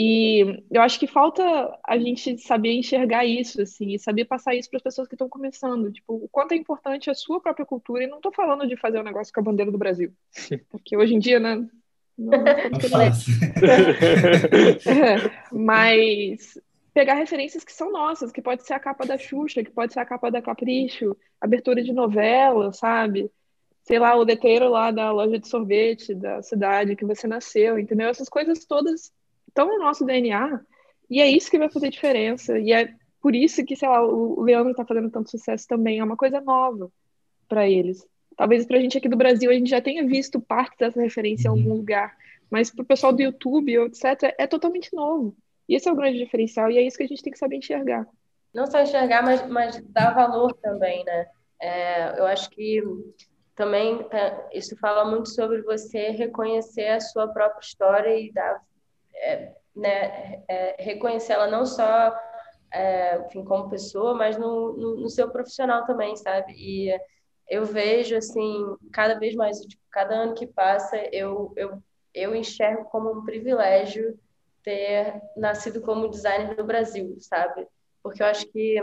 E 0.00 0.62
eu 0.70 0.80
acho 0.80 0.96
que 0.96 1.08
falta 1.08 1.42
a 1.84 1.98
gente 1.98 2.38
saber 2.38 2.70
enxergar 2.70 3.24
isso, 3.24 3.60
assim, 3.60 3.94
e 3.94 3.98
saber 3.98 4.26
passar 4.26 4.54
isso 4.54 4.70
para 4.70 4.76
as 4.76 4.82
pessoas 4.84 5.08
que 5.08 5.16
estão 5.16 5.28
começando. 5.28 5.90
Tipo, 5.90 6.14
o 6.14 6.28
quanto 6.28 6.52
é 6.52 6.56
importante 6.56 7.10
a 7.10 7.14
sua 7.14 7.40
própria 7.40 7.66
cultura. 7.66 8.04
E 8.04 8.06
não 8.06 8.18
estou 8.18 8.30
falando 8.30 8.64
de 8.68 8.76
fazer 8.76 9.00
um 9.00 9.02
negócio 9.02 9.34
com 9.34 9.40
a 9.40 9.42
bandeira 9.42 9.72
do 9.72 9.78
Brasil. 9.78 10.12
Porque 10.70 10.96
hoje 10.96 11.16
em 11.16 11.18
dia, 11.18 11.40
né? 11.40 11.68
Não, 12.16 12.30
não 12.30 13.00
é, 14.86 15.32
mas 15.50 16.56
pegar 16.94 17.14
referências 17.14 17.64
que 17.64 17.72
são 17.72 17.90
nossas, 17.90 18.30
que 18.30 18.40
pode 18.40 18.64
ser 18.64 18.74
a 18.74 18.80
capa 18.80 19.04
da 19.04 19.18
Xuxa, 19.18 19.64
que 19.64 19.70
pode 19.72 19.92
ser 19.92 19.98
a 19.98 20.06
capa 20.06 20.30
da 20.30 20.40
Capricho, 20.40 21.16
abertura 21.40 21.82
de 21.82 21.92
novela, 21.92 22.72
sabe? 22.72 23.32
Sei 23.82 23.98
lá, 23.98 24.14
o 24.14 24.22
letreiro 24.22 24.68
lá 24.68 24.92
da 24.92 25.10
loja 25.10 25.40
de 25.40 25.48
sorvete 25.48 26.14
da 26.14 26.40
cidade 26.40 26.94
que 26.94 27.04
você 27.04 27.26
nasceu, 27.26 27.80
entendeu? 27.80 28.08
Essas 28.08 28.28
coisas 28.28 28.64
todas 28.64 29.12
estão 29.48 29.66
no 29.66 29.78
nosso 29.78 30.04
DNA 30.04 30.60
e 31.10 31.20
é 31.20 31.28
isso 31.28 31.50
que 31.50 31.58
vai 31.58 31.70
fazer 31.70 31.90
diferença. 31.90 32.58
E 32.58 32.72
é 32.72 32.94
por 33.20 33.34
isso 33.34 33.64
que, 33.64 33.74
sei 33.74 33.88
lá, 33.88 34.04
o 34.04 34.42
Leandro 34.42 34.70
está 34.70 34.84
fazendo 34.84 35.10
tanto 35.10 35.30
sucesso 35.30 35.66
também. 35.66 35.98
É 35.98 36.04
uma 36.04 36.16
coisa 36.16 36.40
nova 36.40 36.90
para 37.48 37.68
eles. 37.68 38.06
Talvez 38.36 38.66
para 38.66 38.76
a 38.76 38.80
gente 38.80 38.96
aqui 38.96 39.08
do 39.08 39.16
Brasil 39.16 39.50
a 39.50 39.54
gente 39.54 39.70
já 39.70 39.80
tenha 39.80 40.06
visto 40.06 40.40
parte 40.40 40.76
dessa 40.78 41.00
referência 41.00 41.48
em 41.48 41.50
algum 41.50 41.70
uhum. 41.70 41.76
lugar, 41.78 42.16
mas 42.48 42.70
para 42.70 42.82
o 42.82 42.86
pessoal 42.86 43.12
do 43.12 43.20
YouTube, 43.20 43.74
etc., 43.86 44.34
é 44.38 44.46
totalmente 44.46 44.94
novo. 44.94 45.36
E 45.68 45.74
esse 45.74 45.88
é 45.88 45.92
o 45.92 45.96
grande 45.96 46.18
diferencial, 46.18 46.70
e 46.70 46.78
é 46.78 46.82
isso 46.82 46.96
que 46.96 47.02
a 47.02 47.06
gente 47.06 47.22
tem 47.22 47.32
que 47.32 47.38
saber 47.38 47.56
enxergar. 47.56 48.06
Não 48.54 48.66
só 48.66 48.80
enxergar, 48.80 49.22
mas, 49.22 49.46
mas 49.48 49.80
dar 49.88 50.14
valor 50.14 50.54
também, 50.54 51.04
né? 51.04 51.26
É, 51.60 52.20
eu 52.20 52.26
acho 52.26 52.48
que 52.50 52.80
também 53.56 54.04
tá, 54.04 54.48
isso 54.52 54.76
fala 54.78 55.04
muito 55.04 55.28
sobre 55.30 55.60
você 55.62 56.10
reconhecer 56.10 56.86
a 56.86 57.00
sua 57.00 57.26
própria 57.26 57.60
história 57.60 58.18
e 58.18 58.32
dar, 58.32 58.62
é, 59.18 59.54
né, 59.74 60.42
é, 60.48 60.76
reconhecê-la 60.82 61.46
não 61.46 61.64
só 61.64 62.14
é, 62.72 63.18
enfim, 63.26 63.44
como 63.44 63.70
pessoa, 63.70 64.14
mas 64.14 64.36
no, 64.36 64.72
no, 64.76 64.96
no, 64.96 65.08
seu 65.08 65.30
profissional 65.30 65.84
também, 65.86 66.16
sabe? 66.16 66.52
E 66.52 66.98
eu 67.48 67.64
vejo, 67.64 68.16
assim, 68.16 68.76
cada 68.92 69.18
vez 69.18 69.34
mais, 69.34 69.58
tipo, 69.60 69.82
cada 69.90 70.14
ano 70.14 70.34
que 70.34 70.46
passa, 70.46 70.96
eu, 71.12 71.52
eu, 71.56 71.82
eu 72.14 72.34
enxergo 72.34 72.84
como 72.84 73.10
um 73.10 73.24
privilégio 73.24 74.18
ter 74.62 75.20
nascido 75.36 75.80
como 75.80 76.08
designer 76.08 76.56
no 76.56 76.64
Brasil, 76.64 77.16
sabe? 77.20 77.66
Porque 78.02 78.22
eu 78.22 78.26
acho 78.26 78.46
que, 78.48 78.76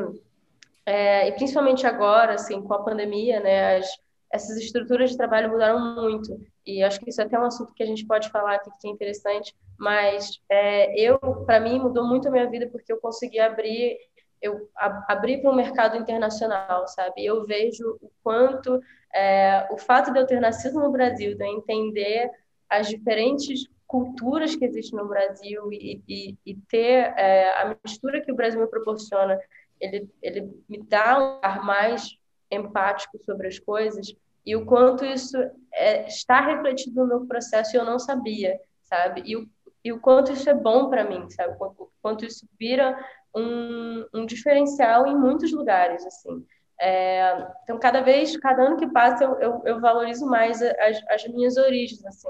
é, 0.85 1.27
e 1.27 1.31
principalmente 1.33 1.85
agora, 1.85 2.33
assim, 2.33 2.61
com 2.61 2.73
a 2.73 2.83
pandemia, 2.83 3.39
né, 3.39 3.77
as, 3.77 3.87
essas 4.31 4.57
estruturas 4.57 5.11
de 5.11 5.17
trabalho 5.17 5.51
mudaram 5.51 5.79
muito. 6.01 6.39
E 6.65 6.83
acho 6.83 6.99
que 6.99 7.09
isso 7.09 7.21
é 7.21 7.25
até 7.25 7.39
um 7.39 7.45
assunto 7.45 7.73
que 7.73 7.83
a 7.83 7.85
gente 7.85 8.05
pode 8.05 8.29
falar 8.29 8.55
aqui 8.55 8.69
que 8.79 8.87
é 8.87 8.91
interessante, 8.91 9.55
mas 9.77 10.41
é, 10.49 10.99
eu, 10.99 11.19
para 11.45 11.59
mim, 11.59 11.79
mudou 11.79 12.05
muito 12.07 12.27
a 12.27 12.31
minha 12.31 12.49
vida 12.49 12.67
porque 12.71 12.91
eu 12.91 12.99
consegui 12.99 13.39
abrir 13.39 13.97
eu 14.41 14.69
abri 15.07 15.41
para 15.41 15.49
o 15.49 15.55
mercado 15.55 15.97
internacional, 15.97 16.87
sabe? 16.87 17.25
Eu 17.25 17.45
vejo 17.45 17.97
o 18.01 18.11
quanto 18.21 18.79
é, 19.13 19.67
o 19.71 19.77
fato 19.77 20.11
de 20.13 20.19
eu 20.19 20.27
ter 20.27 20.39
nascido 20.39 20.79
no 20.79 20.91
Brasil, 20.91 21.35
de 21.35 21.43
eu 21.43 21.47
entender 21.47 22.29
as 22.69 22.87
diferentes 22.87 23.67
culturas 23.87 24.55
que 24.55 24.65
existem 24.65 24.99
no 24.99 25.07
Brasil 25.07 25.71
e, 25.71 26.01
e, 26.07 26.37
e 26.45 26.55
ter 26.69 27.13
é, 27.17 27.49
a 27.59 27.75
mistura 27.83 28.21
que 28.21 28.31
o 28.31 28.35
Brasil 28.35 28.59
me 28.59 28.67
proporciona, 28.67 29.39
ele, 29.79 30.09
ele 30.21 30.63
me 30.67 30.81
dá 30.83 31.17
um 31.19 31.39
ar 31.41 31.63
mais 31.63 32.17
empático 32.51 33.17
sobre 33.25 33.47
as 33.47 33.57
coisas 33.57 34.15
e 34.45 34.55
o 34.55 34.65
quanto 34.65 35.03
isso 35.03 35.37
é, 35.73 36.07
está 36.07 36.39
refletido 36.39 37.01
no 37.01 37.07
meu 37.07 37.25
processo 37.25 37.75
e 37.75 37.79
eu 37.79 37.85
não 37.85 37.97
sabia, 37.97 38.59
sabe? 38.83 39.23
E 39.25 39.35
o, 39.35 39.47
e 39.83 39.91
o 39.91 39.99
quanto 39.99 40.31
isso 40.31 40.49
é 40.49 40.53
bom 40.53 40.89
para 40.89 41.03
mim, 41.03 41.29
sabe? 41.29 41.55
O 41.59 41.89
quanto, 42.01 42.25
isso 42.25 42.47
vira 42.59 42.97
um, 43.35 44.05
um, 44.13 44.25
diferencial 44.25 45.07
em 45.07 45.17
muitos 45.17 45.51
lugares, 45.51 46.05
assim. 46.05 46.45
É, 46.79 47.47
então, 47.63 47.79
cada 47.79 48.01
vez, 48.01 48.37
cada 48.37 48.63
ano 48.63 48.77
que 48.77 48.87
passa, 48.87 49.23
eu, 49.23 49.39
eu, 49.39 49.61
eu 49.65 49.81
valorizo 49.81 50.25
mais 50.25 50.61
as, 50.61 51.01
as 51.09 51.27
minhas 51.27 51.57
origens, 51.57 52.05
assim. 52.05 52.29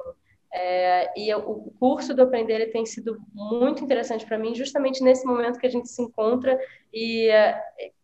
É, 0.54 1.12
e 1.20 1.28
eu, 1.28 1.40
o 1.40 1.74
curso 1.78 2.14
do 2.14 2.22
Aprender 2.22 2.72
tem 2.72 2.86
sido 2.86 3.18
muito 3.34 3.84
interessante 3.84 4.26
para 4.26 4.38
mim, 4.38 4.56
justamente 4.56 5.04
nesse 5.04 5.26
momento 5.26 5.60
que 5.60 5.68
a 5.68 5.70
gente 5.70 5.90
se 5.90 6.02
encontra 6.02 6.58
e, 6.94 7.30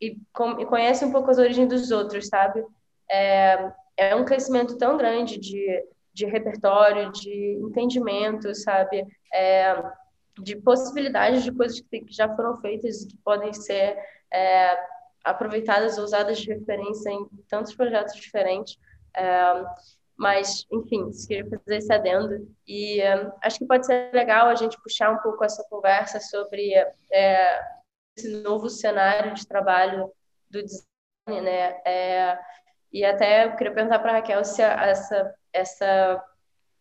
e, 0.02 0.18
com, 0.34 0.60
e 0.60 0.66
conhece 0.66 1.06
um 1.06 1.12
pouco 1.14 1.32
as 1.32 1.38
origens 1.38 1.70
dos 1.70 1.92
outros, 1.92 2.28
sabe? 2.28 2.62
É, 3.10 3.72
é 3.98 4.16
um 4.16 4.26
crescimento 4.26 4.78
tão 4.78 4.98
grande 4.98 5.38
de, 5.40 5.84
de 6.14 6.26
repertório, 6.26 7.12
de 7.12 7.60
entendimento, 7.62 8.54
sabe? 8.56 9.06
É, 9.34 9.76
de 10.40 10.56
possibilidades 10.56 11.44
de 11.44 11.52
coisas 11.52 11.80
que, 11.82 12.06
já 12.10 12.34
foram 12.36 12.58
feitas 12.58 13.02
e 13.02 13.08
que 13.08 13.18
podem 13.18 13.54
ser 13.54 13.98
é, 14.34 14.78
aproveitadas, 15.24 15.98
usadas 15.98 16.40
de 16.40 16.54
referência 16.54 17.10
em 17.10 17.28
tantos 17.48 17.76
projetos 17.76 18.16
diferentes. 18.16 18.78
É, 19.16 19.66
mas, 20.22 20.68
enfim, 20.72 21.12
se 21.12 21.28
queria 21.28 21.50
fazer 21.50 21.78
esse 21.78 21.92
adendo. 21.92 22.48
E 22.68 23.02
um, 23.02 23.32
acho 23.44 23.58
que 23.58 23.66
pode 23.66 23.88
ser 23.88 24.12
legal 24.14 24.48
a 24.48 24.56
gente 24.56 24.80
puxar 24.82 25.12
um 25.12 25.18
pouco 25.18 25.44
essa 25.44 25.66
conversa 25.68 26.20
sobre 26.20 26.74
é, 27.12 27.60
esse 28.16 28.30
novo 28.44 28.70
cenário 28.70 29.34
de 29.34 29.48
trabalho 29.48 30.12
do 30.50 30.64
design, 30.64 31.42
né? 31.42 31.82
É, 31.86 32.40
e 32.92 33.06
até 33.06 33.46
eu 33.46 33.56
queria 33.56 33.74
perguntar 33.74 34.00
para 34.00 34.14
Raquel 34.14 34.44
se 34.44 34.62
essa, 34.62 35.34
essa, 35.54 36.24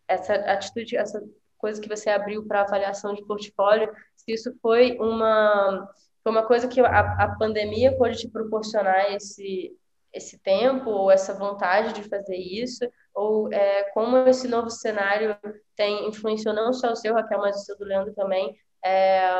essa 0.08 0.34
atitude, 0.34 0.96
essa 0.96 1.22
coisa 1.58 1.80
que 1.80 1.88
você 1.88 2.10
abriu 2.10 2.46
para 2.46 2.62
avaliação 2.62 3.14
de 3.14 3.24
portfólio, 3.24 3.92
se 4.16 4.32
isso 4.32 4.52
foi 4.60 4.96
uma, 4.98 5.88
foi 6.22 6.32
uma 6.32 6.46
coisa 6.46 6.66
que 6.66 6.80
a, 6.80 7.00
a 7.00 7.36
pandemia 7.36 7.96
pode 7.96 8.18
te 8.18 8.28
proporcionar 8.28 9.12
esse, 9.12 9.76
esse 10.12 10.38
tempo 10.38 10.90
ou 10.90 11.10
essa 11.10 11.34
vontade 11.34 11.92
de 11.92 12.08
fazer 12.08 12.36
isso, 12.36 12.84
ou 13.14 13.52
é, 13.52 13.84
como 13.92 14.16
esse 14.28 14.48
novo 14.48 14.70
cenário 14.70 15.36
tem 15.76 16.08
influenciou 16.08 16.54
não 16.54 16.72
só 16.72 16.92
o 16.92 16.96
seu, 16.96 17.14
Raquel, 17.14 17.38
mas 17.38 17.56
o 17.56 17.64
seu 17.64 17.76
do 17.78 17.84
Leandro 17.84 18.14
também, 18.14 18.56
é, 18.84 19.30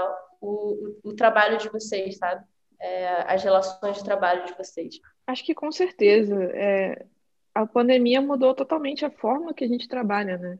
o, 0.40 0.94
o, 1.04 1.14
trabalho 1.14 1.58
de 1.58 1.68
vocês, 1.68 2.18
sabe? 2.18 2.44
É, 2.80 3.32
as 3.32 3.42
relações 3.42 3.98
de 3.98 4.04
trabalho 4.04 4.46
de 4.46 4.54
vocês. 4.54 4.98
Acho 5.26 5.44
que 5.44 5.54
com 5.54 5.70
certeza. 5.70 6.34
É, 6.54 7.06
a 7.54 7.66
pandemia 7.66 8.20
mudou 8.20 8.54
totalmente 8.54 9.04
a 9.04 9.10
forma 9.10 9.52
que 9.52 9.64
a 9.64 9.68
gente 9.68 9.88
trabalha, 9.88 10.38
né? 10.38 10.58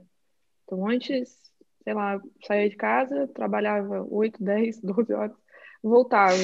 Então, 0.65 0.87
antes, 0.87 1.37
sei 1.83 1.95
lá, 1.95 2.21
saía 2.47 2.69
de 2.69 2.77
casa, 2.77 3.29
trabalhava 3.29 4.07
8, 4.09 4.43
10, 4.43 4.81
12 4.81 5.13
horas, 5.13 5.37
voltava. 5.83 6.35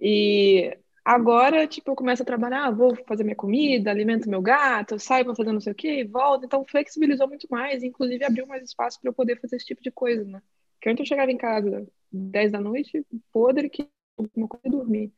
E 0.00 0.76
Agora, 1.06 1.68
tipo, 1.68 1.92
eu 1.92 1.94
começo 1.94 2.24
a 2.24 2.26
trabalhar, 2.26 2.64
ah, 2.66 2.70
vou 2.72 2.96
fazer 3.06 3.22
minha 3.22 3.36
comida, 3.36 3.92
alimento 3.92 4.28
meu 4.28 4.42
gato, 4.42 4.98
saio 4.98 5.24
para 5.24 5.36
fazer 5.36 5.52
não 5.52 5.60
sei 5.60 5.70
o 5.72 5.76
quê, 5.76 6.02
volto. 6.02 6.44
Então, 6.44 6.64
flexibilizou 6.64 7.28
muito 7.28 7.46
mais, 7.48 7.84
inclusive 7.84 8.24
abriu 8.24 8.44
mais 8.44 8.64
espaço 8.64 9.00
para 9.00 9.10
eu 9.10 9.14
poder 9.14 9.40
fazer 9.40 9.54
esse 9.54 9.66
tipo 9.66 9.80
de 9.80 9.92
coisa, 9.92 10.24
né? 10.24 10.42
Porque 10.74 10.88
antes 10.88 10.98
eu 10.98 11.06
chegava 11.06 11.30
em 11.30 11.36
casa 11.36 11.86
10 12.10 12.50
da 12.50 12.60
noite, 12.60 13.06
podre, 13.32 13.70
que 13.70 13.88
uma 14.34 14.48
coisa 14.48 14.68
dormir. 14.68 15.12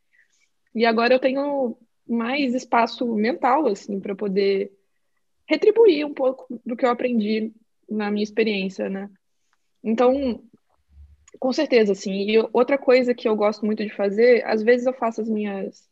E 0.73 0.85
agora 0.85 1.13
eu 1.13 1.19
tenho 1.19 1.77
mais 2.07 2.53
espaço 2.53 3.05
mental, 3.15 3.67
assim, 3.67 3.99
para 3.99 4.15
poder 4.15 4.71
retribuir 5.47 6.05
um 6.05 6.13
pouco 6.13 6.61
do 6.65 6.75
que 6.75 6.85
eu 6.85 6.89
aprendi 6.89 7.51
na 7.89 8.11
minha 8.11 8.23
experiência, 8.23 8.89
né? 8.89 9.09
Então, 9.83 10.43
com 11.39 11.51
certeza, 11.51 11.95
sim. 11.95 12.29
E 12.29 12.37
outra 12.53 12.77
coisa 12.77 13.13
que 13.13 13.27
eu 13.27 13.35
gosto 13.35 13.65
muito 13.65 13.83
de 13.83 13.93
fazer, 13.93 14.45
às 14.45 14.61
vezes 14.61 14.85
eu 14.85 14.93
faço 14.93 15.21
as 15.21 15.29
minhas 15.29 15.89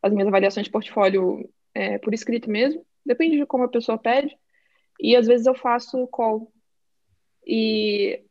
as 0.00 0.12
minhas 0.12 0.28
avaliações 0.28 0.66
de 0.66 0.70
portfólio 0.70 1.50
é, 1.74 1.98
por 1.98 2.14
escrito 2.14 2.48
mesmo, 2.48 2.86
depende 3.04 3.36
de 3.36 3.44
como 3.44 3.64
a 3.64 3.68
pessoa 3.68 3.98
pede, 3.98 4.36
e 5.00 5.16
às 5.16 5.26
vezes 5.26 5.46
eu 5.46 5.54
faço 5.54 6.06
call. 6.06 6.52
E 7.44 8.22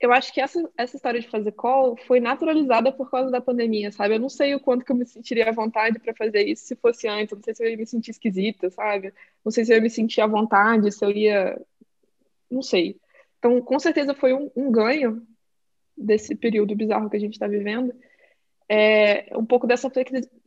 eu 0.00 0.12
acho 0.12 0.32
que 0.32 0.40
essa, 0.40 0.68
essa 0.76 0.96
história 0.96 1.20
de 1.20 1.28
fazer 1.28 1.52
call 1.52 1.96
foi 2.06 2.20
naturalizada 2.20 2.90
por 2.90 3.10
causa 3.10 3.30
da 3.30 3.40
pandemia, 3.40 3.92
sabe? 3.92 4.14
Eu 4.14 4.20
não 4.20 4.30
sei 4.30 4.54
o 4.54 4.60
quanto 4.60 4.84
que 4.84 4.90
eu 4.90 4.96
me 4.96 5.06
sentiria 5.06 5.48
à 5.48 5.52
vontade 5.52 5.98
para 5.98 6.14
fazer 6.14 6.42
isso 6.48 6.64
se 6.64 6.74
fosse 6.74 7.06
antes, 7.06 7.34
não 7.36 7.42
sei 7.42 7.54
se 7.54 7.62
eu 7.62 7.70
ia 7.70 7.76
me 7.76 7.86
sentir 7.86 8.10
esquisita, 8.10 8.70
sabe? 8.70 9.12
Não 9.44 9.52
sei 9.52 9.64
se 9.64 9.72
eu 9.72 9.76
ia 9.76 9.82
me 9.82 9.90
sentir 9.90 10.22
à 10.22 10.26
vontade, 10.26 10.90
se 10.90 11.04
eu 11.04 11.10
ia. 11.10 11.60
Não 12.50 12.62
sei. 12.62 12.98
Então, 13.38 13.60
com 13.60 13.78
certeza 13.78 14.14
foi 14.14 14.32
um, 14.32 14.50
um 14.56 14.70
ganho 14.72 15.22
desse 15.96 16.34
período 16.34 16.74
bizarro 16.74 17.10
que 17.10 17.16
a 17.16 17.20
gente 17.20 17.34
está 17.34 17.46
vivendo, 17.46 17.94
é 18.68 19.36
um 19.36 19.44
pouco 19.44 19.66
dessa 19.66 19.90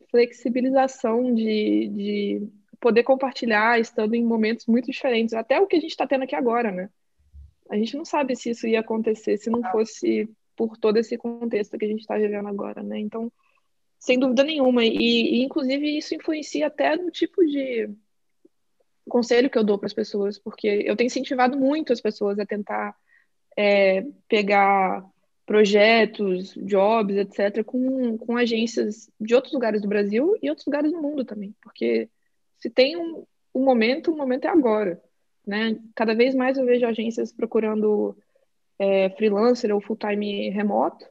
flexibilização 0.10 1.34
de, 1.34 1.88
de 1.89 2.47
poder 2.80 3.04
compartilhar 3.04 3.80
estando 3.80 4.16
em 4.16 4.24
momentos 4.24 4.66
muito 4.66 4.89
diferentes, 4.91 5.34
até 5.34 5.60
o 5.60 5.68
que 5.68 5.76
a 5.76 5.80
gente 5.80 5.91
está 5.91 6.08
tendo 6.08 6.24
aqui 6.24 6.36
agora, 6.36 6.72
né? 6.72 6.89
A 7.70 7.76
gente 7.78 7.95
não 7.95 8.05
sabe 8.05 8.36
se 8.36 8.49
isso 8.49 8.68
ia 8.68 8.80
acontecer 8.82 9.38
se 9.38 9.49
não 9.49 9.64
fosse 9.72 10.30
por 10.55 10.78
todo 10.78 10.97
esse 10.97 11.18
contexto 11.18 11.78
que 11.78 11.86
a 11.86 11.88
gente 11.88 12.01
está 12.01 12.18
vivendo 12.18 12.47
agora, 12.47 12.84
né? 12.84 12.99
Então, 12.99 13.32
sem 13.99 14.20
dúvida 14.20 14.43
nenhuma, 14.43 14.84
e, 14.84 14.97
e 14.97 15.43
inclusive 15.43 15.97
isso 15.97 16.14
influencia 16.14 16.68
até 16.68 16.95
no 16.95 17.09
tipo 17.09 17.43
de 17.45 17.89
conselho 19.07 19.49
que 19.49 19.57
eu 19.57 19.64
dou 19.64 19.78
para 19.78 19.88
as 19.88 19.93
pessoas, 19.93 20.38
porque 20.38 20.84
eu 20.86 20.95
tenho 20.95 21.07
incentivado 21.07 21.57
muito 21.57 21.93
as 21.93 22.01
pessoas 22.01 22.38
a 22.39 22.45
tentar 22.45 22.95
é, 23.57 24.05
pegar 24.28 25.05
projetos, 25.45 26.53
jobs, 26.55 27.16
etc., 27.18 27.64
com, 27.64 28.18
com 28.18 28.38
agências 28.38 29.09
de 29.20 29.36
outros 29.36 29.53
lugares 29.53 29.82
do 29.82 29.88
Brasil 29.88 30.38
e 30.41 30.49
outros 30.49 30.66
lugares 30.66 30.91
do 30.91 31.01
mundo 31.01 31.26
também, 31.26 31.53
porque 31.61 32.09
se 32.59 32.70
tem 32.70 32.95
um, 32.95 33.26
um 33.53 33.64
momento, 33.64 34.11
o 34.11 34.18
momento 34.18 34.45
é 34.45 34.49
agora, 34.49 35.01
né? 35.45 35.77
Cada 35.95 36.13
vez 36.13 36.35
mais 36.35 36.57
eu 36.57 36.65
vejo 36.65 36.85
agências 36.85 37.31
procurando 37.31 38.17
é, 38.79 39.09
freelancer 39.11 39.73
ou 39.73 39.81
full-time 39.81 40.49
remoto, 40.49 41.05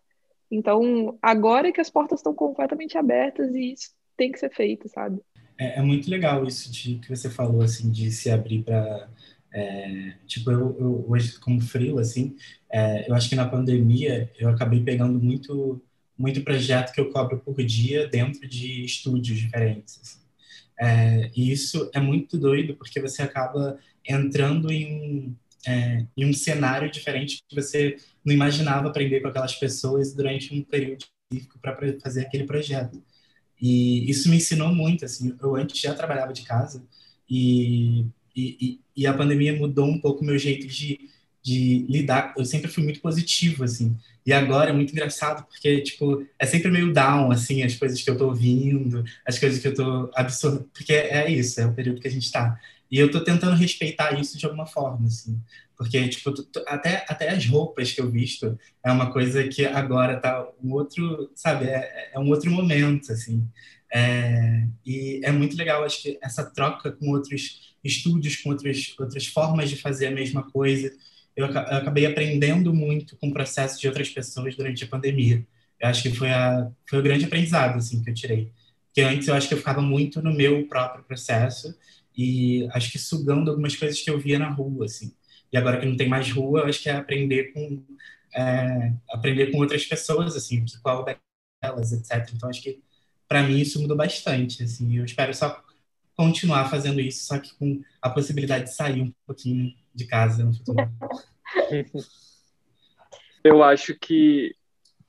então 0.50 1.18
agora 1.22 1.68
é 1.68 1.72
que 1.72 1.80
as 1.80 1.90
portas 1.90 2.20
estão 2.20 2.34
completamente 2.34 2.98
abertas 2.98 3.54
e 3.54 3.72
isso 3.72 3.90
tem 4.16 4.30
que 4.30 4.38
ser 4.38 4.50
feito, 4.50 4.88
sabe? 4.88 5.20
É, 5.58 5.78
é 5.78 5.82
muito 5.82 6.10
legal 6.10 6.44
isso 6.44 6.70
de 6.70 6.98
que 6.98 7.08
você 7.08 7.30
falou, 7.30 7.62
assim, 7.62 7.90
de 7.90 8.10
se 8.10 8.30
abrir 8.30 8.62
para 8.62 9.08
é, 9.52 10.14
tipo, 10.26 10.50
eu, 10.50 10.76
eu, 10.78 11.04
hoje, 11.08 11.38
como 11.38 11.60
frio, 11.60 11.98
assim, 11.98 12.36
é, 12.70 13.08
eu 13.08 13.14
acho 13.14 13.28
que 13.28 13.36
na 13.36 13.48
pandemia 13.48 14.30
eu 14.38 14.48
acabei 14.48 14.82
pegando 14.82 15.18
muito, 15.18 15.82
muito 16.16 16.42
projeto 16.42 16.92
que 16.92 17.00
eu 17.00 17.10
cobro 17.10 17.38
por 17.38 17.62
dia 17.62 18.08
dentro 18.08 18.48
de 18.48 18.84
estúdios 18.84 19.38
diferentes. 19.38 20.00
Assim. 20.00 20.22
É, 20.80 21.30
e 21.36 21.52
isso 21.52 21.90
é 21.92 22.00
muito 22.00 22.38
doido, 22.38 22.74
porque 22.74 23.00
você 23.00 23.22
acaba 23.22 23.78
entrando 24.08 24.70
em, 24.72 25.36
é, 25.66 26.06
em 26.16 26.26
um 26.26 26.32
cenário 26.32 26.90
diferente 26.90 27.42
que 27.48 27.54
você 27.54 27.96
não 28.24 28.34
imaginava 28.34 28.88
aprender 28.88 29.20
com 29.20 29.28
aquelas 29.28 29.54
pessoas 29.54 30.14
durante 30.14 30.54
um 30.54 30.62
período 30.62 31.04
específico 31.30 31.58
para 31.60 31.76
fazer 32.00 32.22
aquele 32.22 32.44
projeto. 32.44 33.02
E 33.60 34.10
isso 34.10 34.28
me 34.28 34.36
ensinou 34.36 34.74
muito, 34.74 35.04
assim, 35.04 35.34
eu 35.40 35.54
antes 35.56 35.80
já 35.80 35.94
trabalhava 35.94 36.32
de 36.32 36.42
casa 36.42 36.84
e 37.28 38.06
e, 38.34 38.80
e, 38.96 39.06
a 39.06 39.12
pandemia 39.12 39.54
mudou 39.54 39.86
um 39.86 39.98
pouco 39.98 40.22
o 40.22 40.24
meu 40.26 40.38
jeito 40.38 40.66
de, 40.66 41.10
de 41.42 41.86
lidar. 41.88 42.34
Eu 42.36 42.44
sempre 42.44 42.70
fui 42.70 42.82
muito 42.82 43.00
positivo, 43.00 43.62
assim. 43.64 43.96
E 44.24 44.32
agora 44.32 44.70
é 44.70 44.72
muito 44.72 44.92
engraçado, 44.92 45.44
porque, 45.46 45.80
tipo, 45.82 46.26
é 46.38 46.46
sempre 46.46 46.70
meio 46.70 46.92
down, 46.92 47.30
assim, 47.30 47.62
as 47.62 47.74
coisas 47.74 48.00
que 48.00 48.08
eu 48.08 48.16
tô 48.16 48.26
ouvindo, 48.28 49.04
as 49.26 49.38
coisas 49.38 49.60
que 49.60 49.68
eu 49.68 49.74
tô 49.74 50.10
absorvendo. 50.14 50.70
Porque 50.72 50.92
é 50.92 51.30
isso, 51.30 51.60
é 51.60 51.66
o 51.66 51.74
período 51.74 52.00
que 52.00 52.08
a 52.08 52.10
gente 52.10 52.30
tá. 52.30 52.58
E 52.92 52.98
eu 52.98 53.10
tô 53.10 53.24
tentando 53.24 53.56
respeitar 53.56 54.20
isso 54.20 54.36
de 54.36 54.44
alguma 54.44 54.66
forma, 54.66 55.06
assim. 55.06 55.40
Porque, 55.74 56.06
tipo, 56.10 56.30
até, 56.66 57.06
até 57.08 57.30
as 57.30 57.46
roupas 57.46 57.90
que 57.90 58.02
eu 58.02 58.10
visto 58.10 58.58
é 58.84 58.92
uma 58.92 59.10
coisa 59.10 59.48
que 59.48 59.64
agora 59.64 60.20
tá 60.20 60.46
um 60.62 60.72
outro, 60.74 61.32
sabe, 61.34 61.64
é, 61.64 62.10
é 62.12 62.18
um 62.18 62.28
outro 62.28 62.50
momento, 62.50 63.10
assim. 63.10 63.48
É, 63.90 64.68
e 64.84 65.22
é 65.24 65.32
muito 65.32 65.56
legal, 65.56 65.82
acho 65.82 66.02
que 66.02 66.18
essa 66.22 66.44
troca 66.44 66.92
com 66.92 67.08
outros 67.10 67.74
estúdios 67.82 68.36
com 68.36 68.50
outras, 68.50 68.94
outras 68.98 69.26
formas 69.26 69.70
de 69.70 69.76
fazer 69.76 70.08
a 70.08 70.10
mesma 70.10 70.42
coisa. 70.50 70.92
Eu, 71.34 71.46
eu 71.46 71.78
acabei 71.78 72.04
aprendendo 72.04 72.74
muito 72.74 73.16
com 73.16 73.28
o 73.28 73.32
processo 73.32 73.80
de 73.80 73.88
outras 73.88 74.10
pessoas 74.10 74.54
durante 74.54 74.84
a 74.84 74.88
pandemia. 74.88 75.46
Eu 75.80 75.88
acho 75.88 76.02
que 76.02 76.14
foi, 76.14 76.30
a, 76.30 76.70
foi 76.86 76.98
o 76.98 77.02
grande 77.02 77.24
aprendizado 77.24 77.78
assim, 77.78 78.02
que 78.04 78.10
eu 78.10 78.14
tirei. 78.14 78.52
Porque 78.86 79.00
antes 79.00 79.26
eu 79.28 79.34
acho 79.34 79.48
que 79.48 79.54
eu 79.54 79.58
ficava 79.58 79.80
muito 79.80 80.20
no 80.20 80.34
meu 80.34 80.66
próprio 80.68 81.02
processo 81.04 81.74
e 82.16 82.68
acho 82.72 82.90
que 82.92 82.98
sugando 82.98 83.50
algumas 83.50 83.76
coisas 83.76 84.00
que 84.00 84.10
eu 84.10 84.18
via 84.18 84.38
na 84.38 84.50
rua, 84.50 84.86
assim. 84.86 85.14
E 85.52 85.56
agora 85.56 85.78
que 85.78 85.86
não 85.86 85.96
tem 85.96 86.08
mais 86.08 86.30
rua, 86.30 86.64
acho 86.64 86.82
que 86.82 86.88
é 86.88 86.96
aprender 86.96 87.52
com 87.52 87.82
é, 88.34 88.92
aprender 89.10 89.50
com 89.50 89.58
outras 89.58 89.84
pessoas, 89.84 90.34
assim, 90.34 90.64
que 90.64 90.80
qual 90.80 91.04
delas, 91.62 91.92
etc. 91.92 92.30
Então 92.34 92.48
acho 92.48 92.62
que 92.62 92.82
para 93.28 93.42
mim 93.42 93.58
isso 93.58 93.80
mudou 93.80 93.96
bastante, 93.96 94.62
assim. 94.62 94.96
Eu 94.96 95.04
espero 95.04 95.34
só 95.34 95.62
continuar 96.16 96.68
fazendo 96.68 97.00
isso, 97.00 97.26
só 97.26 97.38
que 97.38 97.54
com 97.54 97.82
a 98.00 98.10
possibilidade 98.10 98.64
de 98.64 98.74
sair 98.74 99.00
um 99.02 99.12
pouquinho 99.26 99.74
de 99.94 100.06
casa 100.06 100.44
no 100.44 100.54
futuro. 100.54 100.78
Eu 103.44 103.62
acho 103.62 103.94
que, 103.98 104.54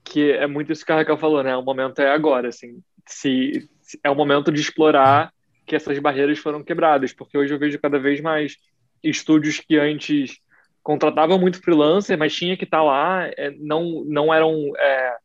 que 0.03 0.31
é 0.31 0.47
muito 0.47 0.71
isso 0.71 0.83
que 0.85 0.91
a 0.91 0.95
Raquel 0.95 1.17
falou, 1.17 1.43
né? 1.43 1.55
O 1.55 1.61
momento 1.61 1.99
é 1.99 2.11
agora, 2.11 2.49
assim. 2.49 2.81
Se, 3.07 3.69
se, 3.81 3.99
é 4.03 4.09
o 4.09 4.15
momento 4.15 4.51
de 4.51 4.59
explorar 4.59 5.31
que 5.65 5.75
essas 5.75 5.97
barreiras 5.99 6.39
foram 6.39 6.63
quebradas, 6.63 7.13
porque 7.13 7.37
hoje 7.37 7.53
eu 7.53 7.59
vejo 7.59 7.79
cada 7.79 7.99
vez 7.99 8.19
mais 8.21 8.57
estúdios 9.03 9.59
que 9.59 9.77
antes 9.77 10.37
contratavam 10.81 11.39
muito 11.39 11.61
freelancer, 11.61 12.17
mas 12.17 12.35
tinha 12.35 12.57
que 12.57 12.65
estar 12.65 12.83
lá, 12.83 13.27
é, 13.37 13.51
não, 13.57 14.03
não 14.05 14.33
eram 14.33 14.73
é, 14.77 15.15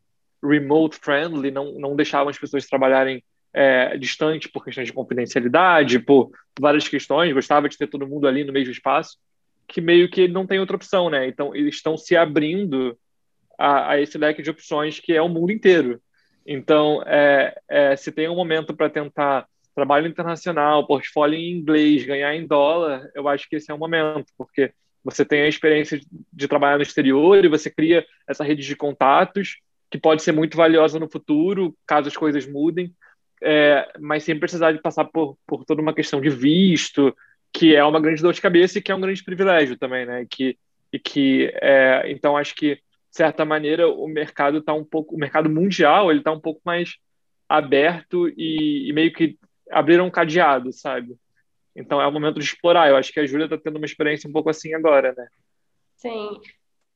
remote 0.43 0.97
friendly, 0.97 1.51
não, 1.51 1.73
não 1.73 1.95
deixavam 1.95 2.29
as 2.29 2.39
pessoas 2.39 2.65
trabalharem 2.65 3.23
é, 3.53 3.97
distante 3.97 4.47
por 4.47 4.63
questões 4.63 4.87
de 4.87 4.93
confidencialidade, 4.93 5.99
por 5.99 6.31
várias 6.59 6.87
questões, 6.87 7.33
gostava 7.33 7.67
de 7.67 7.77
ter 7.77 7.87
todo 7.87 8.07
mundo 8.07 8.27
ali 8.27 8.43
no 8.43 8.53
mesmo 8.53 8.71
espaço, 8.71 9.17
que 9.67 9.81
meio 9.81 10.09
que 10.09 10.27
não 10.27 10.47
tem 10.47 10.59
outra 10.59 10.75
opção, 10.75 11.09
né? 11.09 11.27
Então, 11.27 11.55
eles 11.55 11.75
estão 11.75 11.97
se 11.97 12.15
abrindo 12.15 12.97
a, 13.57 13.91
a 13.91 14.01
esse 14.01 14.17
leque 14.17 14.41
de 14.41 14.49
opções 14.49 14.99
que 14.99 15.13
é 15.13 15.21
o 15.21 15.29
mundo 15.29 15.51
inteiro. 15.51 16.01
Então, 16.45 17.03
é, 17.05 17.59
é, 17.69 17.95
se 17.95 18.11
tem 18.11 18.29
um 18.29 18.35
momento 18.35 18.73
para 18.73 18.89
tentar 18.89 19.45
trabalho 19.79 20.07
internacional, 20.07 20.85
portfólio 20.85 21.37
em 21.37 21.51
inglês, 21.51 22.05
ganhar 22.05 22.35
em 22.35 22.45
dólar, 22.45 23.09
eu 23.15 23.27
acho 23.27 23.47
que 23.49 23.55
esse 23.55 23.71
é 23.71 23.73
o 23.73 23.77
momento, 23.77 24.27
porque 24.37 24.71
você 25.03 25.23
tem 25.23 25.41
a 25.41 25.47
experiência 25.47 25.99
de 26.31 26.47
trabalhar 26.47 26.77
no 26.77 26.83
exterior 26.83 27.43
e 27.43 27.47
você 27.47 27.69
cria 27.69 28.05
essa 28.27 28.43
rede 28.43 28.63
de 28.63 28.75
contatos 28.75 29.59
que 29.89 29.97
pode 29.97 30.21
ser 30.21 30.33
muito 30.33 30.55
valiosa 30.55 30.99
no 30.99 31.09
futuro, 31.09 31.75
caso 31.87 32.07
as 32.07 32.17
coisas 32.17 32.45
mudem 32.45 32.93
é, 33.41 33.87
mas 33.99 34.23
sem 34.23 34.37
precisar 34.37 34.71
de 34.71 34.81
passar 34.81 35.05
por, 35.05 35.37
por 35.47 35.63
toda 35.65 35.81
uma 35.81 35.93
questão 35.93 36.19
de 36.19 36.29
visto, 36.29 37.15
que 37.53 37.75
é 37.75 37.83
uma 37.83 37.99
grande 37.99 38.21
dor 38.21 38.33
de 38.33 38.41
cabeça 38.41 38.77
e 38.77 38.81
que 38.81 38.91
é 38.91 38.95
um 38.95 39.01
grande 39.01 39.23
privilégio 39.23 39.77
também, 39.77 40.05
né? 40.05 40.25
Que, 40.29 40.57
e 40.91 40.99
que, 40.99 41.51
é, 41.61 42.03
então, 42.07 42.37
acho 42.37 42.53
que, 42.55 42.75
de 42.75 42.81
certa 43.11 43.45
maneira, 43.45 43.87
o 43.87 44.07
mercado 44.07 44.59
está 44.59 44.73
um 44.73 44.83
pouco, 44.83 45.15
o 45.15 45.19
mercado 45.19 45.49
mundial, 45.49 46.11
ele 46.11 46.19
está 46.19 46.31
um 46.31 46.39
pouco 46.39 46.61
mais 46.65 46.95
aberto 47.47 48.27
e, 48.37 48.89
e, 48.89 48.93
meio 48.93 49.11
que 49.11 49.37
abriram 49.71 50.05
um 50.05 50.11
cadeado, 50.11 50.71
sabe? 50.73 51.17
Então, 51.75 52.01
é 52.01 52.07
o 52.07 52.11
momento 52.11 52.39
de 52.39 52.45
explorar. 52.45 52.89
Eu 52.89 52.97
acho 52.97 53.11
que 53.11 53.19
a 53.19 53.25
Júlia 53.25 53.45
está 53.45 53.57
tendo 53.57 53.77
uma 53.77 53.85
experiência 53.85 54.29
um 54.29 54.33
pouco 54.33 54.49
assim 54.49 54.73
agora, 54.73 55.13
né? 55.15 55.27
Sim, 55.95 56.39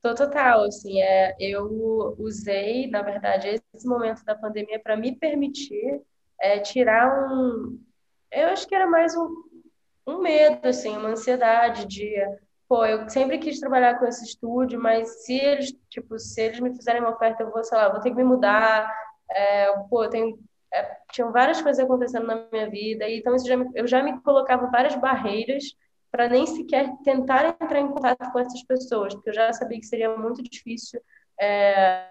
total, 0.02 0.64
assim, 0.64 1.00
é, 1.00 1.34
eu 1.38 2.14
usei, 2.18 2.86
na 2.88 3.02
verdade, 3.02 3.60
esse 3.72 3.86
momento 3.86 4.24
da 4.24 4.34
pandemia 4.34 4.78
para 4.78 4.96
me 4.96 5.16
permitir 5.16 6.00
é, 6.40 6.58
tirar 6.58 7.30
um. 7.30 7.78
Eu 8.30 8.48
acho 8.48 8.66
que 8.66 8.74
era 8.74 8.86
mais 8.86 9.16
um, 9.16 9.28
um 10.06 10.18
medo, 10.20 10.66
assim, 10.66 10.96
uma 10.96 11.10
ansiedade 11.10 11.86
de. 11.86 12.14
Pô, 12.68 12.84
eu 12.84 13.08
sempre 13.08 13.38
quis 13.38 13.60
trabalhar 13.60 13.98
com 13.98 14.06
esse 14.06 14.24
estúdio, 14.24 14.80
mas 14.80 15.24
se 15.24 15.34
eles, 15.34 15.72
tipo, 15.88 16.18
se 16.18 16.42
eles 16.42 16.60
me 16.60 16.74
fizerem 16.74 17.00
uma 17.00 17.14
oferta, 17.14 17.42
eu 17.42 17.50
vou, 17.50 17.62
sei 17.62 17.76
lá, 17.76 17.90
vou 17.90 18.00
ter 18.00 18.10
que 18.10 18.16
me 18.16 18.24
mudar. 18.24 18.90
É, 19.30 19.72
pô, 19.88 20.08
tem 20.08 20.38
é, 20.74 20.96
tinham 21.12 21.30
várias 21.32 21.62
coisas 21.62 21.82
acontecendo 21.84 22.26
na 22.26 22.46
minha 22.50 22.68
vida, 22.68 23.08
então 23.08 23.38
já 23.38 23.56
me, 23.56 23.70
eu 23.74 23.86
já 23.86 24.02
me 24.02 24.20
colocava 24.22 24.66
várias 24.70 24.96
barreiras 24.96 25.64
para 26.10 26.28
nem 26.28 26.46
sequer 26.46 26.90
tentar 27.04 27.56
entrar 27.60 27.80
em 27.80 27.88
contato 27.88 28.30
com 28.32 28.38
essas 28.38 28.62
pessoas, 28.64 29.14
porque 29.14 29.30
eu 29.30 29.34
já 29.34 29.52
sabia 29.52 29.78
que 29.78 29.86
seria 29.86 30.16
muito 30.16 30.42
difícil 30.42 31.00
é, 31.40 32.06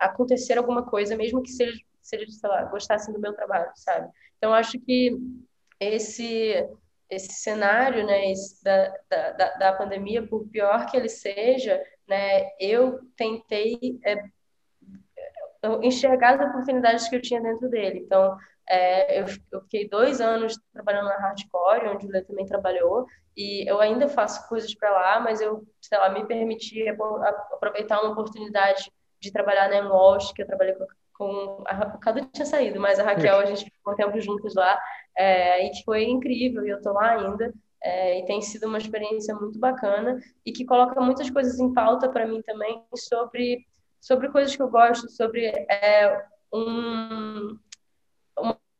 acontecer 0.00 0.58
alguma 0.58 0.84
coisa, 0.84 1.16
mesmo 1.16 1.42
que 1.42 1.50
seja 1.50 1.78
se 2.00 2.16
eles, 2.16 2.38
sei 2.38 2.48
lá, 2.50 2.64
gostassem 2.64 3.14
do 3.14 3.20
meu 3.20 3.32
trabalho, 3.32 3.70
sabe? 3.76 4.10
Então, 4.36 4.52
acho 4.52 4.78
que 4.80 5.16
esse 5.80 6.68
esse 7.08 7.34
cenário, 7.34 8.06
né, 8.06 8.30
esse 8.32 8.64
da, 8.64 8.88
da, 9.10 9.50
da 9.56 9.72
pandemia, 9.74 10.26
por 10.26 10.48
pior 10.48 10.86
que 10.86 10.96
ele 10.96 11.10
seja, 11.10 11.78
né, 12.08 12.48
eu 12.58 13.00
tentei 13.14 14.00
é, 14.02 14.16
enxergar 15.82 16.34
as 16.34 16.48
oportunidades 16.48 17.08
que 17.08 17.16
eu 17.16 17.22
tinha 17.22 17.40
dentro 17.40 17.68
dele. 17.68 18.00
Então, 18.00 18.36
é, 18.68 19.20
eu, 19.20 19.26
eu, 19.50 19.60
fiquei 19.62 19.88
dois 19.88 20.20
anos 20.20 20.58
trabalhando 20.72 21.06
na 21.06 21.18
Hardcore, 21.18 21.88
onde 21.88 22.06
o 22.06 22.10
Lê 22.10 22.22
também 22.22 22.46
trabalhou, 22.46 23.06
e 23.36 23.68
eu 23.68 23.80
ainda 23.80 24.08
faço 24.08 24.48
coisas 24.48 24.74
para 24.74 24.90
lá, 24.90 25.20
mas 25.20 25.40
eu, 25.40 25.66
sei 25.80 25.98
lá, 25.98 26.08
me 26.10 26.26
permiti 26.26 26.84
aproveitar 27.52 28.00
uma 28.00 28.12
oportunidade 28.12 28.90
de 29.20 29.32
trabalhar 29.32 29.68
na 29.68 29.88
Walsh, 29.88 30.32
que 30.32 30.42
eu 30.42 30.46
trabalhei 30.46 30.74
com 30.74 30.86
com 31.22 31.62
a, 31.66 31.94
o 31.94 31.98
Cadu 32.00 32.26
tinha 32.32 32.46
saído, 32.46 32.80
mas 32.80 32.98
a 32.98 33.04
Raquel 33.04 33.38
a 33.38 33.44
gente 33.44 33.64
ficou 33.64 33.92
um 33.92 33.96
tempo 33.96 34.20
juntos 34.20 34.54
lá 34.54 34.76
é, 35.16 35.64
e 35.66 35.70
que 35.70 35.84
foi 35.84 36.04
incrível 36.04 36.66
e 36.66 36.70
eu 36.70 36.80
tô 36.82 36.92
lá 36.92 37.12
ainda 37.12 37.52
é, 37.82 38.18
e 38.18 38.24
tem 38.24 38.40
sido 38.40 38.66
uma 38.66 38.78
experiência 38.78 39.34
muito 39.34 39.58
bacana 39.58 40.18
e 40.44 40.52
que 40.52 40.64
coloca 40.64 41.00
muitas 41.00 41.30
coisas 41.30 41.58
em 41.58 41.72
pauta 41.72 42.08
para 42.08 42.26
mim 42.26 42.42
também 42.42 42.82
sobre 42.94 43.64
sobre 44.02 44.28
coisas 44.30 44.54
que 44.56 44.60
eu 44.60 44.68
gosto, 44.68 45.08
sobre 45.08 45.46
é, 45.46 46.26
um, 46.52 47.56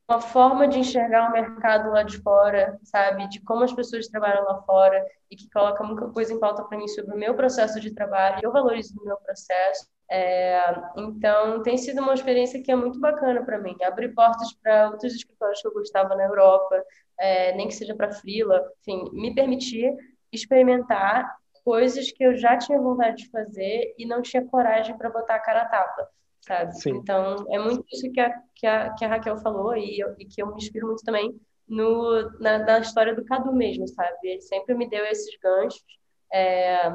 uma 0.09 0.21
forma 0.21 0.67
de 0.67 0.81
enxergar 0.81 1.31
o 1.31 1.33
mercado 1.33 1.91
lá 1.91 2.03
de 2.03 2.19
fora, 2.19 2.77
sabe? 2.83 3.29
De 3.29 3.41
como 3.41 3.63
as 3.63 3.73
pessoas 3.73 4.09
trabalham 4.09 4.45
lá 4.45 4.61
fora 4.63 5.01
e 5.31 5.37
que 5.37 5.49
coloca 5.49 5.85
muita 5.85 6.09
coisa 6.09 6.35
em 6.35 6.41
pauta 6.41 6.65
para 6.65 6.77
mim 6.77 6.89
sobre 6.89 7.15
o 7.15 7.19
meu 7.19 7.37
processo 7.37 7.81
de 7.81 7.95
trabalho. 7.95 8.41
Eu 8.43 8.51
valorizo 8.51 9.01
o 9.01 9.05
meu 9.05 9.17
processo. 9.19 9.87
É, 10.11 10.61
então, 10.97 11.63
tem 11.63 11.79
sido 11.79 12.03
uma 12.03 12.15
experiência 12.15 12.61
que 12.61 12.73
é 12.73 12.77
muito 12.77 12.99
bacana 12.99 13.45
para 13.45 13.59
mim. 13.59 13.77
Abrir 13.85 14.13
portas 14.15 14.53
para 14.55 14.91
outros 14.91 15.15
escritórios 15.15 15.63
que 15.63 15.69
eu 15.69 15.73
gostava 15.73 16.17
na 16.17 16.25
Europa, 16.25 16.85
é, 17.17 17.55
nem 17.55 17.69
que 17.69 17.75
seja 17.75 17.95
para 17.95 18.11
frila, 18.11 18.61
enfim, 18.81 19.09
me 19.13 19.33
permitir 19.33 19.97
experimentar 20.33 21.42
coisas 21.65 22.11
que 22.11 22.25
eu 22.25 22.37
já 22.37 22.57
tinha 22.57 22.81
vontade 22.81 23.25
de 23.25 23.31
fazer 23.31 23.95
e 23.99 24.07
não 24.07 24.23
tinha 24.23 24.45
coragem 24.45 24.97
para 24.97 25.11
botar 25.11 25.37
a 25.37 25.41
cara 25.41 25.63
a 25.63 25.67
tapa 25.67 26.09
sabe? 26.43 26.77
Sim. 26.81 26.97
Então, 26.97 27.47
é 27.51 27.59
muito 27.59 27.85
isso 27.93 28.11
que 28.13 28.21
a, 28.21 28.31
que 28.55 28.67
a, 28.67 28.91
que 28.95 29.05
a 29.05 29.09
Raquel 29.09 29.39
falou 29.39 29.77
e, 29.77 30.01
eu, 30.01 30.15
e 30.19 30.27
que 30.27 30.43
eu 30.43 30.49
me 30.49 30.57
inspiro 30.57 30.89
muito 30.89 31.05
também 31.05 31.35
no, 31.67 32.39
na, 32.41 32.59
na, 32.59 32.81
história 32.81 33.15
do 33.15 33.25
Cadu 33.25 33.53
mesmo, 33.53 33.89
sabe? 33.89 34.19
Ele 34.25 34.41
sempre 34.41 34.75
me 34.75 34.89
deu 34.89 35.05
esses 35.07 35.35
ganchos, 35.41 35.83
é, 36.33 36.93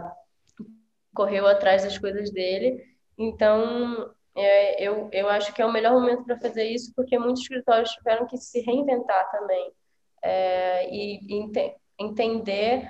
correu 1.15 1.47
atrás 1.47 1.83
das 1.83 1.97
coisas 1.97 2.29
dele. 2.31 2.83
Então, 3.17 4.13
é, 4.35 4.83
eu, 4.83 5.09
eu 5.11 5.29
acho 5.29 5.53
que 5.53 5.61
é 5.61 5.65
o 5.65 5.71
melhor 5.71 5.93
momento 5.93 6.25
para 6.25 6.39
fazer 6.39 6.65
isso, 6.65 6.93
porque 6.95 7.17
muitos 7.17 7.41
escritórios 7.41 7.91
tiveram 7.91 8.27
que 8.27 8.37
se 8.37 8.59
reinventar 8.61 9.31
também 9.31 9.71
é, 10.21 10.93
e, 10.93 11.19
ente, 11.33 11.73
entender 11.97 12.87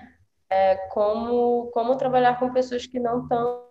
é, 0.50 0.76
como, 0.90 1.70
como 1.72 1.98
trabalhar 1.98 2.40
com 2.40 2.52
pessoas 2.52 2.86
que 2.88 3.00
não 3.00 3.24
estão 3.24 3.66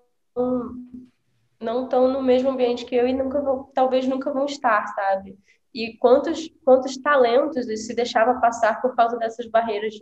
não 1.59 1.85
estão 1.85 2.09
no 2.09 2.23
mesmo 2.23 2.51
ambiente 2.51 2.85
que 2.85 2.95
eu 2.95 3.09
e 3.09 3.15
nunca 3.15 3.41
vão, 3.41 3.65
talvez 3.75 4.07
nunca 4.07 4.31
vão 4.31 4.45
estar, 4.45 4.87
sabe? 4.89 5.39
E 5.73 5.97
quantos 5.97 6.51
quantos 6.63 6.99
talentos 6.99 7.65
se 7.65 7.95
deixava 7.95 8.39
passar 8.41 8.81
por 8.83 8.95
causa 8.95 9.17
dessas 9.17 9.47
barreiras 9.47 9.95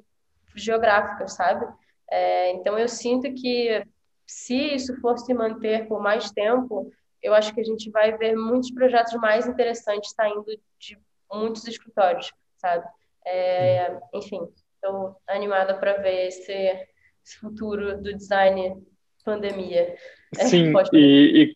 geográficas, 0.57 1.35
sabe? 1.35 1.67
É, 2.11 2.51
então 2.53 2.79
eu 2.79 2.89
sinto 2.89 3.33
que 3.35 3.85
se 4.27 4.75
isso 4.75 5.01
for 5.01 5.19
se 5.19 5.33
manter 5.33 5.87
por 5.87 6.01
mais 6.01 6.31
tempo, 6.31 6.91
eu 7.23 7.35
acho 7.35 7.55
que 7.55 7.61
a 7.61 7.65
gente 7.65 7.91
vai 7.91 8.17
ver 8.17 8.37
muitos 8.37 8.71
projetos 8.71 9.15
mais 9.15 9.47
interessantes 9.47 10.13
saindo 10.13 10.47
de 10.79 10.99
muitos 11.33 11.67
escritórios, 11.67 12.33
sabe? 12.57 12.87
É, 13.27 13.99
enfim, 14.13 14.41
estou 14.85 15.17
animada 15.27 15.75
para 15.75 15.95
ver 15.95 16.29
esse, 16.29 16.53
esse 16.53 17.39
futuro 17.39 17.97
do 17.97 18.15
design 18.15 18.83
pandemia. 19.25 19.95
É, 20.39 20.45
Sim, 20.45 20.73
e, 20.93 21.55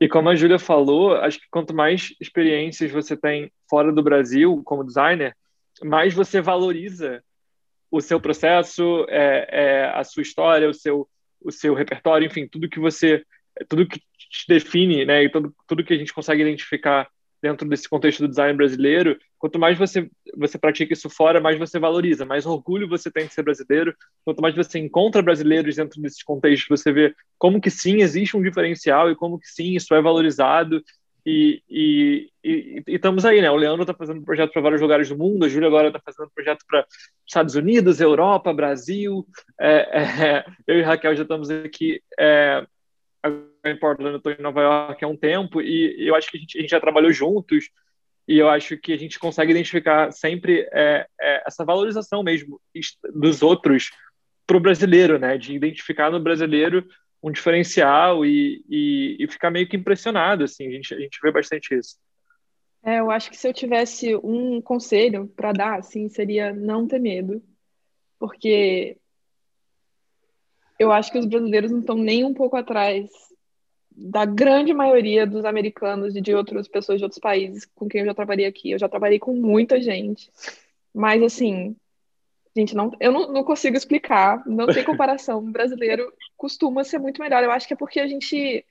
e, 0.00 0.04
e, 0.04 0.08
como 0.08 0.28
a 0.28 0.34
Júlia 0.34 0.58
falou, 0.58 1.14
acho 1.16 1.40
que 1.40 1.46
quanto 1.50 1.74
mais 1.74 2.14
experiências 2.20 2.90
você 2.90 3.16
tem 3.16 3.50
fora 3.68 3.90
do 3.90 4.02
Brasil 4.02 4.62
como 4.64 4.84
designer, 4.84 5.34
mais 5.82 6.12
você 6.12 6.40
valoriza 6.40 7.22
o 7.90 8.00
seu 8.00 8.20
processo, 8.20 9.06
é, 9.08 9.48
é, 9.50 9.84
a 9.94 10.04
sua 10.04 10.22
história, 10.22 10.68
o 10.68 10.74
seu, 10.74 11.08
o 11.40 11.50
seu 11.50 11.72
repertório, 11.72 12.26
enfim, 12.26 12.46
tudo 12.46 12.68
que 12.68 12.78
você, 12.78 13.24
tudo 13.66 13.88
que 13.88 13.98
te 13.98 14.46
define, 14.46 15.06
né, 15.06 15.24
e 15.24 15.30
tudo, 15.30 15.54
tudo 15.66 15.84
que 15.84 15.94
a 15.94 15.96
gente 15.96 16.12
consegue 16.12 16.42
identificar 16.42 17.08
dentro 17.42 17.68
desse 17.68 17.88
contexto 17.88 18.20
do 18.20 18.28
design 18.28 18.56
brasileiro, 18.56 19.16
quanto 19.38 19.58
mais 19.58 19.78
você 19.78 20.10
você 20.36 20.58
pratica 20.58 20.92
isso 20.92 21.08
fora, 21.08 21.40
mais 21.40 21.58
você 21.58 21.78
valoriza, 21.78 22.24
mais 22.24 22.46
orgulho 22.46 22.88
você 22.88 23.10
tem 23.10 23.26
de 23.26 23.34
ser 23.34 23.42
brasileiro. 23.42 23.94
Quanto 24.24 24.40
mais 24.40 24.54
você 24.54 24.78
encontra 24.78 25.22
brasileiros 25.22 25.76
dentro 25.76 26.00
desses 26.00 26.22
contextos, 26.22 26.80
você 26.80 26.92
vê 26.92 27.14
como 27.38 27.60
que 27.60 27.70
sim 27.70 28.00
existe 28.00 28.36
um 28.36 28.42
diferencial 28.42 29.10
e 29.10 29.16
como 29.16 29.38
que 29.38 29.48
sim 29.48 29.74
isso 29.74 29.94
é 29.94 30.02
valorizado. 30.02 30.82
E, 31.26 31.62
e, 31.68 32.30
e, 32.42 32.82
e 32.86 32.94
estamos 32.94 33.24
aí, 33.24 33.42
né? 33.42 33.50
O 33.50 33.56
Leandro 33.56 33.82
está 33.82 33.92
fazendo 33.92 34.22
projeto 34.22 34.52
para 34.52 34.62
vários 34.62 34.80
lugares 34.80 35.08
do 35.08 35.18
mundo, 35.18 35.44
a 35.44 35.48
Júlia 35.48 35.68
agora 35.68 35.88
está 35.88 36.00
fazendo 36.00 36.30
projeto 36.34 36.64
para 36.66 36.86
Estados 37.26 37.54
Unidos, 37.54 38.00
Europa, 38.00 38.52
Brasil. 38.52 39.26
É, 39.60 39.76
é, 39.76 40.44
eu 40.66 40.78
e 40.78 40.82
Raquel 40.82 41.14
já 41.14 41.22
estamos 41.22 41.50
aqui 41.50 42.00
é, 42.18 42.64
em 43.64 43.78
Portland, 43.78 44.12
eu 44.12 44.16
estou 44.18 44.32
em 44.32 44.42
Nova 44.42 44.60
York 44.62 45.04
há 45.04 45.08
um 45.08 45.16
tempo 45.16 45.60
e 45.60 46.08
eu 46.08 46.14
acho 46.14 46.30
que 46.30 46.36
a 46.36 46.40
gente, 46.40 46.58
a 46.58 46.60
gente 46.60 46.70
já 46.70 46.80
trabalhou 46.80 47.12
juntos 47.12 47.70
e 48.26 48.38
eu 48.38 48.48
acho 48.48 48.76
que 48.76 48.92
a 48.92 48.96
gente 48.96 49.18
consegue 49.18 49.52
identificar 49.52 50.12
sempre 50.12 50.68
é, 50.72 51.06
é, 51.20 51.42
essa 51.46 51.64
valorização 51.64 52.22
mesmo 52.22 52.60
dos 53.14 53.42
outros 53.42 53.90
para 54.46 54.56
o 54.56 54.60
brasileiro, 54.60 55.18
né? 55.18 55.38
De 55.38 55.54
identificar 55.54 56.10
no 56.10 56.20
brasileiro 56.20 56.86
um 57.22 57.30
diferencial 57.30 58.24
e, 58.24 58.62
e, 58.68 59.16
e, 59.18 59.28
ficar 59.28 59.50
meio 59.50 59.68
que 59.68 59.76
impressionado, 59.76 60.44
assim. 60.44 60.68
A 60.68 60.70
gente, 60.70 60.94
a 60.94 60.98
gente 60.98 61.18
vê 61.22 61.32
bastante 61.32 61.74
isso. 61.74 61.96
É, 62.82 63.00
eu 63.00 63.10
acho 63.10 63.30
que 63.30 63.36
se 63.36 63.48
eu 63.48 63.52
tivesse 63.52 64.14
um 64.16 64.60
conselho 64.60 65.26
para 65.34 65.52
dar, 65.52 65.78
assim, 65.78 66.08
seria 66.08 66.52
não 66.52 66.86
ter 66.86 67.00
medo, 67.00 67.42
porque 68.18 68.96
eu 70.78 70.92
acho 70.92 71.10
que 71.10 71.18
os 71.18 71.26
brasileiros 71.26 71.70
não 71.70 71.80
estão 71.80 71.96
nem 71.96 72.24
um 72.24 72.32
pouco 72.32 72.56
atrás 72.56 73.10
da 74.00 74.24
grande 74.24 74.72
maioria 74.72 75.26
dos 75.26 75.44
americanos 75.44 76.14
e 76.14 76.20
de 76.20 76.32
outras 76.32 76.68
pessoas 76.68 76.98
de 76.98 77.04
outros 77.04 77.20
países 77.20 77.66
com 77.74 77.88
quem 77.88 78.02
eu 78.02 78.06
já 78.06 78.14
trabalhei 78.14 78.46
aqui. 78.46 78.70
Eu 78.70 78.78
já 78.78 78.88
trabalhei 78.88 79.18
com 79.18 79.34
muita 79.34 79.80
gente, 79.80 80.30
mas 80.94 81.20
assim, 81.20 81.74
gente, 82.56 82.76
não, 82.76 82.92
eu 83.00 83.10
não, 83.10 83.32
não 83.32 83.42
consigo 83.42 83.76
explicar, 83.76 84.46
não 84.46 84.68
tem 84.68 84.84
comparação. 84.86 85.38
O 85.38 85.50
brasileiro 85.50 86.12
costuma 86.36 86.84
ser 86.84 86.98
muito 86.98 87.20
melhor. 87.20 87.42
Eu 87.42 87.50
acho 87.50 87.66
que 87.66 87.74
é 87.74 87.76
porque 87.76 87.98
a 87.98 88.06
gente 88.06 88.64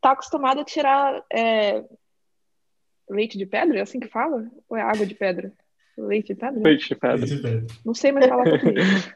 tá 0.00 0.12
acostumado 0.12 0.60
a 0.60 0.64
tirar 0.64 1.22
é, 1.30 1.84
leite 3.10 3.36
de 3.36 3.44
pedra, 3.44 3.78
é 3.78 3.82
assim 3.82 4.00
que 4.00 4.08
fala? 4.08 4.50
Ou 4.70 4.76
é 4.76 4.80
água 4.80 5.04
de 5.04 5.14
pedra? 5.14 5.52
Leite 5.98 6.28
de 6.28 6.40
pedra? 6.40 6.62
Leite 6.62 6.88
de 6.88 6.94
pedra. 6.94 7.26
Não 7.84 7.92
sei 7.92 8.10
mais 8.10 8.26
falar 8.26 8.44
português. 8.44 9.14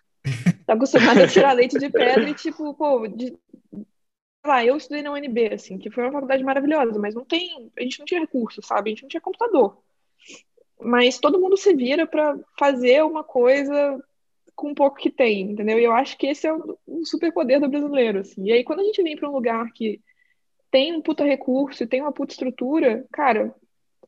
tá 0.66 0.74
acostumado 0.74 1.22
a 1.22 1.26
tirar 1.26 1.52
leite 1.52 1.78
de 1.78 1.88
pedra 1.88 2.28
e, 2.28 2.34
tipo, 2.34 2.74
pô, 2.74 3.06
de, 3.08 3.36
lá, 4.44 4.64
eu 4.64 4.76
estudei 4.76 5.02
na 5.02 5.12
UNB, 5.12 5.54
assim, 5.54 5.78
que 5.78 5.90
foi 5.90 6.04
uma 6.04 6.12
faculdade 6.12 6.42
maravilhosa, 6.42 6.98
mas 6.98 7.14
não 7.14 7.24
tem, 7.24 7.70
a 7.76 7.82
gente 7.82 7.98
não 7.98 8.06
tinha 8.06 8.20
recurso, 8.20 8.62
sabe? 8.62 8.90
A 8.90 8.92
gente 8.92 9.02
não 9.02 9.08
tinha 9.08 9.20
computador. 9.20 9.78
Mas 10.80 11.18
todo 11.18 11.40
mundo 11.40 11.56
se 11.56 11.74
vira 11.74 12.06
para 12.06 12.38
fazer 12.58 13.04
uma 13.04 13.22
coisa 13.22 14.02
com 14.54 14.70
um 14.70 14.74
pouco 14.74 14.96
que 14.96 15.10
tem, 15.10 15.52
entendeu? 15.52 15.78
E 15.78 15.84
eu 15.84 15.92
acho 15.92 16.16
que 16.16 16.26
esse 16.26 16.46
é 16.46 16.52
o, 16.52 16.78
o 16.86 17.04
superpoder 17.06 17.60
do 17.60 17.68
brasileiro, 17.68 18.20
assim. 18.20 18.44
E 18.46 18.52
aí 18.52 18.64
quando 18.64 18.80
a 18.80 18.84
gente 18.84 19.02
vem 19.02 19.16
para 19.16 19.28
um 19.28 19.32
lugar 19.32 19.70
que 19.72 20.00
tem 20.70 20.94
um 20.94 21.02
puta 21.02 21.24
recurso, 21.24 21.86
tem 21.86 22.00
uma 22.00 22.12
puta 22.12 22.32
estrutura, 22.32 23.06
cara, 23.12 23.54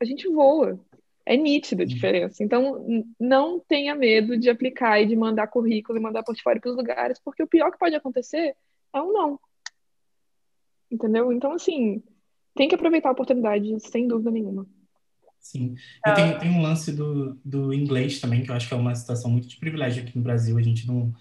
a 0.00 0.04
gente 0.04 0.28
voa. 0.28 0.78
É 1.24 1.36
nítida 1.36 1.84
a 1.84 1.86
diferença. 1.86 2.42
Então, 2.42 2.84
não 3.18 3.60
tenha 3.60 3.94
medo 3.94 4.36
de 4.36 4.50
aplicar 4.50 5.00
e 5.00 5.06
de 5.06 5.14
mandar 5.14 5.46
currículo 5.46 5.96
e 5.96 6.02
mandar 6.02 6.24
portfólio 6.24 6.60
para 6.60 6.70
os 6.70 6.76
lugares, 6.76 7.20
porque 7.24 7.42
o 7.44 7.46
pior 7.46 7.70
que 7.70 7.78
pode 7.78 7.94
acontecer 7.94 8.56
é 8.92 9.00
um 9.00 9.12
não. 9.12 9.40
Entendeu? 10.92 11.32
Então, 11.32 11.52
assim, 11.52 12.02
tem 12.54 12.68
que 12.68 12.74
aproveitar 12.74 13.08
a 13.08 13.12
oportunidade, 13.12 13.80
sem 13.80 14.06
dúvida 14.06 14.30
nenhuma. 14.30 14.66
Sim. 15.40 15.74
E 16.06 16.12
tem, 16.12 16.38
tem 16.38 16.50
um 16.50 16.62
lance 16.62 16.92
do, 16.92 17.36
do 17.44 17.72
inglês 17.72 18.20
também, 18.20 18.42
que 18.42 18.50
eu 18.50 18.54
acho 18.54 18.68
que 18.68 18.74
é 18.74 18.76
uma 18.76 18.94
situação 18.94 19.30
muito 19.30 19.48
de 19.48 19.56
privilégio 19.56 20.02
aqui 20.02 20.16
no 20.16 20.22
Brasil. 20.22 20.56
A 20.56 20.62
gente 20.62 20.86
não 20.86 21.12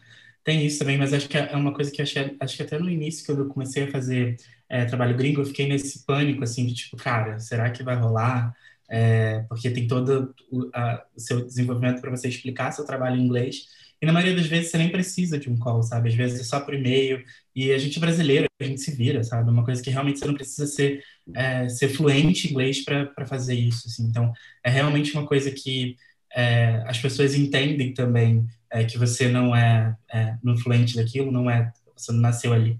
tem 0.43 0.65
isso 0.65 0.79
também, 0.79 0.97
mas 0.97 1.13
acho 1.13 1.27
que 1.27 1.37
é 1.37 1.55
uma 1.55 1.73
coisa 1.73 1.89
que 1.89 2.01
achei, 2.01 2.35
acho 2.39 2.57
que 2.57 2.63
até 2.63 2.77
no 2.77 2.89
início, 2.89 3.25
que 3.25 3.31
eu 3.31 3.47
comecei 3.47 3.83
a 3.83 3.91
fazer 3.91 4.37
é, 4.69 4.85
trabalho 4.85 5.17
gringo, 5.17 5.41
eu 5.41 5.45
fiquei 5.45 5.67
nesse 5.67 6.05
pânico, 6.05 6.43
assim, 6.43 6.65
de 6.65 6.73
tipo, 6.73 6.97
cara, 6.97 7.39
será 7.39 7.69
que 7.71 7.81
vai 7.81 7.95
rolar? 7.95 8.53
É, 8.89 9.43
porque 9.47 9.71
tem 9.71 9.87
todo 9.87 10.35
o, 10.51 10.69
a, 10.73 11.05
o 11.15 11.19
seu 11.19 11.45
desenvolvimento 11.45 12.01
para 12.01 12.11
você 12.11 12.27
explicar 12.27 12.71
seu 12.71 12.85
trabalho 12.85 13.15
em 13.15 13.25
inglês. 13.25 13.67
E 14.01 14.05
na 14.05 14.11
maioria 14.13 14.35
das 14.35 14.47
vezes 14.47 14.71
você 14.71 14.77
nem 14.79 14.89
precisa 14.89 15.37
de 15.37 15.47
um 15.49 15.57
call, 15.57 15.83
sabe? 15.83 16.09
Às 16.09 16.15
vezes 16.15 16.39
é 16.39 16.43
só 16.43 16.59
por 16.59 16.73
e-mail. 16.73 17.23
E 17.55 17.71
a 17.71 17.77
gente 17.77 17.97
é 17.97 18.01
brasileiro, 18.01 18.47
a 18.59 18.63
gente 18.63 18.81
se 18.81 18.91
vira, 18.95 19.23
sabe? 19.23 19.49
Uma 19.49 19.63
coisa 19.63 19.81
que 19.81 19.91
realmente 19.91 20.17
você 20.19 20.25
não 20.25 20.33
precisa 20.33 20.65
ser, 20.65 21.03
é, 21.35 21.69
ser 21.69 21.89
fluente 21.89 22.47
em 22.47 22.51
inglês 22.51 22.83
para 22.83 23.25
fazer 23.27 23.53
isso. 23.53 23.87
Assim. 23.87 24.03
Então, 24.05 24.33
é 24.63 24.71
realmente 24.71 25.13
uma 25.13 25.27
coisa 25.27 25.51
que 25.51 25.97
é, 26.33 26.83
as 26.87 26.97
pessoas 26.99 27.35
entendem 27.35 27.93
também 27.93 28.47
é, 28.71 28.83
que 28.83 28.97
você 28.97 29.27
não 29.27 29.55
é, 29.55 29.95
é 30.11 30.35
não 30.43 30.57
fluente 30.57 30.95
daquilo, 30.95 31.31
não 31.31 31.49
é, 31.49 31.71
você 31.95 32.11
não 32.11 32.21
nasceu 32.21 32.53
ali. 32.53 32.79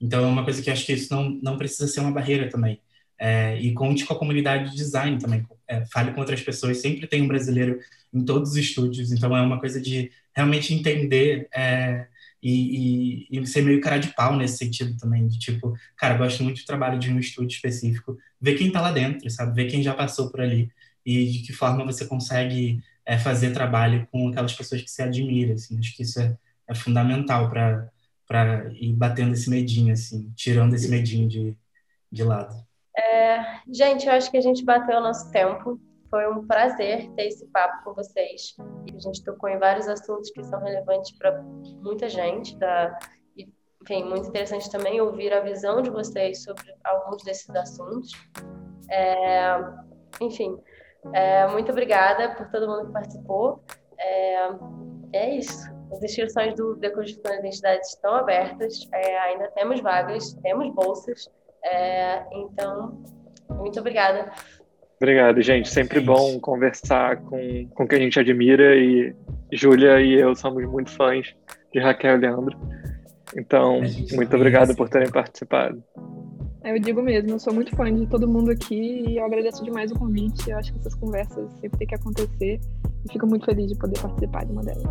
Então, 0.00 0.24
é 0.24 0.28
uma 0.28 0.44
coisa 0.44 0.62
que 0.62 0.70
eu 0.70 0.72
acho 0.72 0.86
que 0.86 0.92
isso 0.92 1.12
não, 1.12 1.30
não 1.42 1.58
precisa 1.58 1.88
ser 1.88 2.00
uma 2.00 2.12
barreira 2.12 2.48
também. 2.48 2.80
É, 3.22 3.60
e 3.60 3.74
conte 3.74 4.06
com 4.06 4.14
a 4.14 4.18
comunidade 4.18 4.70
de 4.70 4.76
design 4.76 5.18
também. 5.18 5.46
É, 5.68 5.84
fale 5.86 6.12
com 6.12 6.20
outras 6.20 6.40
pessoas. 6.40 6.78
Sempre 6.78 7.06
tem 7.06 7.20
um 7.22 7.28
brasileiro 7.28 7.78
em 8.12 8.24
todos 8.24 8.52
os 8.52 8.56
estúdios. 8.56 9.12
Então, 9.12 9.36
é 9.36 9.42
uma 9.42 9.60
coisa 9.60 9.78
de 9.80 10.10
realmente 10.34 10.72
entender 10.72 11.46
é, 11.54 12.06
e, 12.42 13.26
e, 13.30 13.38
e, 13.38 13.46
ser 13.46 13.62
meio 13.62 13.80
cara 13.80 13.98
de 13.98 14.08
pau 14.14 14.36
nesse 14.36 14.56
sentido 14.56 14.96
também, 14.96 15.28
de 15.28 15.38
tipo, 15.38 15.74
cara, 15.96 16.16
gosto 16.16 16.42
muito 16.42 16.62
do 16.62 16.64
trabalho 16.64 16.98
de 16.98 17.10
um 17.10 17.18
estúdio 17.18 17.54
específico, 17.54 18.16
ver 18.40 18.56
quem 18.56 18.72
tá 18.72 18.80
lá 18.80 18.90
dentro, 18.90 19.28
sabe? 19.30 19.54
Ver 19.54 19.70
quem 19.70 19.82
já 19.82 19.92
passou 19.94 20.30
por 20.30 20.40
ali 20.40 20.70
e 21.04 21.26
de 21.30 21.40
que 21.40 21.52
forma 21.52 21.84
você 21.84 22.06
consegue 22.06 22.82
é, 23.04 23.18
fazer 23.18 23.52
trabalho 23.52 24.06
com 24.10 24.28
aquelas 24.28 24.54
pessoas 24.54 24.82
que 24.82 24.90
se 24.90 25.02
admira, 25.02 25.54
assim. 25.54 25.78
Acho 25.78 25.94
que 25.94 26.02
isso 26.02 26.20
é, 26.20 26.36
é 26.68 26.74
fundamental 26.74 27.50
para 27.50 28.72
ir 28.74 28.92
batendo 28.94 29.34
esse 29.34 29.50
medinho, 29.50 29.92
assim, 29.92 30.32
tirando 30.36 30.74
esse 30.74 30.88
medinho 30.88 31.28
de, 31.28 31.54
de 32.10 32.22
lado. 32.24 32.54
É, 33.10 33.60
gente, 33.68 34.06
eu 34.06 34.12
acho 34.12 34.30
que 34.30 34.36
a 34.36 34.40
gente 34.40 34.64
bateu 34.64 34.98
o 34.98 35.00
nosso 35.00 35.30
tempo. 35.32 35.80
Foi 36.08 36.28
um 36.30 36.46
prazer 36.46 37.10
ter 37.12 37.26
esse 37.26 37.46
papo 37.48 37.84
com 37.84 37.94
vocês. 37.94 38.54
A 38.94 38.98
gente 38.98 39.24
tocou 39.24 39.48
em 39.48 39.58
vários 39.58 39.88
assuntos 39.88 40.30
que 40.30 40.42
são 40.44 40.60
relevantes 40.60 41.16
para 41.18 41.42
muita 41.82 42.08
gente. 42.08 42.56
Da... 42.58 42.98
E, 43.36 43.48
enfim, 43.82 44.04
muito 44.04 44.28
interessante 44.28 44.70
também 44.70 45.00
ouvir 45.00 45.32
a 45.32 45.40
visão 45.40 45.82
de 45.82 45.90
vocês 45.90 46.42
sobre 46.42 46.74
alguns 46.84 47.22
desses 47.22 47.50
assuntos. 47.50 48.12
É... 48.90 49.56
Enfim, 50.20 50.58
é... 51.12 51.46
muito 51.48 51.72
obrigada 51.72 52.34
por 52.34 52.48
todo 52.50 52.68
mundo 52.68 52.86
que 52.86 52.92
participou. 52.92 53.62
É, 53.98 54.48
é 55.12 55.34
isso. 55.36 55.68
As 55.92 56.02
inscrições 56.02 56.54
do 56.54 56.76
Decodificando 56.76 57.40
Identidades 57.40 57.90
estão 57.90 58.14
abertas, 58.14 58.88
é, 58.92 59.18
ainda 59.18 59.50
temos 59.50 59.80
vagas, 59.80 60.34
temos 60.34 60.72
bolsas. 60.72 61.28
É, 61.64 62.22
então, 62.32 63.02
muito 63.50 63.78
obrigada. 63.80 64.32
Obrigado, 65.00 65.40
gente. 65.40 65.68
Sempre 65.68 66.00
gente. 66.00 66.06
bom 66.06 66.38
conversar 66.40 67.16
com, 67.22 67.66
com 67.74 67.88
quem 67.88 67.98
a 67.98 68.02
gente 68.02 68.20
admira 68.20 68.76
e 68.76 69.14
Júlia 69.52 70.00
e 70.00 70.14
eu 70.14 70.34
somos 70.34 70.64
muito 70.66 70.90
fãs 70.90 71.34
de 71.72 71.80
Raquel 71.80 72.16
e 72.16 72.20
Leandro. 72.20 72.58
Então, 73.36 73.80
muito 74.12 74.36
obrigado 74.36 74.74
por 74.76 74.88
terem 74.88 75.10
participado. 75.10 75.82
Eu 76.62 76.78
digo 76.78 77.00
mesmo, 77.02 77.30
eu 77.30 77.38
sou 77.38 77.54
muito 77.54 77.74
fã 77.74 77.92
de 77.92 78.06
todo 78.06 78.28
mundo 78.28 78.50
aqui 78.50 79.04
e 79.08 79.16
eu 79.16 79.24
agradeço 79.24 79.64
demais 79.64 79.90
o 79.90 79.94
convite. 79.94 80.50
Eu 80.50 80.58
acho 80.58 80.72
que 80.72 80.78
essas 80.78 80.94
conversas 80.94 81.50
sempre 81.60 81.78
têm 81.78 81.88
que 81.88 81.94
acontecer 81.94 82.60
e 83.08 83.12
fico 83.12 83.26
muito 83.26 83.46
feliz 83.46 83.68
de 83.68 83.78
poder 83.78 83.98
participar 83.98 84.44
de 84.44 84.52
uma 84.52 84.62
delas. 84.62 84.84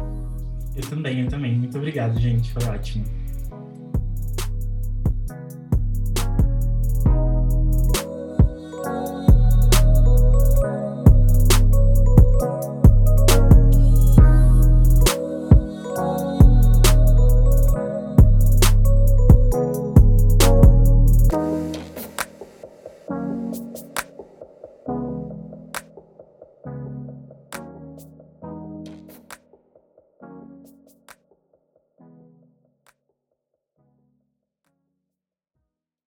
Eu 0.76 0.90
também, 0.90 1.22
eu 1.22 1.30
também. 1.30 1.56
Muito 1.56 1.78
obrigado, 1.78 2.20
gente. 2.20 2.52
Foi 2.54 2.64
ótimo. 2.64 3.06